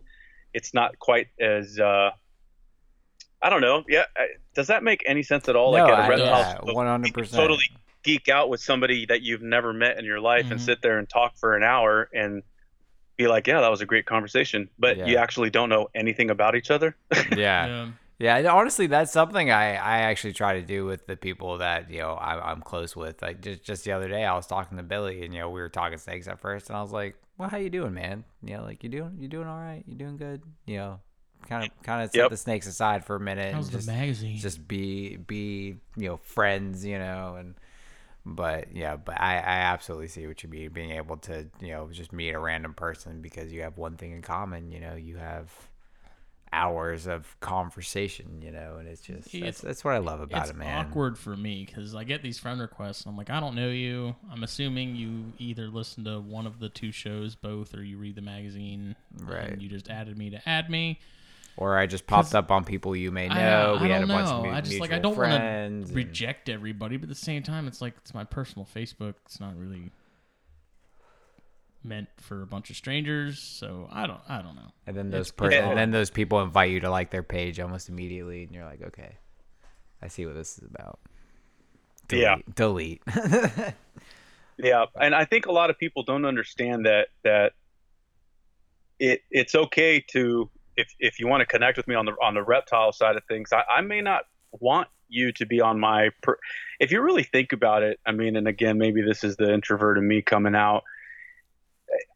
[0.53, 2.11] it's not quite as uh
[3.43, 3.85] I don't know.
[3.89, 4.05] Yeah,
[4.55, 5.73] does that make any sense at all?
[5.73, 7.31] No, like at a I- reptile yeah, show, 100%.
[7.37, 7.65] totally
[8.03, 10.65] geek out with somebody that you've never met in your life and Mhm.
[10.65, 12.43] sit there and talk for an hour and
[13.17, 16.55] be like, yeah, that was a great conversation, but you actually don't know anything about
[16.55, 16.97] each other.
[17.37, 17.67] Yeah.
[17.67, 17.89] Yeah.
[18.19, 21.91] Yeah, and honestly, that's something I, I actually try to do with the people that
[21.91, 23.21] you know I, I'm close with.
[23.21, 25.61] Like just just the other day, I was talking to Billy, and you know we
[25.61, 28.25] were talking snakes at first, and I was like, "Well, how you doing, man?
[28.43, 29.85] You know, like you doing you doing all right?
[29.87, 30.41] You doing good?
[30.65, 31.01] You know,
[31.49, 32.31] kind of kind of set Yep.
[32.31, 34.39] the snakes aside for a minute How's and the just magazine?
[34.39, 37.55] just be be you know friends, you know, and
[38.25, 40.71] but yeah, but I I absolutely see what you mean.
[40.71, 44.13] Being able to you know just meet a random person because you have one thing
[44.13, 44.73] in common.
[44.73, 45.53] You know, you have
[46.53, 50.43] hours of conversation, you know, and it's just that's, It's- that's what I love about
[50.43, 50.87] it's it, man.
[50.87, 53.03] awkward for me because I get these friend requests.
[53.05, 54.15] And I'm like, I don't know you.
[54.31, 58.15] I'm assuming you either listen to one of the two shows, both, or you read
[58.15, 58.95] the magazine.
[59.21, 59.51] Right.
[59.51, 61.01] And you just added me to add me.
[61.59, 63.77] Or I just popped up on people you may know.
[63.79, 64.51] I we had a don't bunch of know.
[64.51, 65.89] mu- I just, like, I mutual don't wanna friends.
[65.89, 69.15] and- Reject everybody, but at the same time, it's like it's my personal Facebook.
[69.25, 69.91] It's not really
[71.83, 73.39] meant for a bunch of strangers.
[73.39, 74.21] So I don't.
[74.29, 74.71] I don't know.
[74.87, 77.89] And then those per- and then those people invite you to like their page almost
[77.89, 79.17] immediately, and you're like, okay,
[80.03, 80.99] I see what this is about.
[82.11, 82.37] Yeah.
[82.55, 83.03] delete.
[84.59, 87.53] Yeah, and I think a lot of people don't understand that that
[88.99, 92.35] it it's okay to if if you want to connect with me on the on
[92.35, 94.23] the reptile side of things, I, I may not
[94.53, 96.37] want you to be on my per,
[96.81, 98.01] if you really think about it.
[98.07, 100.83] I mean, and again, maybe this is the introvert in me coming out.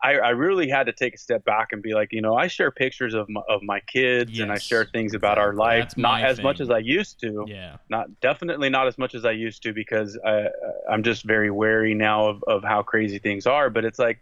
[0.02, 2.48] I, I really had to take a step back and be like, you know, I
[2.48, 6.24] share pictures of my, of my kids and I share things about our life, not
[6.24, 7.76] as much as I used to Yeah.
[7.88, 10.46] not definitely not as much as I used to because I,
[10.90, 13.70] I'm just very wary now of, of how crazy things are.
[13.70, 14.20] But it's like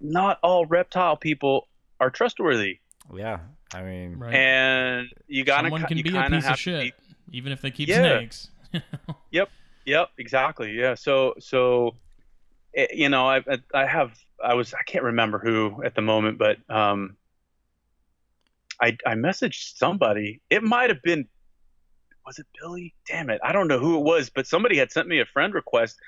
[0.00, 1.68] not all reptile people
[2.00, 2.80] are trustworthy,
[3.14, 3.40] yeah,
[3.74, 4.34] I mean, Right.
[4.34, 6.94] and you gotta Someone can you be a piece of shit,
[7.30, 8.18] be- even if they keep Yeah.
[8.18, 8.50] snakes.
[9.30, 9.50] Yep,
[9.84, 10.72] yep, exactly.
[10.72, 10.94] Yeah.
[10.94, 11.96] So so,
[12.76, 16.02] eh, you know, I I- I have I was I can't remember who at the
[16.02, 17.16] moment, but um,
[18.80, 20.40] I I messaged somebody.
[20.50, 21.28] It might have been
[22.24, 22.94] was it Billy?
[23.08, 25.52] Damn it, I don't know who it was, but somebody had sent me a friend
[25.54, 25.98] request,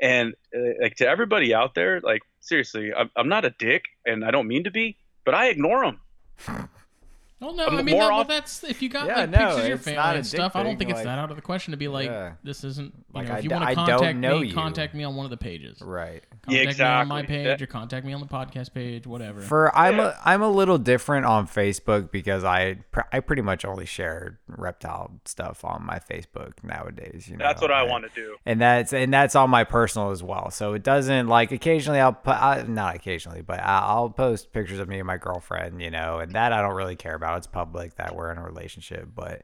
[0.00, 4.24] and uh, like to everybody out there, like seriously, I'm I'm not a dick, and
[4.24, 6.00] I don't mean to be, but I ignore them.
[6.36, 6.68] Ha
[7.44, 9.38] Well, no, Um, I mean, more that, well, that's if you got Yeah, like no,
[9.38, 10.56] pictures of your it's family and stuff.
[10.56, 12.32] I don't think it's like- that out of the question to be like, Yeah.
[12.42, 12.94] this isn't.
[12.94, 14.54] You Like, know, if you want to contact me, you.
[14.54, 15.80] contact me on one of the pages.
[15.82, 16.22] right.
[16.42, 19.40] Contact me on my page That- or contact me on the podcast page, whatever.
[19.40, 20.12] For I'm Yeah.
[20.24, 24.38] a I'm a little different on Facebook because I pr- I pretty much only share
[24.46, 27.28] reptile stuff on my Facebook nowadays.
[27.30, 28.36] You know, That's what I want to do.
[28.44, 30.50] and that's and that's on my personal as well.
[30.50, 34.78] So it doesn't like occasionally I'll put I, not occasionally, but I- I'll post pictures
[34.80, 37.33] of me and my girlfriend, you know, and that I don't really care about.
[37.36, 39.42] It's public that we're in a relationship, but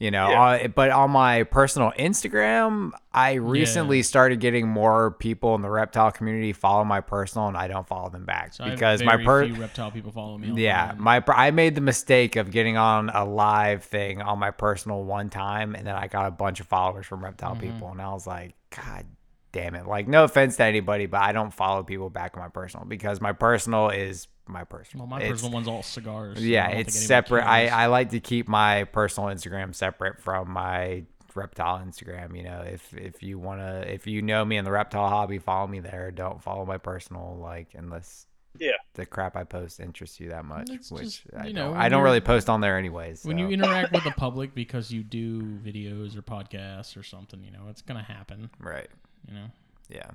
[0.00, 0.42] you know, Yeah.
[0.64, 6.10] uh, but on my personal Instagram, I recently started getting more people in the reptile
[6.10, 9.54] community follow my personal, and I don't follow them back So because my per few
[9.54, 10.50] reptile people follow me.
[10.60, 11.00] yeah, online.
[11.00, 15.30] my I made the mistake of getting on a live thing on my personal one
[15.30, 17.72] time, and then I got a bunch of followers from reptile Mm-hmm.
[17.72, 19.06] people, and I was like, God
[19.54, 19.86] damn it!
[19.86, 23.20] Like, no offense to anybody, but I don't follow people back on my personal because
[23.22, 25.06] my personal is my personal.
[25.06, 26.44] Well, my It's- personal one's all cigars.
[26.44, 27.44] yeah, I don't it's separate.
[27.44, 27.68] I.
[27.68, 31.04] I like to keep my personal Instagram separate from my
[31.34, 32.36] reptile Instagram.
[32.36, 35.66] You know, if if you wanna, if you know me in the reptile hobby, follow
[35.66, 36.10] me there.
[36.10, 38.26] Don't follow my personal, like unless
[38.58, 38.72] Yeah.
[38.94, 40.70] the crap I post interests you that much.
[40.70, 43.24] It's which just, I you don't, know, I don't really post on there anyways.
[43.24, 47.50] when you interact with the public because you do videos or podcasts or something, you
[47.50, 48.50] know, it's gonna happen.
[48.60, 48.86] right,
[49.28, 49.46] You know,
[49.88, 50.10] yeah,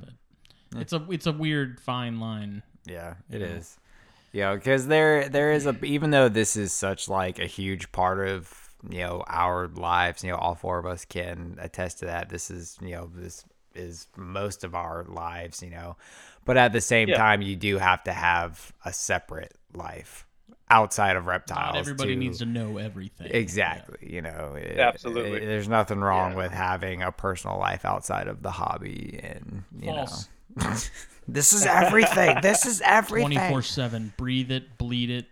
[0.77, 2.63] it's a it's a weird fine line.
[2.85, 3.45] yeah, it know.
[3.45, 3.77] is.
[4.31, 8.27] Yeah, because there there is a even though this is such like a huge part
[8.27, 10.23] of you know our lives.
[10.23, 12.29] You know, all four of us can attest to that.
[12.29, 15.63] This is you know this is most of our lives.
[15.63, 15.97] You know,
[16.45, 17.17] but at the same Yeah.
[17.17, 20.27] time, you do have to have a separate life
[20.69, 21.73] outside of reptiles.
[21.73, 23.27] Not everybody to- needs to know everything.
[23.31, 23.97] Exactly.
[24.13, 25.41] You know, it- Absolutely.
[25.41, 26.37] it- there's nothing wrong Yeah.
[26.37, 30.29] with having a personal life outside of the hobby, and you False.
[30.55, 30.73] know,
[31.27, 32.37] this is everything.
[32.41, 33.31] this is everything.
[33.31, 34.13] Twenty four seven.
[34.17, 35.25] Breathe it, bleed it,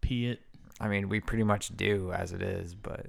[0.00, 0.40] pee it.
[0.80, 3.06] I mean, we pretty much do as it is, but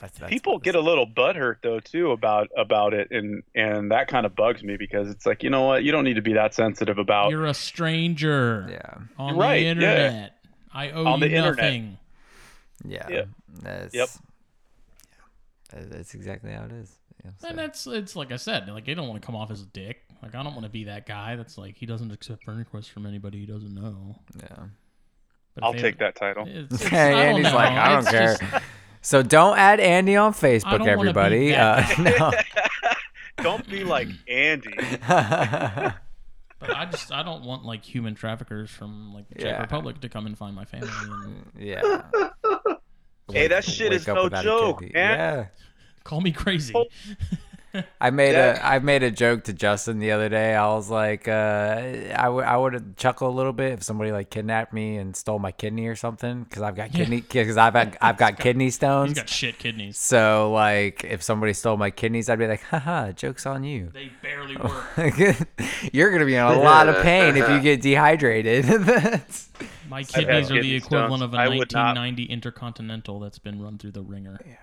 [0.00, 3.90] that's, that's People what get a little butthurt though too about about it, and and
[3.92, 6.22] that kind of bugs me because it's like you know what, you don't need to
[6.22, 7.30] be that sensitive about.
[7.30, 9.70] You're a stranger Yeah, on Right, the yeah.
[9.70, 10.38] internet.
[10.74, 11.56] I owe On you the internet.
[11.64, 11.98] nothing.
[12.86, 13.24] yeah, Yeah.
[13.62, 14.08] That's, Yep.
[15.74, 16.94] yeah, that's exactly how it is.
[17.24, 19.50] Yeah, so- And that's it's like I said, like I don't want to come off
[19.50, 20.02] as a dick.
[20.22, 22.88] Like I don't want to be that guy that's like he doesn't accept friend requests
[22.88, 24.16] from anybody he doesn't know.
[24.40, 24.64] yeah.
[25.54, 26.44] But I'll take that title.
[26.48, 27.54] It's, it's, Hey, I don't know.
[27.54, 28.36] like, I don't It's care.
[28.38, 28.64] just-
[29.02, 31.54] So don't add Andy on I Facebook, don't wanna be everybody.
[31.54, 32.32] Uh, no.
[33.38, 34.74] Don't be like Andy.
[35.08, 39.60] but I just I don't want like human traffickers from like the Czech Yeah.
[39.60, 42.02] Republic to come and find my family and yeah.
[43.32, 44.90] Hey, that shit is up no joke, man.
[44.92, 45.46] Yeah.
[46.04, 46.74] call me crazy.
[48.00, 48.58] I made Jack.
[48.58, 50.54] a I made a joke to Justin the other day.
[50.54, 51.32] I was like, uh,
[52.14, 55.38] I would I would chuckle a little bit if somebody like kidnapped me and stole
[55.38, 58.74] my kidney or something because I've got kidney because I've had, I've got kidney He's
[58.74, 59.14] stones.
[59.14, 59.96] got shit kidneys.
[59.96, 63.90] So like, if somebody stole my kidneys, I'd be like, haha, jokes on you.
[63.92, 65.46] They barely work.
[65.92, 68.66] You're gonna be in a lot of pain if you get dehydrated.
[69.88, 71.22] My kidneys are the equivalent stones.
[71.22, 74.38] of a I would not- 1990 Intercontinental that's been run through the ringer.
[74.46, 74.54] Yeah.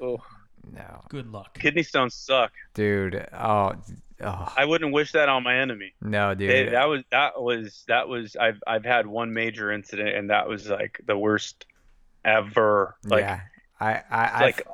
[0.00, 0.18] Oh,
[0.72, 1.58] no, Good luck.
[1.58, 2.52] kidney stones suck.
[2.74, 3.26] dude.
[3.32, 3.74] Oh,
[4.22, 5.94] oh I wouldn't wish that on my enemy.
[6.00, 6.50] no, dude.
[6.50, 10.48] They- that was that was that was I've I've had one major incident and that
[10.48, 11.66] was like the worst
[12.24, 12.96] ever.
[13.04, 13.40] Like yeah,
[13.80, 14.66] I I, I like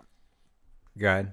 [0.98, 1.32] good.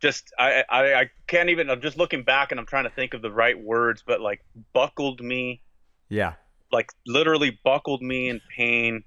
[0.00, 1.68] just I, I I can't even.
[1.70, 4.40] I'm just looking back and I'm trying to think of the right words, but like
[4.72, 5.60] buckled me,
[6.08, 6.34] Yeah,
[6.72, 9.04] like literally buckled me in pain,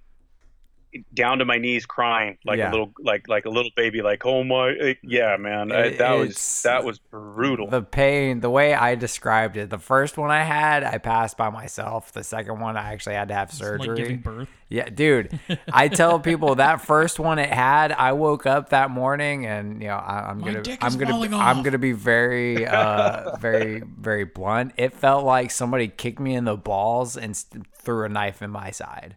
[1.14, 2.70] down to my knees, crying like Yeah.
[2.70, 4.02] a little like like a little baby.
[4.02, 7.68] Like oh my, yeah, man, I, It- that was that was brutal.
[7.70, 11.50] The pain, the way I described it, the first one I had, I passed by
[11.50, 12.12] myself.
[12.12, 13.88] The second one, I actually had to have It's surgery.
[13.88, 14.48] like giving birth.
[14.70, 15.40] Yeah, dude.
[15.72, 17.92] I tell people that first one it had.
[17.92, 21.12] I woke up that morning, and you know, I, I'm My gonna, dick I'm gonna,
[21.12, 24.74] falling I'm gonna be very, uh, very, very blunt.
[24.78, 28.50] It felt like somebody kicked me in the balls and st- threw a knife in
[28.50, 29.16] my side.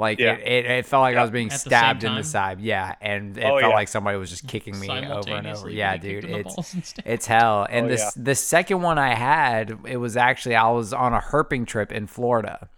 [0.00, 0.32] Like Yeah.
[0.32, 2.58] it, it, it felt like I was being At the stabbed in the side.
[2.60, 3.68] Yeah, and it Oh, felt yeah.
[3.68, 5.70] like somebody was just kicking me over and over.
[5.70, 7.04] Yeah, dude, it's balls and stuff.
[7.06, 7.66] it's hell.
[7.70, 11.20] And Oh, this the second one I had, it was actually I was on a
[11.20, 12.68] herping trip in Florida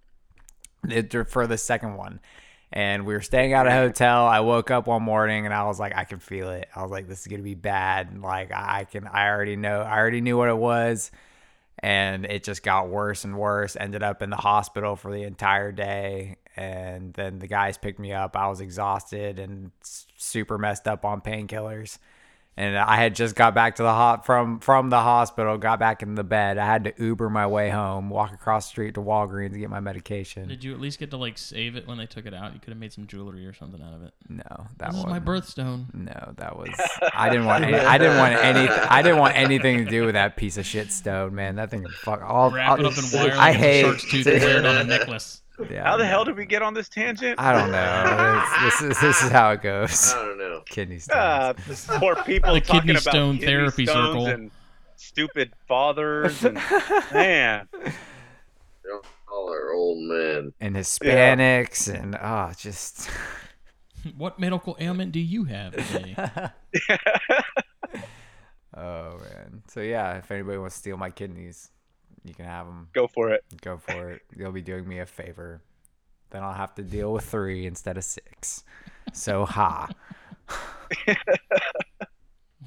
[1.28, 2.20] for the second one.
[2.74, 4.26] And we were staying at a hotel.
[4.26, 6.68] I woke up one morning and I was like, I can feel it.
[6.74, 8.18] I was like, this is gonna be bad.
[8.18, 11.10] Like I can I already know I already knew what it was.
[11.78, 13.76] And it just got worse and worse.
[13.78, 16.36] Ended up in the hospital for the entire day.
[16.56, 18.36] And then the guys picked me up.
[18.36, 19.70] I was exhausted and
[20.16, 21.98] super messed up on painkillers
[22.56, 26.02] and I had just got back to the hot from from the hospital, got back
[26.02, 26.58] in the bed.
[26.58, 29.70] I had to Uber my way home, walk across the street to Walgreens to get
[29.70, 30.48] my medication.
[30.48, 32.52] Did you at least get to like save it when they took it out?
[32.52, 34.12] You could have made some jewelry or something out of it.
[34.28, 34.42] no,
[34.76, 35.94] that This is was my birthstone.
[35.94, 36.68] No, that was
[37.14, 40.14] I didn't want any, I didn't want any I didn't want anything to do with
[40.14, 41.56] that piece of shit stone, man.
[41.56, 42.50] That thing fuck all.
[42.50, 44.76] Wrap it up in wire I like hate a shark's tooth and wear it on
[44.76, 45.41] a necklace.
[45.70, 47.38] Yeah, How the hell did we get on this tangent?
[47.38, 48.64] I don't know.
[48.64, 50.12] This is this is how it goes.
[50.14, 50.62] I don't know.
[50.66, 51.16] Kidney stones.
[51.20, 54.26] Ah, this poor people The talking kidney about stone kidney therapy stones circle.
[54.26, 54.50] and
[54.96, 56.54] stupid fathers and
[57.12, 57.68] man.
[59.30, 60.52] All our old men.
[60.60, 63.08] and Hispanics and oh, just
[64.16, 66.14] What medical ailment do you have today?
[68.76, 69.62] oh man.
[69.68, 71.70] So yeah, if anybody wants to steal my kidneys,
[72.24, 72.88] you can have them.
[72.92, 73.44] Go for it.
[73.60, 74.22] Go for it.
[74.36, 75.60] You'll be doing me a favor.
[76.30, 78.64] Then I'll have to deal with three instead of six.
[79.12, 79.88] So ha.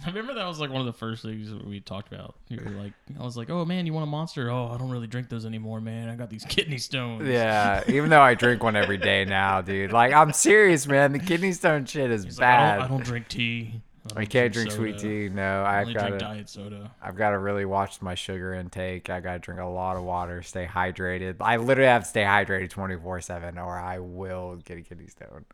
[0.05, 2.35] I remember that was like one of the first things that we talked about.
[2.49, 4.51] You were like, I was like, oh man, you want a monster?
[4.51, 6.09] Oh, I don't really drink those anymore, man.
[6.09, 7.27] I got these kidney stones.
[7.27, 7.83] Yeah.
[7.87, 9.91] Even though I drink one every day now, dude.
[9.91, 11.11] Like I'm serious, man.
[11.11, 12.75] The kidney stone shit is He's like, I bad.
[12.75, 13.81] don't, I don't drink tea.
[14.11, 14.81] I don't can't drink soda.
[14.81, 15.29] sweet tea.
[15.29, 16.91] No, I I've got to diet soda.
[17.01, 19.09] I've got to really watch my sugar intake.
[19.09, 21.37] I got to drink a lot of water, stay hydrated.
[21.41, 25.45] I literally have to stay hydrated 24 7 or I will get a kidney stone.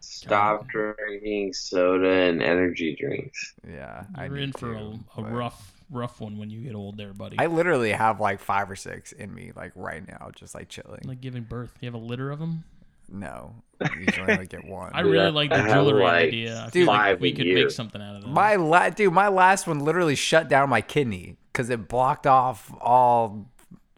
[0.00, 3.54] Stop drinking soda and energy drinks.
[3.68, 4.04] Yeah.
[4.16, 6.74] I You're need in for to, a, a but- rough, rough one when you get
[6.74, 7.38] old, there, buddy.
[7.38, 11.02] I literally have like five or six in me, like right now, just like chilling.
[11.04, 11.74] like giving birth.
[11.80, 12.64] You have a litter of them.
[13.10, 14.92] No, you usually only get one.
[14.94, 16.60] I really I- like the jewelry like, idea.
[16.60, 17.64] I Dude, feel like we could year.
[17.64, 18.28] make something out of that.
[18.28, 22.72] My la- dude, my last one literally shut down my kidney because it blocked off
[22.80, 23.50] all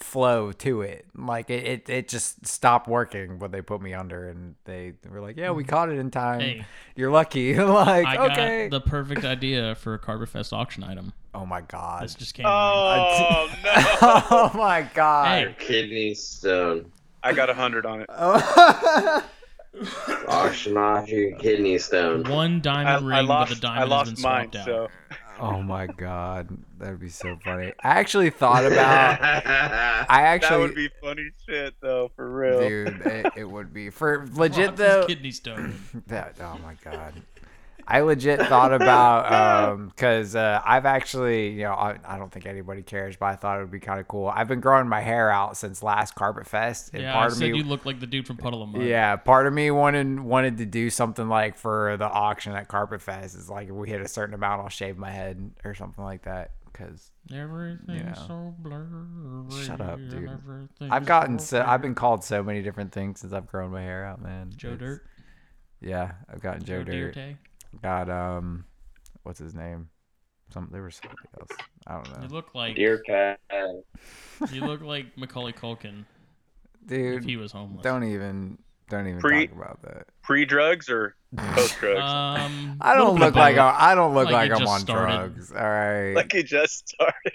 [0.02, 1.06] flow to it.
[1.16, 5.20] Like it, it, it just stopped working when they put me under, and they were
[5.20, 5.70] like, "Yeah, we mm-hmm.
[5.70, 6.40] caught it in time.
[6.40, 6.64] Hey.
[6.96, 8.68] You're lucky." like, I got okay.
[8.68, 11.12] the perfect idea for a Carpet Fest auction item.
[11.34, 12.04] oh my god.
[12.04, 12.46] This just came.
[12.46, 13.72] Oh no!
[14.30, 15.48] oh my god.
[15.48, 15.54] Hey.
[15.58, 16.90] Kidney stone.
[17.22, 18.10] I got a hundred on it.
[19.74, 22.24] Oh, Auction off kidney stone.
[22.28, 23.50] One I, diamond ring I lost.
[23.50, 24.52] with a I diamond lost has been mine.
[24.52, 24.64] swapped out.
[24.66, 24.88] So
[25.40, 26.48] oh my god.
[26.78, 27.72] That'd be so funny.
[27.82, 28.76] I actually thought about.
[29.22, 30.06] I actually.
[30.06, 30.58] that actually.
[30.60, 32.60] would be funny shit, though, for real.
[32.60, 35.06] Dude, it, it would be for legit Lost his though.
[35.06, 35.74] kidney stone.
[36.08, 37.14] That oh my god.
[37.86, 39.32] I legit thought about
[39.72, 43.36] um because uh, I've actually you know I, I don't think anybody cares but I
[43.36, 44.28] thought it would be kind of cool.
[44.28, 47.50] I've been growing my hair out since last Carpet Fest and yeah, I of said
[47.52, 48.82] me you look like the dude from Puddle of Mudd.
[48.82, 53.02] yeah part of me wanted wanted to do something like for the auction at Carpet
[53.02, 56.04] Fest is like if we hit a certain amount I'll shave my head or something
[56.04, 58.12] like that because Everything's You know.
[58.26, 59.64] so blurry.
[59.64, 60.28] Shut up, dude.
[60.90, 63.82] I've gotten so so I've been called so many different things since I've grown my
[63.82, 64.50] hair out man.
[64.56, 65.02] Joe It's- Dirt.
[65.80, 67.14] Yeah, I've gotten Joe Dirt.
[67.14, 67.36] Dirte.
[67.80, 68.64] Got um
[69.22, 69.88] what's his name
[70.52, 71.48] some there was somebody else
[71.86, 72.22] i don't know.
[72.22, 73.40] You know look like Dear cat.
[74.52, 76.04] you look like Macaulay Culkin
[76.84, 77.82] if dude he was homeless.
[77.82, 78.58] don't even
[78.90, 82.00] don't even Pre- talk about that Pre-drugs or post-drugs?
[82.02, 83.74] Um, i don't look like both.
[83.78, 85.34] I'm, don't look Like like, i'm on started.
[85.34, 87.32] drugs all right like he just started.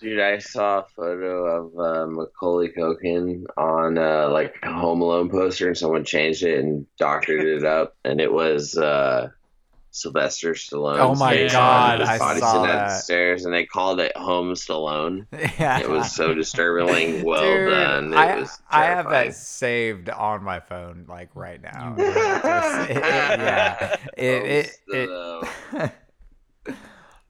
[0.00, 5.30] Dude, I saw a photo of uh, Macaulay Culkin on uh, like a Home Alone
[5.30, 9.28] poster, and someone changed it and doctored it up, and it was uh,
[9.94, 10.98] Sylvester Stallone.
[10.98, 11.52] Oh my Yeah.
[11.52, 13.02] God, his I body saw sitting the that.
[13.04, 15.26] stairs, and they called it Home Stallone.
[15.58, 18.12] yeah It was so disturbingly well Dude, done.
[18.14, 22.96] It I, was I have that saved on my phone like right now it- it-
[22.96, 25.10] yeah it, it,
[25.84, 25.92] it,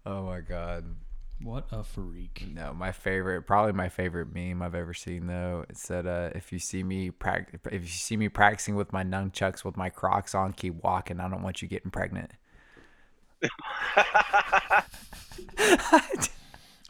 [0.06, 0.84] oh my god
[1.42, 2.44] What a freak.
[2.54, 5.64] No, my favorite, probably my favorite meme I've ever seen though.
[5.68, 9.02] It said, uh, "If you see me prac- if you see me practicing with my
[9.02, 11.18] nunchucks with my Crocs on, keep walking.
[11.18, 12.30] I don't want you getting pregnant."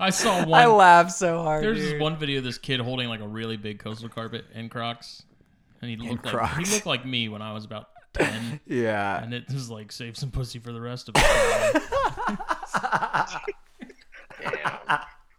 [0.01, 0.61] I saw one.
[0.61, 1.65] I laughed so hard.
[1.65, 1.95] There's dude.
[1.95, 5.23] this one video of this kid holding like a really big coastal carpet in Crocs,
[5.81, 6.57] and he looked like Crocs.
[6.69, 9.23] he looked like me when I was about ten, Yeah.
[9.23, 11.83] and it was like save some pussy for the rest of it.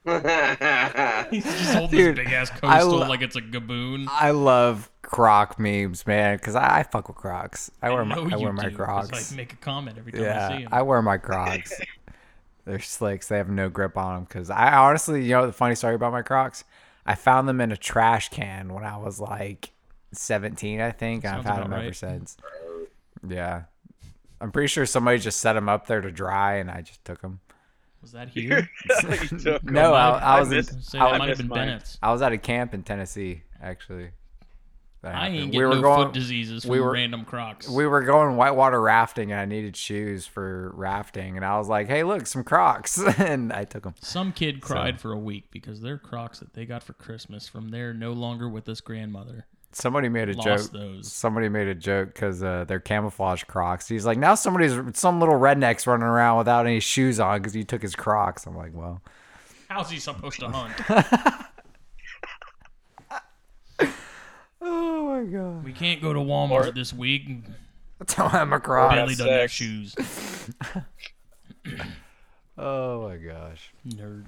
[1.31, 4.05] He's just holding Dude, this big ass coastal lo- like it's a gaboon.
[4.09, 7.71] I love Croc memes, man, because I, I fuck with Crocs.
[7.81, 9.31] I wear my know I you wear my do, 'cause Crocs.
[9.31, 10.69] I make a comment every time I see yeah, him.
[10.71, 11.73] I wear my Crocs.
[12.65, 13.27] They're slicks.
[13.27, 14.23] They have no grip on them.
[14.25, 16.63] Because I honestly, you know, the funny story about my Crocs,
[17.05, 19.71] I found them in a trash can when I was like
[20.13, 22.37] 17, I think, and I've had about them ever since.
[23.27, 23.63] Yeah,
[24.41, 27.21] I'm pretty sure somebody just set them up there to dry, and I just took
[27.21, 27.39] them.
[28.03, 28.69] Was that here?
[29.63, 29.93] No.
[29.93, 31.59] I, I I was in, missed- I, might have been mine.
[31.67, 31.97] Bennett's.
[32.03, 34.09] I was at a camp in Tennessee, actually.
[35.05, 37.67] I ain't getting we were no going, foot diseases from we were- random Crocs.
[37.67, 41.87] we were going whitewater rafting, and I needed shoes for rafting, and I was like,
[41.87, 43.95] "Hey, look, some Crocs," and I took them.
[43.99, 47.67] Some kid cried for a week because their Crocs that they got for Christmas from
[47.69, 50.81] their no longer with us grandmother Somebody made a lost joke.
[50.81, 51.11] those.
[51.11, 53.87] Somebody made a joke because uh, they're camouflage Crocs.
[53.87, 57.63] He's like, now somebody's some little redneck's running around without any shoes on because he
[57.63, 58.45] took his Crocs.
[58.45, 59.01] I'm like, well,
[59.69, 60.73] How's he supposed to hunt?
[64.61, 67.43] oh my god, we can't go to Walmart this week and
[68.07, 68.93] tell him a Croc.
[68.93, 69.53] Billy doesn't have sex.
[69.53, 69.95] shoes.
[72.55, 73.73] Oh my gosh.
[73.87, 74.25] Nerd.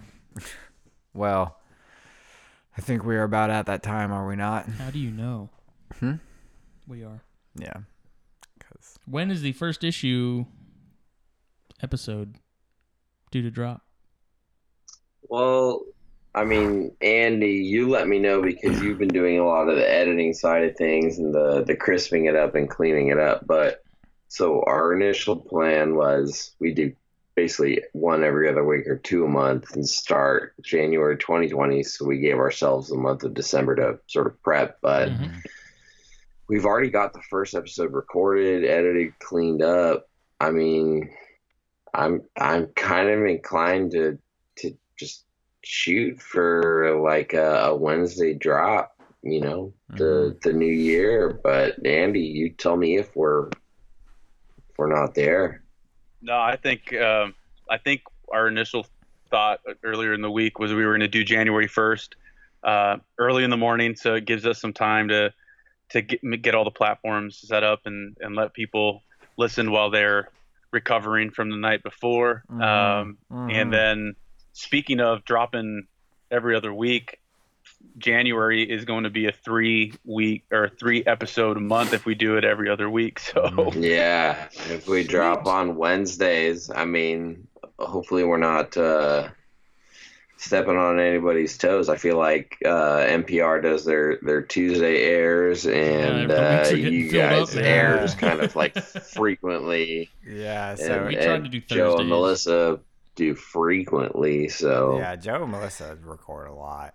[1.14, 1.58] Well,
[2.78, 4.68] I think we are about at that time, are we not?
[4.68, 5.50] How do you know?
[6.00, 6.16] Hmm?
[6.88, 7.22] We are.
[7.56, 7.78] Yeah.
[8.58, 10.46] Because When is the first issue
[11.82, 12.36] episode
[13.32, 13.82] due to drop?
[15.30, 15.84] Well,
[16.34, 19.90] I mean, Andy, you let me know because you've been doing a lot of the
[19.90, 23.48] editing side of things and the the crisping it up and cleaning it up.
[23.48, 23.84] But
[24.28, 26.94] so our initial plan was we do
[27.36, 31.84] basically one every other week or two a month and start January 2020.
[31.84, 34.80] So we gave ourselves the month of December to sort of prep.
[34.82, 35.44] But Mhm.
[36.48, 40.08] we've already got the first episode recorded, edited, cleaned up.
[40.40, 41.10] I mean,
[41.94, 44.18] I'm I'm kind of inclined to
[44.58, 45.26] to just
[45.64, 51.40] shoot for like a, a Wednesday drop, you know, the the new year.
[51.44, 55.65] But Andy, you tell me if we're if we're not there.
[56.26, 57.36] No, I think um,
[57.70, 58.02] I think
[58.34, 58.88] our initial
[59.30, 62.16] thought earlier in the week was we were going to do January first,
[62.64, 65.32] uh, early in the morning, so it gives us some time to
[65.92, 69.04] to get get all the platforms set up and and let people
[69.38, 70.30] listen while they're
[70.72, 72.44] recovering from the night before.
[72.50, 72.64] Mhm.
[72.64, 73.54] Um, Mhm.
[73.54, 74.16] and then
[74.54, 75.86] speaking of dropping
[76.32, 77.20] every other week,
[77.98, 82.38] January is going to be a three week or three episode month if we do
[82.38, 83.20] it every other week.
[83.20, 83.84] So Mhm.
[83.84, 87.48] Yeah, if we drop on Wednesdays, I mean,
[87.80, 89.30] hopefully we're not uh,
[90.38, 91.90] stepping on anybody's toes.
[91.90, 96.76] I feel like uh, NPR does their their Tuesday airs, and the uh, weeks are
[96.76, 97.62] getting you filled up, guys yeah.
[97.62, 98.78] airs kind of like
[99.14, 100.10] frequently.
[100.28, 100.72] yeah.
[100.72, 102.80] And, So We and tried to do Joe and Melissa
[103.16, 106.94] do frequently, so yeah, Joe and Melissa record a lot.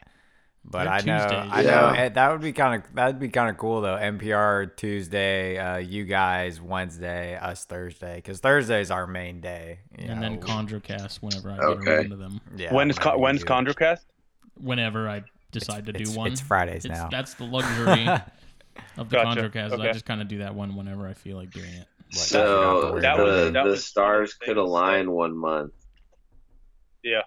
[0.70, 1.50] But They're I know, Tuesdays.
[1.52, 2.08] I know Yeah.
[2.10, 3.96] that would be kind of that'd be kind of cool though.
[3.96, 9.80] NPR Tuesday, uh, you guys Wednesday, us Thursday, because Thursday is our main day.
[9.98, 10.46] you and then know.
[10.46, 11.90] CondraCast whenever I get Okay.
[11.96, 12.40] around to them.
[12.56, 13.48] yeah, when's whenever Con- you when's do it.
[13.48, 14.04] CondraCast?
[14.60, 16.30] Whenever I decide to do It's- one.
[16.30, 17.08] It's Fridays It's- now.
[17.08, 18.06] That's the luxury
[18.96, 19.42] of the Gotcha.
[19.50, 19.72] CondraCast.
[19.72, 19.88] Okay.
[19.88, 21.86] I just kind of do that one whenever I feel like doing it.
[22.12, 23.44] What, you don't have to so that was- it.
[23.46, 25.72] the, that the was stars could of the things align one month.
[27.02, 27.22] Yeah.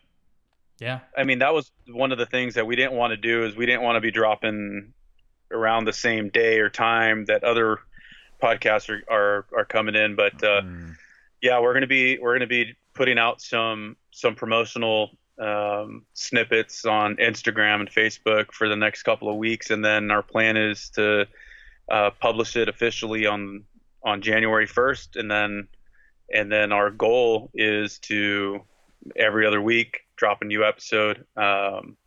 [1.17, 3.55] I mean, that was one of the things that we didn't want to do is
[3.55, 4.93] we didn't want to be dropping
[5.51, 7.79] around the same day or time that other
[8.41, 10.15] podcasts are are, are coming in.
[10.15, 10.95] But uh, Mm.
[11.41, 17.15] yeah, we're gonna be we're gonna be putting out some some promotional um, snippets on
[17.17, 21.25] Instagram and Facebook for the next couple of weeks, and then our plan is to
[21.91, 23.63] uh, publish it officially on
[24.03, 25.67] on January first, and then
[26.33, 28.61] and then our goal is to
[29.15, 31.25] every other week drop a new episode.
[31.35, 31.97] Um,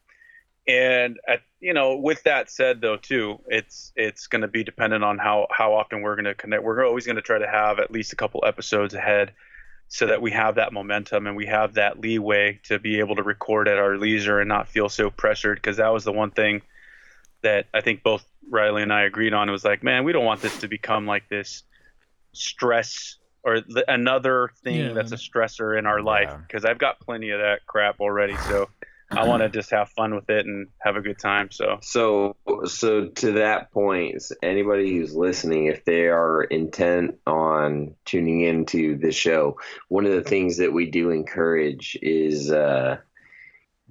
[0.68, 5.04] and at, you know, with that said, though, too, it's it's going to be dependent
[5.04, 6.62] on how how often we're going to connect.
[6.62, 9.32] We're always going to try to have at least a couple episodes ahead,
[9.88, 13.22] so that we have that momentum and we have that leeway to be able to
[13.22, 15.58] record at our leisure and not feel so pressured.
[15.58, 16.62] Because that was the one thing
[17.42, 19.48] that I think both Riley and I agreed on.
[19.48, 21.62] It was like, man, we don't want this to become like this
[22.32, 23.16] stress
[23.46, 24.92] or the, another thing Yeah.
[24.92, 26.28] that's a stressor in our life.
[26.30, 26.38] Yeah.
[26.38, 28.36] Because I've got plenty of that crap already.
[28.36, 28.68] So
[29.10, 31.52] I want to just have fun with it and have a good time.
[31.52, 38.40] So So, so to that point, anybody who's listening, if they are intent on tuning
[38.40, 39.58] into the show,
[39.88, 42.96] one of the things that we do encourage is uh,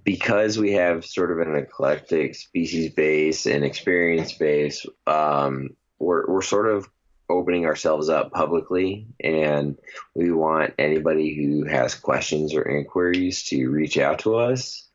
[0.04, 6.42] because we have sort of an eclectic species base and experience base, um, we're we're
[6.42, 6.90] sort of
[7.30, 9.78] opening ourselves up publicly, and
[10.14, 14.88] we want anybody who has questions or inquiries to reach out to us.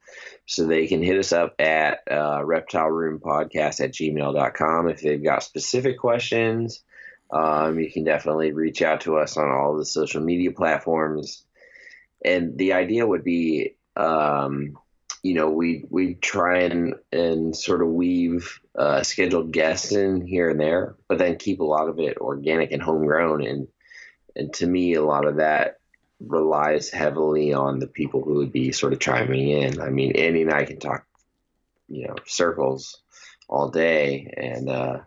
[0.47, 5.23] So they can hit us up at uh, reptile room podcast at gmail.com if they've
[5.23, 6.82] got specific questions.
[7.31, 11.44] Um, you can definitely reach out to us on all the social media platforms.
[12.24, 14.77] And the idea would be um,
[15.23, 20.51] you know we we try and and sort of weave uh, scheduled guests in here
[20.51, 23.69] and there but then keep a lot of it organic and homegrown and
[24.37, 25.81] and to me a lot of that
[26.21, 29.81] relies heavily on the people who would be sort of chiming in.
[29.81, 31.07] I mean, Andy and I can talk,
[31.89, 33.01] you know, circles
[33.49, 34.99] all day, and uh,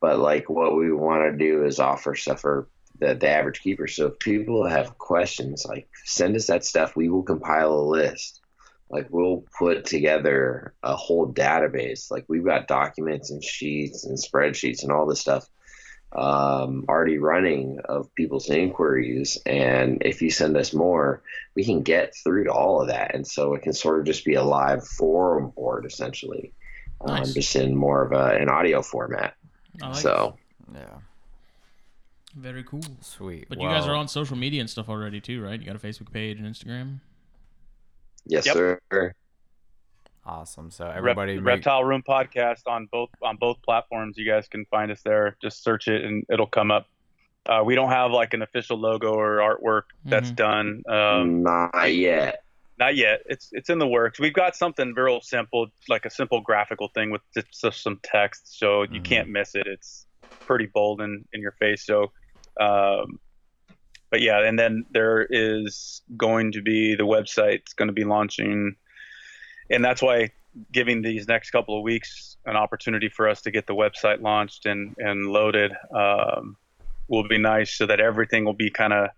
[0.00, 3.86] but like what we want to do is offer stuff for the, the average keeper.
[3.88, 6.96] So if people have questions, like send us that stuff.
[6.96, 8.40] We will compile a list.
[8.90, 12.10] Like we'll put together a whole database.
[12.10, 15.48] Like we've got documents and sheets and spreadsheets and all this stuff
[16.12, 19.38] um, already running of people's inquiries.
[19.44, 21.22] And if you send us more,
[21.54, 23.14] we can get through to all of that.
[23.14, 26.52] And so it can sort of just be a live forum board essentially,
[27.02, 29.34] um, just in more of a, an audio format.
[29.82, 30.36] I like so
[30.74, 30.98] Yeah.
[32.34, 32.82] Very cool.
[33.00, 33.48] sweet.
[33.48, 35.58] But you guys are on social media and stuff already too, right?
[35.58, 37.00] You got a Facebook page and Instagram.
[38.28, 38.54] Yes, Yep.
[38.54, 39.14] sir.
[40.26, 40.70] awesome.
[40.70, 44.16] So Rep- everybody, make, Reptile Room podcast on both on both platforms.
[44.18, 45.36] You guys can find us there.
[45.40, 46.86] Just search it and it'll come up.
[47.46, 50.36] Uh, we don't have like an official logo or artwork that's Mhm.
[50.36, 50.82] done.
[50.88, 52.42] Um, Not yet.
[52.78, 53.22] Not yet.
[53.26, 54.20] It's it's in the works.
[54.20, 58.58] We've got something real simple, like a simple graphical thing with just, just some text,
[58.58, 59.04] so you Mhm.
[59.04, 59.66] can't miss it.
[59.66, 60.06] It's
[60.40, 61.84] pretty bold in, in your face.
[61.86, 62.12] So,
[62.60, 63.18] um,
[64.10, 68.76] but yeah, and then there is going to be the website's going to be launching,
[69.70, 70.30] and that's why
[70.72, 74.66] giving these next couple of weeks an opportunity for us to get the website launched
[74.66, 76.56] and and loaded um,
[77.08, 79.10] will be nice, so that everything will be kind of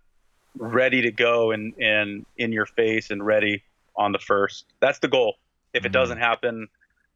[0.58, 3.62] ready to go and, and in your face and ready
[3.96, 4.64] on the first.
[4.80, 5.36] That's the goal.
[5.72, 5.92] If it Mhm.
[5.92, 6.68] doesn't happen,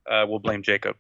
[0.08, 0.96] uh, we'll blame Jacob.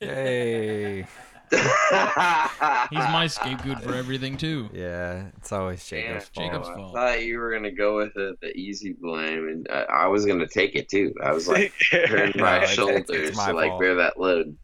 [0.00, 1.04] Yay!
[2.90, 4.68] He's my scapegoat for everything too.
[4.72, 6.96] Yeah, it's always Jacob's Damn, Jacob's fault.
[6.96, 10.26] I thought you were gonna go with the, the easy blame, and I, I was
[10.26, 11.14] gonna take it too.
[11.22, 13.80] I was like, turn No, my it's- it's- shoulders it's my to like fault.
[13.80, 14.56] bear that load.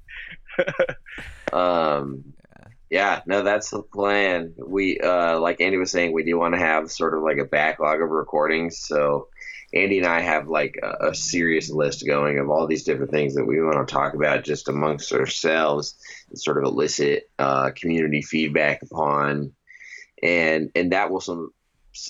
[1.53, 2.25] Um,
[2.91, 4.55] yeah, no, that's the plan.
[4.59, 7.45] We, uh, like Andy was saying, we do want to have sort of like a
[7.45, 8.79] backlog of recordings.
[8.79, 9.29] So
[9.75, 13.35] Andy and I have like a, a serious list going of all these different things
[13.35, 15.97] that we want to talk about just amongst ourselves
[16.31, 19.53] and sort of elicit uh, community feedback upon,
[20.23, 21.51] and and that will some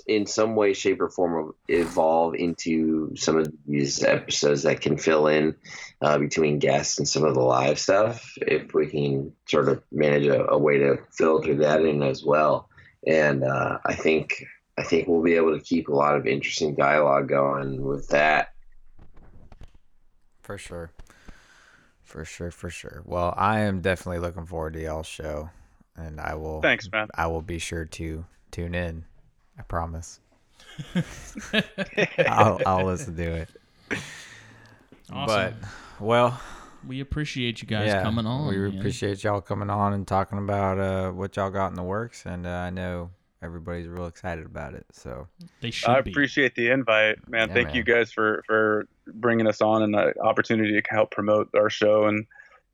[0.06, 5.26] in some way, shape, or form evolve into some of these episodes that can fill
[5.26, 5.54] in
[6.00, 8.32] uh, between guests and some of the live stuff.
[8.38, 12.68] If we can sort of manage a, a way to filter that in as well,
[13.06, 14.44] and uh, I think
[14.76, 18.54] I think we'll be able to keep a lot of interesting dialogue going with that.
[20.42, 20.90] For sure.
[22.02, 23.02] For sure, for sure.
[23.04, 25.50] Well, I am definitely looking forward to y'all's show,
[25.96, 26.60] and I will.
[26.60, 27.08] Thanks, man.
[27.14, 29.04] I will be sure to tune in.
[29.58, 30.20] I promise.
[32.26, 33.48] I'll, I'll listen to it.
[35.10, 35.26] Awesome.
[35.26, 35.54] But
[36.00, 36.40] well,
[36.86, 38.48] we appreciate you guys yeah, coming on.
[38.48, 38.78] We man.
[38.78, 42.46] appreciate y'all coming on and talking about uh, what y'all got in the works, and
[42.46, 43.10] uh, I know
[43.42, 44.86] everybody's real excited about it.
[44.92, 45.26] So
[45.60, 46.10] They should I be.
[46.10, 47.48] appreciate the invite, man.
[47.48, 47.76] Yeah, Thank man.
[47.76, 52.04] you guys for for bringing us on and the opportunity to help promote our show
[52.04, 52.26] and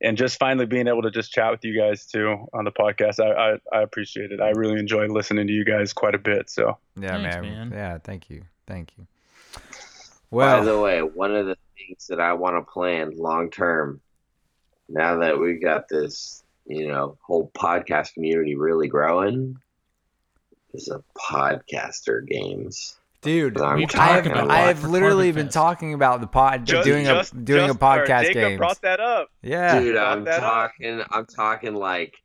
[0.03, 3.19] and just finally being able to just chat with you guys too on the podcast.
[3.19, 4.39] I I, I appreciate it.
[4.41, 6.49] I really enjoy listening to you guys quite a bit.
[6.49, 7.41] So yeah, Thanks, man.
[7.41, 7.71] man.
[7.73, 9.05] Yeah, thank you, thank you.
[10.31, 13.99] Well, by the way, one of the things that I want to plan long term,
[14.87, 19.57] now that we've got this, you know, whole podcast community really growing,
[20.73, 22.97] is a podcaster games.
[23.21, 27.33] dude, I'm We've talking I've I've literally been talking about the pod Ju- doing just-
[27.33, 28.57] a doing just- a podcast or Jacob game.
[28.57, 29.29] brought that up.
[29.43, 30.39] Yeah, Dude, I'm that up.
[30.41, 31.03] talking.
[31.11, 32.15] I'm talking like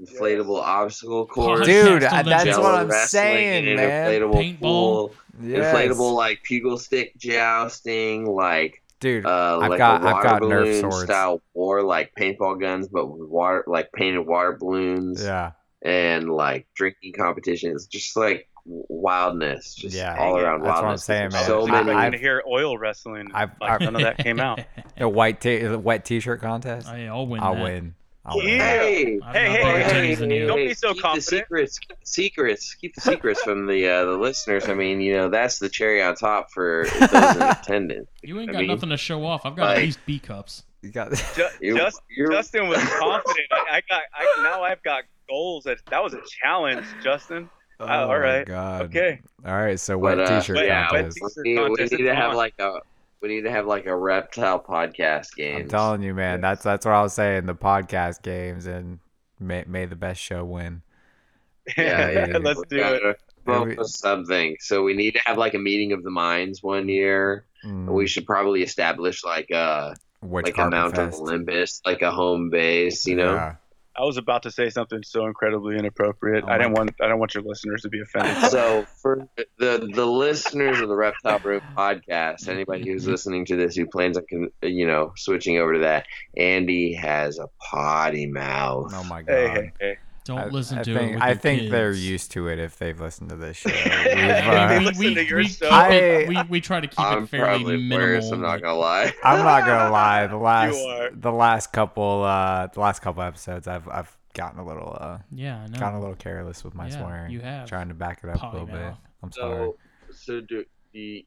[0.00, 4.10] inflatable obstacle course, dude, I- that's what I'm saying, man.
[4.20, 4.60] Inflatable Paintball.
[4.60, 5.74] pool, Yes.
[5.74, 9.24] inflatable like pugil stick jousting, like dude.
[9.26, 11.04] uh, I've like got- a I've water got Nerf balloon swords.
[11.04, 16.66] style war, like paintball guns, but with water, like painted water balloons, yeah, and like
[16.74, 20.16] drinking competitions, just like wildness, just Yeah.
[20.18, 21.04] all around That's what I'm wildness.
[21.04, 21.44] saying, man.
[21.44, 21.90] So I was many.
[21.92, 23.28] I've- to hear oil wrestling.
[23.32, 24.60] I've- like I've- none of that came out.
[24.96, 26.88] a white t- a wet T-shirt contest.
[26.88, 27.40] I, I'll win.
[27.42, 27.62] I'll that.
[27.62, 27.94] win.
[28.24, 28.48] I'll win.
[28.48, 28.58] Yeah.
[28.58, 30.46] Hey, Hey, hey, hey, opportunities than you.
[30.48, 31.24] Don't be so keep confident.
[31.26, 34.68] The secrets, keep the secrets, keep the secrets from the uh, the listeners.
[34.68, 38.08] I mean, you know, that's the cherry on top for those in attendance.
[38.22, 39.42] You ain't I got mean, nothing to show off.
[39.46, 40.64] I've got like- at least B cups.
[40.82, 43.46] You got Ju- You- Just, you're- Justin was confident.
[43.52, 44.02] I, I got.
[44.12, 45.64] I, now I've got goals.
[45.64, 47.48] That that was a challenge, Justin.
[47.78, 48.46] Oh all my right.
[48.46, 48.82] God.
[48.86, 49.20] Okay.
[49.44, 49.78] All right.
[49.78, 51.18] So wet But, uh, T-shirt Wet- wet contest.
[51.18, 52.36] t- we need, we need to have on.
[52.36, 52.78] like a
[53.20, 55.56] we need to have like a reptile podcast game.
[55.60, 56.40] I'm telling you, man.
[56.40, 57.44] That's that's what I was saying.
[57.44, 58.98] The podcast games and
[59.38, 60.80] may, may the best show win.
[61.76, 62.80] Yeah, yeah, Let's do it.
[62.80, 64.56] gotta come up Every- with something.
[64.60, 67.44] So we need to have like a meeting of the minds one year.
[67.62, 71.20] Mm, We should probably establish like a which like a Mount Fest.
[71.20, 73.06] Olympus, like a home base.
[73.06, 73.34] You know.
[73.34, 73.54] Yeah.
[73.98, 76.44] I was about to say something so incredibly inappropriate.
[76.46, 76.90] Oh I didn't want.
[77.00, 78.50] I don't want your listeners to be offended.
[78.50, 79.26] So for
[79.58, 84.18] the the listeners of the Reptile Room podcast, anybody who's listening to this who plans
[84.18, 84.24] on
[84.62, 86.06] you know switching over to that,
[86.36, 88.92] Andy has a potty mouth.
[88.94, 89.32] Oh my god.
[89.32, 89.96] hey, hey, hey.
[90.26, 91.14] Don't I, listen I to think, it.
[91.14, 93.70] With I your think they're used to it if they've listened to this show.
[93.70, 95.64] Yeah, We've, we uh, listen to your we show.
[95.66, 97.98] keep I- it- we, we try to keep I'm it fairly minimal.
[97.98, 98.30] worse.
[98.30, 99.12] I'm not gonna lie.
[99.24, 100.26] I'm not gonna lie.
[100.26, 100.78] The last
[101.20, 105.62] the last couple uh the last couple episodes I've I've gotten a little uh yeah,
[105.62, 105.78] I know.
[105.78, 107.30] gotten a little careless with my Yeah, swearing.
[107.32, 107.68] you have.
[107.68, 108.94] Trying to back it up Potty a little bit.
[109.22, 109.56] I'm sorry.
[109.56, 109.76] So
[110.12, 111.22] so do you,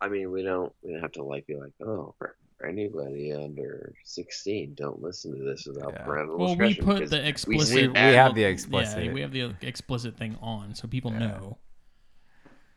[0.00, 3.32] I mean we don't we don't have to like be like oh for, for anybody
[3.32, 6.04] under 16 don't listen to this without Yeah.
[6.04, 7.92] parental Well, we put the explicit.
[7.92, 9.04] we have the explicit.
[9.04, 11.18] Yeah, we have the explicit thing on, so people Yeah.
[11.18, 11.58] know.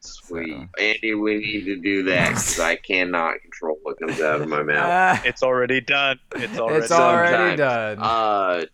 [0.01, 0.67] Sweet.
[0.79, 4.63] Andy, we need to do that because I cannot control what comes out of my
[4.63, 5.21] mouth.
[5.25, 6.19] It's already done.
[6.35, 6.83] It's already.
[6.83, 7.57] it's already Sometimes.
[7.57, 7.99] done.
[7.99, 8.65] Uh,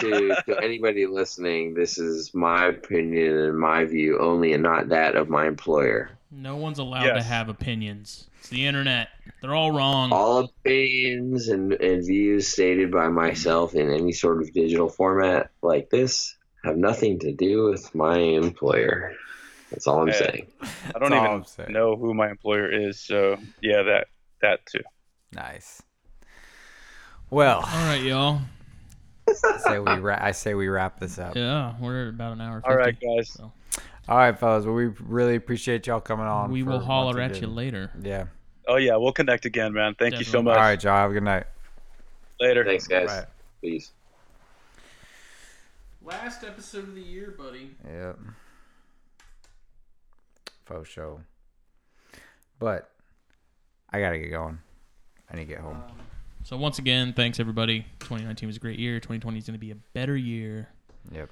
[0.00, 5.14] to, to anybody listening, this is my opinion and my view only, and not that
[5.14, 6.10] of my employer.
[6.32, 8.28] No one's allowed to have opinions.
[8.46, 9.08] It's the internet.
[9.42, 10.12] They're all wrong.
[10.12, 15.90] All opinions and, and views stated by myself in any sort of digital format like
[15.90, 19.14] this have nothing to do with my employer.
[19.72, 20.14] That's all I'm Yeah.
[20.14, 20.46] saying.
[20.62, 21.72] I don't That's even saying.
[21.72, 23.00] know who my employer is.
[23.00, 24.06] So yeah, that
[24.42, 24.84] that too.
[25.32, 25.82] nice.
[27.30, 28.42] Well, all right, y'all.
[29.28, 31.34] I say we ra- I say we wrap this up.
[31.34, 32.60] Yeah, we're at about an hour.
[32.60, 33.28] 50, All right, guys.
[33.30, 33.52] so
[34.08, 34.64] All right, fellas.
[34.66, 36.52] Well, we really appreciate y'all coming on.
[36.52, 37.90] we will once holler at you later.
[38.00, 38.26] Yeah.
[38.66, 39.94] Oh yeah, we'll connect again, man.
[39.98, 40.56] Thank you so much.
[40.56, 40.96] All right, y'all.
[40.96, 41.44] Have a good night.
[42.40, 42.64] Later.
[42.64, 43.08] Thanks, guys.
[43.08, 43.24] Right.
[43.60, 43.92] Peace.
[46.02, 47.70] Last episode of the year, buddy.
[47.88, 48.18] Yep.
[50.66, 51.20] Faux show.
[52.58, 52.90] But
[53.90, 54.58] I gotta get going.
[55.30, 55.76] I need to get home.
[55.76, 55.98] Um,
[56.44, 57.80] So once again, thanks everybody.
[58.00, 59.00] 2019 was a great year.
[59.00, 60.68] 2020 is going to be a better year.
[61.12, 61.30] Yep.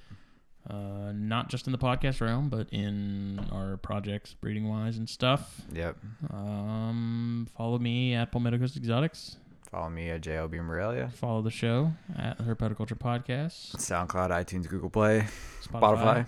[0.68, 5.60] Uh, not just in the podcast realm, but in our projects, breeding wise and stuff.
[5.72, 5.96] Yep.
[6.32, 9.36] Um, follow me at Palmetto Coast Exotics.
[9.70, 11.10] Follow me at JLB Morelia.
[11.10, 13.76] Follow the show at the Herpetoculture Podcast.
[13.76, 15.26] SoundCloud, iTunes, Google Play,
[15.62, 15.80] Spotify.
[15.98, 16.26] Spotify.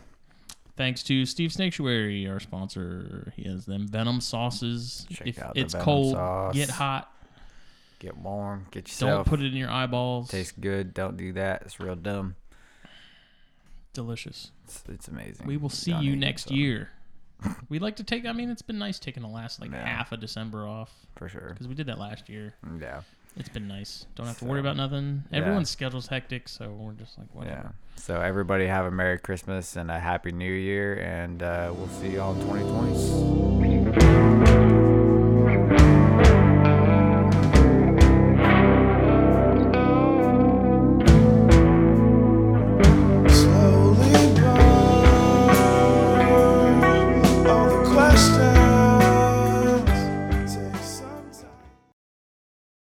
[0.76, 3.32] Thanks to Steve Snaketuary, our sponsor.
[3.36, 5.06] He has them Venom sauces.
[5.10, 6.54] Check if out the it's cold, sauce.
[6.54, 7.10] get hot.
[8.00, 8.66] Get warm.
[8.70, 9.10] Get yourself.
[9.10, 10.28] Don't put it in your eyeballs.
[10.28, 10.92] Tastes good.
[10.92, 11.62] Don't do that.
[11.62, 12.36] It's real dumb.
[13.96, 14.52] Delicious.
[14.64, 15.46] It's, it's amazing.
[15.46, 16.90] We will see you next so, year.
[17.68, 18.24] we like to take.
[18.24, 19.84] I mean, it's been nice taking the last like Yeah.
[19.84, 21.50] half of December off For sure.
[21.50, 22.54] because we did that last year.
[22.80, 23.00] Yeah.
[23.36, 24.06] It's been nice.
[24.14, 25.24] Don't have to So, worry about nothing.
[25.30, 25.38] yeah.
[25.38, 27.74] Everyone's schedule's hectic, so we're just like whatever.
[27.74, 27.96] Yeah.
[27.96, 32.14] So everybody have a Merry Christmas and a Happy New Year, and uh, we'll see
[32.14, 34.65] y'all in 2020.